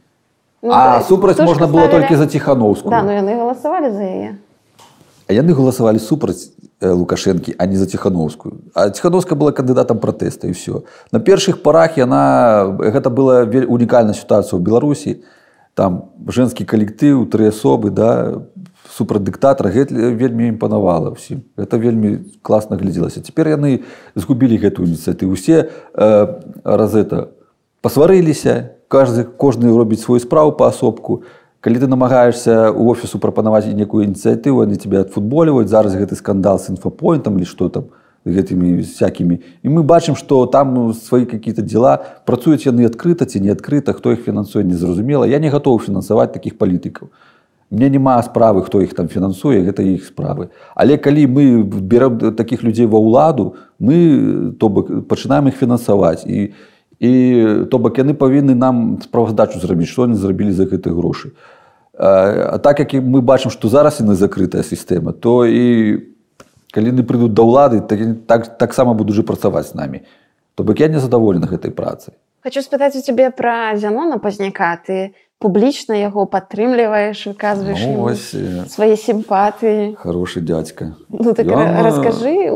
Ну, 0.65 0.73
а 0.73 1.01
супраць 1.05 1.37
можна 1.37 1.67
было 1.69 1.85
ставілі. 1.85 2.09
толькі 2.09 2.15
за 2.17 2.25
Ціхановскую. 2.25 2.89
Да, 2.89 3.03
ну 3.05 3.13
яны 3.13 3.37
галасавалі 3.37 3.91
за 3.93 4.01
яе. 4.01 4.29
А 5.29 5.33
яны 5.33 5.53
галасавалі 5.53 5.99
супраць 6.01 6.49
Лукашэнкі, 6.81 7.53
а 7.57 7.65
не 7.69 7.77
за 7.77 7.85
Ціхановскую. 7.85 8.65
А 8.73 8.89
Ціхановская 8.89 9.37
была 9.37 9.53
кандыдатам 9.53 9.99
пратэста 10.01 10.47
і 10.49 10.57
все. 10.57 10.81
На 11.11 11.19
першых 11.19 11.61
парах 11.61 11.97
яна 11.97 12.65
гэта 12.81 13.09
была 13.13 13.45
вель- 13.45 13.69
унікальная 13.69 14.13
сітуацыя 14.17 14.57
ў 14.57 14.61
Беларусі. 14.65 15.21
Там 15.75 16.09
жэнскі 16.25 16.65
калектыў, 16.65 17.25
тры 17.29 17.53
асобы, 17.53 17.89
да, 17.91 18.41
супраць 18.89 19.21
дыктатара 19.21 19.69
вельмі 19.69 20.49
імпанавала 20.49 21.13
ўсім. 21.13 21.45
Гэта 21.57 21.77
вельмі 21.77 22.25
класна 22.41 22.77
глядзелася. 22.77 23.21
Цяпер 23.21 23.53
яны 23.53 23.83
згубілі 24.15 24.57
гэтую 24.57 24.87
ініцыятыву. 24.87 25.33
Усе 25.37 25.69
э, 25.93 26.27
раз 26.63 26.95
это 26.95 27.29
пасварыліся, 27.81 28.74
каждый, 28.87 29.25
кожны 29.25 29.75
робіць 29.75 30.01
сваю 30.01 30.19
справу 30.19 30.51
паасобку. 30.51 31.23
Калі 31.61 31.79
ты 31.79 31.87
намагаешься 31.87 32.71
у 32.71 32.89
офісу 32.91 33.17
прапанаваць 33.19 33.65
некую 33.65 34.05
ініцыятыву, 34.05 34.61
они 34.61 34.75
тебя 34.75 35.01
адфутболіваюць, 35.01 35.67
зараз 35.67 35.95
гэты 35.95 36.15
скандал 36.15 36.59
с 36.59 36.69
інфапоінтам 36.69 37.37
или 37.37 37.45
что 37.45 37.69
там 37.69 37.85
гэтымі 38.25 38.81
всякімі. 38.81 39.39
І 39.63 39.69
мы 39.69 39.83
бачым, 39.83 40.15
што 40.15 40.45
там 40.45 40.73
ну, 40.73 40.93
свае 40.93 41.25
какие-то 41.25 41.61
дела 41.61 42.21
працуюць 42.25 42.65
яны 42.65 42.85
адкрыта 42.85 43.25
ці 43.25 43.39
не 43.39 43.49
адкрыта, 43.49 43.93
хто 43.93 44.11
іх 44.11 44.25
фінансуе 44.25 44.63
незразумела. 44.63 45.25
Я 45.25 45.39
не 45.39 45.49
готов 45.49 45.85
фінансаваць 45.85 46.33
таких 46.33 46.57
палітыкаў. 46.57 47.09
Мне 47.69 47.89
няма 47.89 48.21
справы, 48.21 48.61
хто 48.61 48.81
іх 48.81 48.93
там 48.93 49.07
фінансуе, 49.07 49.61
гэта 49.61 49.81
іх 49.81 50.05
справы. 50.05 50.49
Але 50.75 50.97
калі 50.97 51.27
мы 51.27 51.63
берем 51.63 52.35
таких 52.37 52.63
людзей 52.63 52.85
ва 52.85 52.97
ўладу, 52.97 53.55
мы 53.79 54.53
то 54.59 54.69
бок 54.69 55.09
пачынаем 55.09 55.49
іх 55.49 55.57
фінансаваць 55.57 56.25
і, 56.25 56.53
і 56.99 57.11
то 57.71 57.79
бок 57.79 57.97
яны 57.97 58.13
павінны 58.13 58.55
нам 58.55 58.99
справаздачу 59.03 59.59
зрабіць, 59.59 59.89
што 59.91 60.03
они 60.03 60.15
зрабілі 60.15 60.51
за 60.51 60.65
гэтыя 60.65 60.93
грошы. 60.93 61.35
А, 61.97 62.55
а 62.55 62.57
так 62.59 62.79
як 62.79 62.93
мы 63.03 63.21
бачым, 63.21 63.51
што 63.51 63.67
зараз 63.69 63.99
яны 63.99 64.15
закрытая 64.15 64.63
сістэма, 64.63 65.13
то 65.13 65.45
і 65.45 66.03
калі 66.71 66.91
яны 66.91 67.03
прыйдуць 67.03 67.35
да 67.35 67.43
ўлады, 67.43 67.79
так, 67.81 67.99
так, 68.27 68.57
таксама 68.57 68.93
будуць 68.93 69.23
працаваць 69.25 69.71
з 69.71 69.75
намі. 69.75 70.03
То 70.55 70.63
бок 70.63 70.79
я 70.79 70.87
не 70.87 70.99
задаволены 70.99 71.47
гэтай 71.47 71.71
працай. 71.71 72.15
Хочу 72.43 72.61
спытаць 72.61 72.95
у 72.95 73.01
цябе 73.01 73.31
пра 73.31 73.75
Зянона 73.75 74.19
Пазняка. 74.19 74.77
Ты 74.77 75.15
публічна 75.39 75.97
яго 75.99 76.25
падтрымліваеш, 76.25 77.27
выказваеш 77.27 77.81
Ну, 77.83 78.07
вось, 78.07 78.35
свае 78.71 78.95
сімпатыі. 78.95 79.95
Хороший 79.99 80.43
дядька. 80.43 80.95
Ну 81.09 81.33
так 81.33 81.47
Ён, 81.47 81.83
раскажы, 81.83 82.51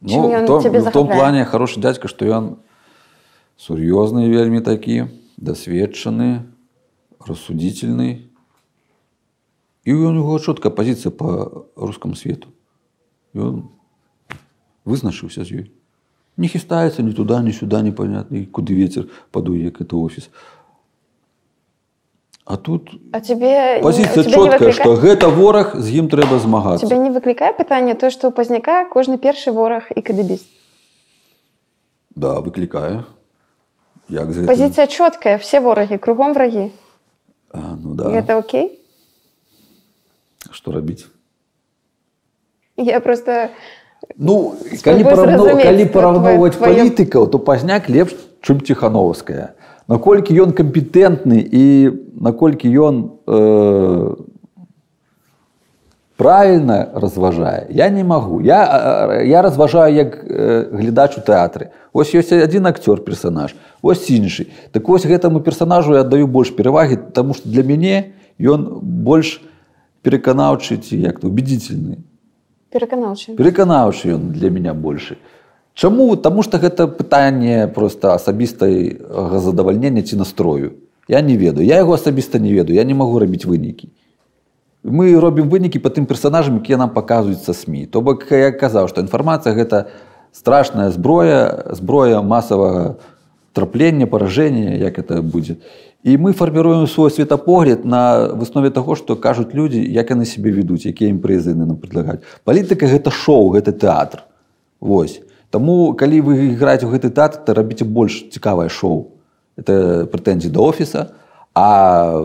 Ну, 0.00 0.32
ён 0.32 0.44
в 0.44 0.46
том, 0.46 0.62
цябе 0.62 0.80
в 0.80 0.90
том 0.90 1.08
плане 1.08 1.44
хороший 1.44 1.80
дядька, 1.80 2.08
што 2.08 2.24
ён 2.24 2.56
сур'ёзны 3.60 4.24
вельмі 4.32 4.60
такі, 4.64 5.12
дасведчаны, 5.36 6.48
рассудительны. 7.20 8.32
І 9.84 9.92
у 9.92 10.12
него 10.12 10.38
чоткая 10.38 10.72
пазіцыя 10.72 11.10
по 11.10 11.66
рускаму 11.76 12.14
свету. 12.16 12.48
Ён 13.34 13.68
вызначыўся 14.84 15.44
з 15.44 15.52
ёй. 15.52 15.66
Не 16.36 16.48
хістаецца 16.48 17.02
ні 17.02 17.12
туда, 17.12 17.42
ні 17.42 17.52
сюда, 17.52 17.82
непонятно, 17.82 18.36
і 18.40 18.46
куды 18.48 18.72
ветер 18.72 19.08
падуе, 19.30 19.60
як 19.64 19.80
это 19.80 19.96
офіс. 20.00 20.30
А 22.44 22.56
тут 22.56 22.90
А 23.12 23.20
тебе, 23.20 23.80
пазіцыя 23.82 24.24
тебе 24.24 24.34
чоткая, 24.34 24.58
выклікае- 24.58 24.72
што 24.72 24.96
гэта 24.96 25.28
вораг, 25.28 25.76
з 25.76 26.00
ім 26.00 26.08
трэба 26.08 26.40
змагацца. 26.40 26.86
Тебя 26.86 26.96
не 26.96 27.10
выклікае 27.10 27.52
пытанне 27.52 27.94
тое, 27.94 28.10
што 28.10 28.30
пазняка 28.30 28.88
кожны 28.88 29.18
першы 29.18 29.52
вораг 29.52 29.92
і 29.94 30.00
кадыбіст. 30.00 30.48
Да, 32.16 32.40
выклікае. 32.40 33.04
Як 34.09 34.31
з 34.31 34.37
гэтым? 34.43 34.47
Пазіцыя 34.47 34.87
чоткая, 34.87 35.37
все 35.37 35.59
ворагі, 35.59 35.97
кругом 35.97 36.33
врагі. 36.33 36.71
А, 37.51 37.75
ну 37.81 37.95
да. 37.95 38.09
Гэта 38.09 38.37
окей? 38.37 38.79
Што 40.51 40.71
рабіць? 40.71 41.05
Я 42.77 42.99
просто 42.99 43.49
Ну, 44.17 44.53
Спрабуй 44.75 44.81
калі, 44.83 45.03
параўнов... 45.03 45.39
зразумець, 45.39 45.65
калі 45.65 45.83
што 45.83 45.93
параўноўваць 45.93 46.53
твоё- 46.53 46.61
палітыкаў, 46.61 47.31
то 47.31 47.39
пазняк 47.39 47.89
лепш, 47.89 48.13
чым 48.41 48.61
Ціхановская. 48.61 49.55
Наколькі 49.87 50.33
ён 50.37 50.53
кампетэнтны 50.53 51.41
і 51.41 51.63
наколькі 52.13 52.69
ён 52.69 53.17
э, 53.25 54.15
правільна 56.20 56.92
разважае, 56.92 57.66
я 57.70 57.88
не 57.88 58.04
магу. 58.04 58.42
Я, 58.44 59.22
я 59.24 59.40
разважаю 59.42 59.94
як 59.94 60.20
глядач 60.68 61.16
у 61.16 61.24
тэатры. 61.24 61.72
Вось 61.96 62.12
ёсць 62.12 62.36
адзін 62.36 62.68
акцёр 62.68 63.00
персанаж, 63.00 63.56
ось 63.80 64.04
іншы. 64.12 64.52
Так 64.70 64.84
вось 64.84 65.08
гэтаму 65.08 65.40
персанажу 65.40 65.96
я 65.96 66.04
аддаю 66.04 66.28
больш 66.28 66.52
перавагі, 66.52 67.00
таму 67.16 67.32
што 67.32 67.48
для 67.48 67.64
мяне 67.64 68.12
ён 68.36 68.84
больш 68.84 69.40
пераканаўчы 70.04 70.76
ці 70.76 71.00
як 71.00 71.24
то 71.24 71.32
убедительны. 71.32 72.04
пераканаўчы. 72.70 73.34
пераканаўшы 73.34 74.14
ён 74.14 74.32
для 74.32 74.50
меня 74.50 74.74
больше 74.74 75.16
Чаму 75.74 76.16
Таму 76.16 76.42
что 76.42 76.58
гэта 76.58 76.86
пытанне 76.86 77.66
просто 77.68 78.14
асабістай 78.14 79.00
задавальнення 79.40 80.02
ці 80.02 80.16
настрою 80.16 80.72
я 81.08 81.20
не 81.20 81.36
ведаю 81.36 81.66
я 81.66 81.76
яго 81.76 81.94
асабіста 81.94 82.38
не 82.38 82.52
ведаю 82.52 82.76
я 82.76 82.84
не 82.84 82.94
магу 82.94 83.18
рабіць 83.18 83.44
вынікі 83.44 83.88
мы 84.82 85.20
робім 85.20 85.48
вынікі 85.48 85.78
по 85.78 85.88
тым 85.88 86.06
персонажам 86.06 86.58
якія 86.58 86.78
нам 86.78 86.90
паказваюць 86.90 87.44
са 87.44 87.54
сМ 87.54 87.86
то 87.90 88.00
бок 88.00 88.26
я 88.30 88.52
казаў 88.52 88.88
што 88.88 89.00
інфармацыя 89.00 89.54
гэта 89.54 89.90
страшная 90.32 90.90
зброя 90.90 91.74
зброя 91.74 92.22
масавага 92.22 92.96
траплення 93.52 94.06
паражэння 94.06 94.76
як 94.78 94.98
это 94.98 95.22
будзе 95.22 95.58
І 96.02 96.16
мы 96.16 96.32
фарміруем 96.32 96.86
свой 96.86 97.10
светапогляд 97.10 97.84
на 97.84 98.32
выснове 98.32 98.70
таго, 98.70 98.96
што 98.96 99.16
кажуць 99.16 99.52
людзі, 99.52 99.84
як 99.84 100.08
яны 100.10 100.24
сябе 100.24 100.48
ведуць, 100.48 100.88
якія 100.88 101.12
імпрэзы 101.12 101.52
яны 101.52 101.68
нам 101.68 101.76
предлагаюць. 101.76 102.24
Палітыка 102.44 102.88
гэта 102.88 103.12
шоу, 103.12 103.52
гэта 103.52 103.76
тэатр. 103.76 104.24
Вось. 104.80 105.20
Таму 105.52 105.92
калі 105.92 106.24
вы 106.24 106.56
іграеце 106.56 106.88
ў 106.88 106.96
гэты 106.96 107.12
тэатр, 107.12 107.44
то 107.44 107.52
рабіце 107.52 107.84
больш 107.84 108.32
цікавае 108.32 108.72
шоу. 108.72 109.12
Это 109.60 110.08
прэтэнзіі 110.08 110.48
да 110.48 110.60
офіса, 110.64 111.12
а 111.52 112.16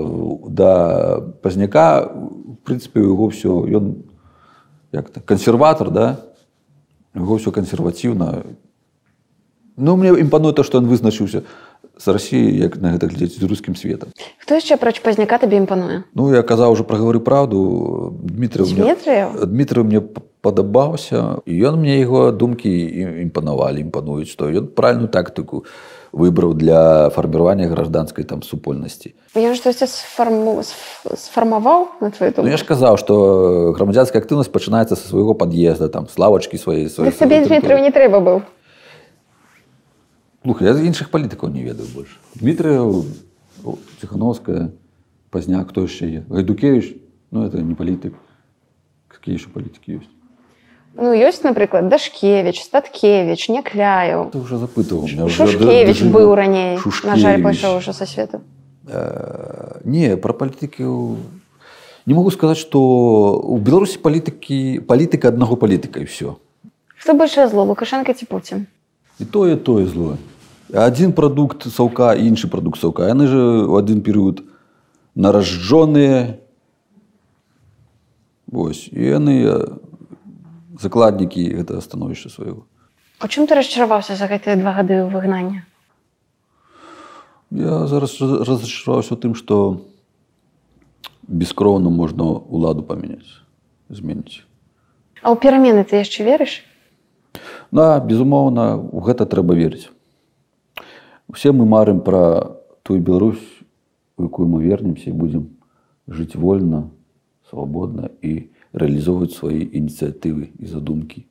да 0.48 1.20
пазняка 1.44 2.08
в 2.16 2.45
прынцыпе 2.66 3.00
у 3.00 3.14
яго 3.14 3.30
ўсё 3.30 3.64
ён 3.70 4.04
як 4.92 5.10
то 5.14 5.22
кансерватор 5.22 5.94
да 5.94 6.20
яго 7.14 7.38
ўсё 7.38 7.54
кансерватыўна 7.54 8.44
Ну 9.78 9.96
мне 10.00 10.10
імпануе 10.10 10.54
то, 10.56 10.64
што 10.64 10.80
ён 10.80 10.88
вызначыўся 10.88 11.44
з 12.00 12.08
Росіі 12.08 12.60
як 12.60 12.80
на 12.80 12.96
гэта 12.96 13.08
глядзець 13.12 13.40
з 13.40 13.44
рускім 13.44 13.76
светом. 13.76 14.12
Хто 14.40 14.56
яшчэ 14.56 14.76
апроч 14.80 15.00
пазняка 15.04 15.36
табе 15.40 15.60
імпануе? 15.60 16.04
Ну 16.16 16.32
я 16.32 16.44
казаў 16.44 16.72
уже 16.72 16.84
прагавары 16.84 17.20
праўду 17.20 18.16
Дмітрый? 18.24 18.68
Дмітрый 18.68 19.84
мне 19.84 20.00
падабаўся 20.40 21.44
і 21.46 21.54
ён 21.60 21.80
мне 21.84 22.00
яго 22.00 22.32
думкі 22.32 22.72
імпанавалі 23.28 23.84
імпануюць 23.84 24.32
што 24.32 24.48
ён 24.48 24.72
правильную 24.72 25.12
тактыку 25.12 25.66
выбраў 26.15 26.55
для 26.55 27.11
фарміравання 27.11 27.69
гражданскай 27.71 28.25
там 28.25 28.43
супольнасці. 28.43 29.15
Ён 29.35 29.55
штосьці 29.55 29.87
сфарму... 29.87 30.59
сф- 30.67 31.07
сфармаваў 31.17 31.89
на 32.01 32.11
твою 32.11 32.33
Ну, 32.35 32.43
думку? 32.43 32.51
я 32.51 32.57
ж 32.57 32.65
казаў, 32.67 32.99
што 32.99 33.73
грамадзянская 33.79 34.19
актыўнасць 34.23 34.51
пачынаецца 34.51 34.97
са 34.99 35.07
свайго 35.09 35.35
пад'езда 35.35 35.89
там 35.89 36.09
славачкі 36.09 36.59
свае 36.59 36.89
Дык 36.91 37.15
табе 37.19 37.47
Дмітрыеў 37.47 37.79
не 37.83 37.91
трэба 37.95 38.19
быў. 38.19 38.43
Слухай, 40.43 40.69
я 40.69 40.75
іншых 40.75 41.11
палітыкаў 41.11 41.53
не 41.53 41.63
ведаю 41.63 41.87
больш. 41.95 42.19
Дмітрыеў, 42.35 43.05
Ціхановская, 44.01 44.71
пазняк, 45.31 45.69
хто 45.71 45.83
яшчэ 45.85 46.07
є. 46.11 46.21
Гайдукевич, 46.31 46.97
ну 47.31 47.45
это 47.45 47.61
не 47.63 47.75
палітык. 47.75 48.15
Какие 49.09 49.35
еще 49.37 49.49
палітыкі 49.53 50.01
ёсць? 50.01 50.09
Ну 50.96 51.12
ёсць, 51.12 51.44
напрыклад, 51.44 51.90
Дашкевіч, 51.92 52.64
Статкевіч, 52.64 53.50
Някляеў. 53.52 54.32
Ты 54.32 54.40
уже 54.40 54.56
запытываў 54.56 55.12
меня. 55.12 55.28
Шушкевіч 55.28 56.08
быў 56.08 56.32
раней. 56.36 56.80
На 57.04 57.16
жаль, 57.20 57.44
пайшоў 57.44 57.84
ужо 57.84 57.92
са 57.92 58.06
свету. 58.06 58.40
Э, 58.88 59.82
Не, 59.84 60.16
про 60.16 60.34
палітыкі 60.34 60.84
не 62.06 62.14
могу 62.14 62.32
сказаць, 62.32 62.58
што 62.58 62.80
у 63.44 63.58
Беларусі 63.58 64.00
палітыкі 64.00 64.80
палітыка 64.88 65.28
аднаго 65.28 65.58
палітыка 65.58 66.00
і 66.00 66.06
все. 66.06 66.40
Хто 66.98 67.14
большае 67.14 67.48
зло, 67.48 67.66
Лукашенко 67.66 68.14
ці 68.14 68.26
Пуцін? 68.26 68.66
І 69.20 69.26
тое 69.26 69.58
тое 69.58 69.86
злое. 69.86 70.18
Адзін 70.74 71.12
прадукт 71.14 71.68
саўка 71.68 72.16
і 72.16 72.24
іншы 72.24 72.48
прадукт 72.48 72.80
саўка. 72.80 73.12
Яны 73.12 73.28
же 73.28 73.68
ў 73.68 73.78
адзін 73.84 74.00
перыяд 74.02 74.42
наражджоныя. 75.16 76.40
Вось 78.48 78.88
і 78.94 79.02
яны 79.02 79.36
закладнікі 80.80 81.56
гэтага 81.56 81.82
становішча 81.82 82.30
свайго. 82.30 82.66
У 83.24 83.28
чым 83.28 83.48
ты 83.48 83.56
расчараваўся 83.56 84.16
за 84.16 84.28
гэтыя 84.28 84.60
два 84.60 84.76
гады 84.76 85.08
выгнання? 85.08 85.64
Я 87.52 87.88
зараз 87.88 88.20
раз- 88.22 88.44
разочараваўся 88.48 89.16
ў 89.16 89.20
тым, 89.22 89.34
што 89.36 89.82
бескроўна 91.28 91.90
можна 91.90 92.24
ўладу 92.52 92.84
памяняць, 92.84 93.42
зменіць. 93.90 94.44
А 95.24 95.32
ў 95.32 95.40
перамены 95.40 95.88
ты 95.88 96.04
яшчэ 96.04 96.28
верыш? 96.28 96.62
Да, 97.72 98.00
безумоўна, 98.00 98.76
у 98.78 99.00
гэта 99.00 99.26
трэба 99.26 99.56
верыць. 99.56 99.90
Усе 101.28 101.52
мы 101.52 101.66
марым 101.66 102.02
пра 102.02 102.56
тую 102.84 103.02
Беларусь, 103.02 103.42
у 104.18 104.24
якую 104.24 104.48
мы 104.48 104.62
вернемся 104.62 105.10
і 105.10 105.18
будзем 105.18 105.58
жыць 106.08 106.36
вольна, 106.36 106.92
свабодна 107.50 108.10
і 108.22 108.50
рэалізоўваць 108.76 109.34
свае 109.34 109.64
ініцыятывы 109.64 110.52
і 110.60 110.66
задумкі. 110.68 111.24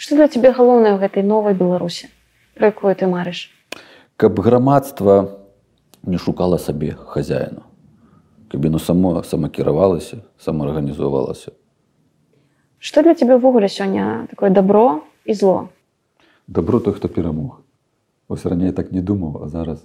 Што 0.00 0.16
для 0.16 0.28
цябе 0.32 0.50
галоўнае 0.56 0.96
ў 0.96 0.98
гэтай 1.04 1.22
новай 1.22 1.54
Беларусі, 1.54 2.08
пра 2.56 2.72
якую 2.72 2.96
ты 2.96 3.06
марыш? 3.06 3.52
Каб 4.16 4.40
грамадства 4.40 5.44
не 6.02 6.18
шукала 6.18 6.58
сабе 6.58 6.96
хазяіна, 6.96 7.62
каб 8.48 8.64
яно 8.64 8.80
само 8.80 9.22
самакіравалася, 9.22 10.24
самаарганізавалася. 10.38 11.52
Што 12.80 13.04
для 13.04 13.14
цябе 13.14 13.36
ўвогуле 13.36 13.68
сёння 13.68 14.24
такое 14.32 14.50
добро 14.50 15.04
і 15.24 15.32
зло? 15.36 15.68
Дабро 16.46 16.80
той, 16.80 16.92
хто 16.92 17.08
перамог. 17.08 17.60
Ось 18.28 18.44
раней 18.44 18.72
так 18.72 18.92
не 18.92 19.00
думаў, 19.00 19.44
а 19.44 19.48
зараз 19.48 19.84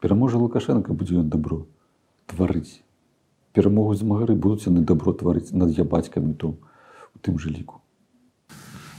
пераможа 0.00 0.36
Лукашенко 0.36 0.92
будзе 0.92 1.20
ён 1.20 1.28
дабро 1.28 1.68
тварыць. 2.26 2.80
Перамогуць 3.52 3.98
змагары 3.98 4.34
будуць 4.34 4.66
яны 4.66 4.86
дабро 4.86 5.12
тварыць 5.12 5.50
над 5.50 5.74
ябацькамі 5.74 6.34
то 6.34 6.54
у 7.14 7.18
тым 7.18 7.38
жа 7.38 7.50
ліку. 7.50 7.80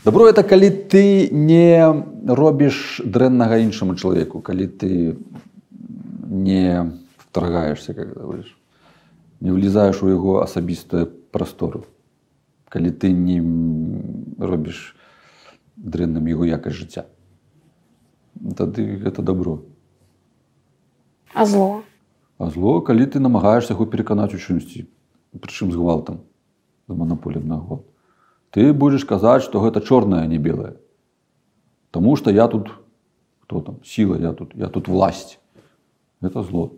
Дабро 0.04 0.28
это 0.28 0.44
калі 0.44 0.70
ты 0.90 1.30
не 1.30 1.78
робіш 2.26 3.02
дрэннага 3.06 3.62
іншаму 3.62 3.96
чалавеку, 3.96 4.42
калі 4.42 4.68
ты 4.68 5.16
не 6.26 6.92
вторгаешься, 7.18 7.94
как 7.94 8.18
говоришь, 8.18 8.58
не 9.40 9.52
влезаеш 9.52 10.02
у 10.04 10.10
яго 10.10 10.42
асабістую 10.42 11.06
прастору, 11.32 11.86
калі 12.70 12.90
ты 12.92 13.12
не 13.14 13.38
робіш 14.42 14.96
дрэнным 15.78 16.26
яго 16.28 16.50
якасць 16.50 16.82
жыцця. 16.82 17.06
Тады 18.58 18.98
гэта 18.98 19.22
добро. 19.22 19.62
А 21.34 21.46
зло? 21.46 21.84
А 22.42 22.50
зло, 22.50 22.82
калі 22.82 23.06
ты 23.06 23.20
намагаешься 23.22 23.76
яго 23.78 23.86
пераканаць 23.86 24.34
у 24.34 24.40
чымсьці, 24.42 24.88
прычым 25.38 25.70
з 25.70 25.78
гвалтам, 25.78 26.26
з 26.90 26.98
манаполем 26.98 27.46
на 27.46 27.60
гвалт. 27.62 27.86
Ты 28.50 28.74
будзеш 28.74 29.06
казаць, 29.06 29.46
што 29.46 29.62
гэта 29.62 29.78
чорнае, 29.86 30.26
а 30.26 30.32
не 30.32 30.42
белае. 30.42 30.74
Таму 31.94 32.16
што 32.18 32.34
я 32.34 32.50
тут 32.50 32.74
хто 33.46 33.62
там 33.62 33.78
сіла, 33.86 34.18
я 34.18 34.34
тут, 34.34 34.56
я 34.58 34.74
тут 34.74 34.90
власць. 34.90 35.38
Гэта 36.26 36.42
зло. 36.42 36.72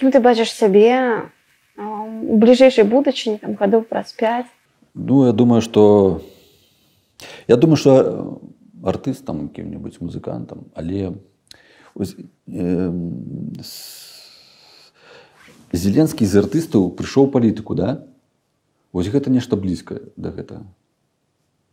Кім 0.00 0.08
ты 0.08 0.24
бачыш 0.24 0.48
сябе 0.56 1.28
у 1.76 2.40
бліжэйшай 2.40 2.88
будучыні 2.88 3.44
там 3.44 3.60
гадоў 3.60 3.84
праз 3.84 4.16
5? 4.16 4.48
Ну, 4.94 5.26
я 5.28 5.36
думаю, 5.36 5.60
што 5.60 6.22
я 7.44 7.60
думаю, 7.60 7.76
што 7.76 8.40
артыстам 8.80 9.52
кім-небудзь 9.52 10.00
музыкантам, 10.00 10.72
але 10.72 11.12
ось, 11.92 12.16
э, 12.48 12.88
Зеленскі 15.72 16.26
з 16.28 16.36
артыстаў 16.36 16.92
прыйшоў 16.92 17.32
палітыку, 17.32 17.74
да? 17.74 18.04
Вось 18.92 19.08
гэта 19.08 19.32
нешта 19.32 19.56
блізкае 19.56 20.12
да 20.16 20.30
гэтага. 20.30 20.68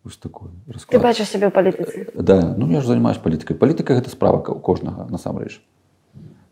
Вось 0.03 0.15
такое 0.17 0.49
Ты 0.65 0.73
расклад. 0.73 1.03
бачыш 1.03 1.27
сябе 1.27 1.49
палітыцы. 1.51 2.07
Да, 2.15 2.55
ну 2.55 2.71
я 2.71 2.81
ж 2.81 2.87
занимаюсь 2.87 3.19
палітыкай. 3.19 3.57
Палітыка 3.59 3.93
гэта 3.99 4.09
справа 4.09 4.39
кожнага 4.39 5.07
насамрэч. 5.11 5.59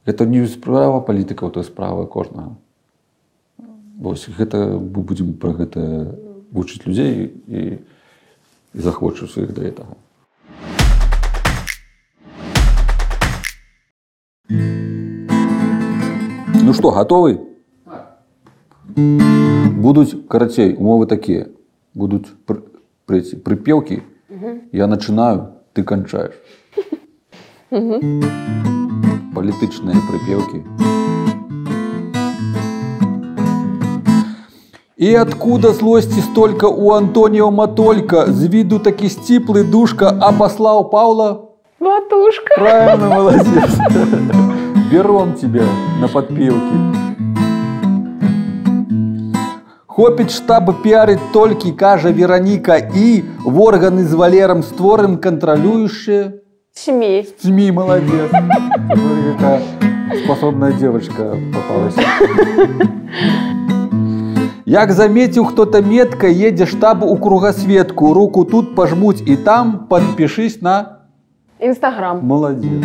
Гэта 0.05 0.25
не 0.27 0.45
справа 0.47 0.99
палітыкаў, 0.99 1.51
то 1.51 1.63
справа 1.63 2.05
кожнага. 2.05 2.57
Вось 3.97 4.27
гэта 4.27 4.75
мы 4.75 5.01
будзем 5.03 5.33
пра 5.33 5.55
гэта 5.55 6.15
вучыць 6.51 6.85
людзей 6.85 7.31
і, 7.47 7.79
і 8.75 8.81
захвочваць 8.81 9.37
іх 9.39 9.55
да 9.55 9.61
гэтага. 9.63 9.95
Ну 16.67 16.73
што, 16.73 16.89
гатовы? 16.91 17.39
Будуць 18.93 20.15
карацей, 20.27 20.73
умовы 20.75 21.05
такія. 21.07 21.45
Будуць 21.95 22.27
пры, 22.43 22.59
пры, 23.07 23.21
прыпеўкі. 23.39 24.03
Я 24.73 24.87
начинаю, 24.91 25.63
ты 25.71 25.83
кончаешь. 25.87 26.35
Палітычныя 29.31 29.95
прыпеўкі. 30.11 30.59
И 34.97 35.15
откуда 35.15 35.71
злости 35.71 36.19
столько 36.19 36.65
у 36.67 36.91
Антонио 36.91 37.49
Матолька? 37.49 38.25
З 38.25 38.47
виду 38.47 38.79
таки 38.79 39.07
стиплый 39.07 39.63
душка, 39.63 40.09
а 40.19 40.33
послал 40.33 40.89
Павла? 40.89 41.47
Ватушка. 41.79 42.55
Правильно, 42.57 43.09
молодец. 43.09 44.56
Берем 44.90 45.34
тебя 45.34 45.64
на 46.00 46.08
подпевки. 46.08 46.76
Хопіць 49.86 50.32
штаб 50.32 50.70
піарыць 50.82 51.20
толькі, 51.32 51.72
кажа 51.72 52.10
Вераніка 52.10 52.76
і 52.76 53.22
в 53.44 53.60
органы 53.60 54.04
з 54.04 54.14
валерам 54.14 54.62
створым 54.62 55.18
кантралюючыя. 55.18 56.32
Семей. 56.74 57.28
СМИ, 57.42 57.72
молодец. 57.72 58.30
Смотри, 58.30 59.32
какая 59.32 59.62
способная 60.24 60.72
девочка 60.72 61.36
попалась. 61.52 61.94
Як 64.64 64.92
заметіў 64.92 65.44
хто-то 65.44 65.82
метка, 65.82 66.26
едзе 66.26 66.64
штаб 66.64 67.04
у 67.04 67.16
кругасветку, 67.16 68.14
руку 68.14 68.44
тут 68.44 68.74
пажмуць 68.74 69.22
і 69.26 69.36
там, 69.36 69.86
подпішись 69.88 70.62
на 70.62 71.04
Інстаграм. 71.60 72.24
Молодец. 72.24 72.84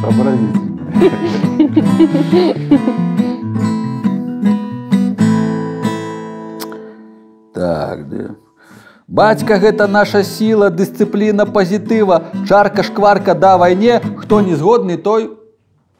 Сообразительный. 0.00 0.63
Так, 7.53 8.09
де? 8.09 8.29
Бацька 9.07 9.59
гэта 9.61 9.87
наша 9.87 10.23
сіла, 10.23 10.69
дысцыпліна 10.73 11.45
пазітыва, 11.45 12.21
чарка 12.49 12.83
шкварка 12.83 13.35
да 13.35 13.55
вайне, 13.57 14.01
хто 14.17 14.41
не 14.41 14.55
згодны, 14.55 14.97
той 14.97 15.29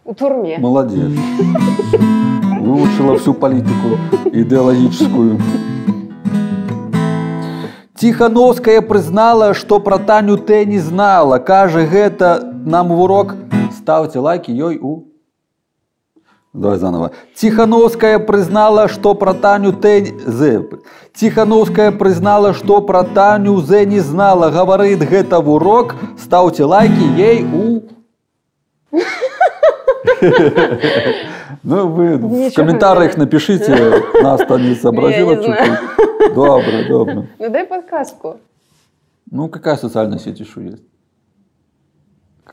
У 0.04 0.14
турме. 0.14 0.58
молодец. 0.60 1.12
Выучила 2.62 3.18
всю 3.18 3.34
политику 3.34 3.98
идеологическую. 4.34 5.40
Тихановская 7.96 8.82
признала, 8.82 9.54
что 9.54 9.80
про 9.80 9.98
Таню 10.00 10.38
Т 10.38 10.66
не 10.66 10.80
знала. 10.80 11.38
Кажа, 11.38 11.86
гэта 11.86 12.42
нам 12.66 12.90
в 12.90 13.00
урок. 13.00 13.36
Ставьте 13.86 14.18
лайки, 14.18 14.50
ёй 14.50 14.80
у. 14.82 15.04
Давай 16.54 16.80
заново. 16.80 17.12
Тихановская 17.36 18.18
признала, 18.18 18.88
что 18.88 19.14
про 19.14 19.36
Таню 19.36 19.74
Т... 19.74 20.06
З. 20.26 20.64
Тихановская 21.14 21.92
признала, 21.92 22.56
что 22.56 22.82
про 22.82 23.04
Таню 23.04 23.62
З 23.62 23.86
не 23.86 24.00
знала. 24.00 24.50
Говорит, 24.50 25.08
гэта 25.08 25.40
в 25.40 25.50
урок. 25.52 25.94
Ставьте 26.18 26.64
лайки, 26.64 27.04
ей 27.16 27.46
у. 27.46 27.84
Ну, 31.62 31.88
вы 31.88 32.18
в 32.18 32.24
Ничего 32.24 32.56
комментариях 32.56 33.18
не 33.18 33.26
напишите, 33.26 33.72
не 34.60 34.76
сообразила 34.76 35.32
Я 35.32 35.38
не 35.38 35.44
знаю. 35.44 35.66
чуть-чуть. 35.66 36.34
Добро, 36.34 36.84
добро. 36.90 37.24
Ну 37.38 37.50
дай 37.52 37.66
подсказку. 37.68 38.38
Ну, 39.30 39.48
какая 39.48 39.76
социальная 39.76 40.18
сеть 40.18 40.40
еще 40.40 40.64
есть? 40.64 40.84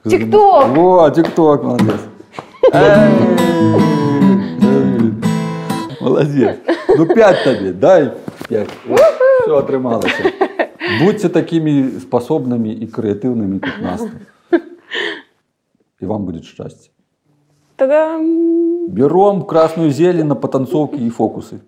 ТикТок! 0.05 0.69
Во, 0.69 1.11
ТикТок, 1.11 1.63
молодец. 1.63 2.01
Молодец. 6.01 6.59
Ну, 6.97 7.07
пять 7.07 7.45
тебе, 7.45 7.73
дай 7.73 8.13
пять. 8.49 8.69
Все 9.43 9.57
отрималося. 9.57 10.33
Будьте 11.01 11.29
такими 11.29 11.99
способными 11.99 12.69
и 12.69 12.87
креативными, 12.87 13.59
как 13.59 13.79
Настя. 13.81 14.11
И 16.01 16.05
вам 16.05 16.25
будет 16.25 16.45
счастье. 16.45 16.91
Та-дам! 17.77 18.89
Берем 18.89 19.43
красную 19.43 19.91
зелень 19.91 20.27
на 20.27 20.35
потанцовки 20.35 20.97
и 20.97 21.11
фокусы. 21.11 21.61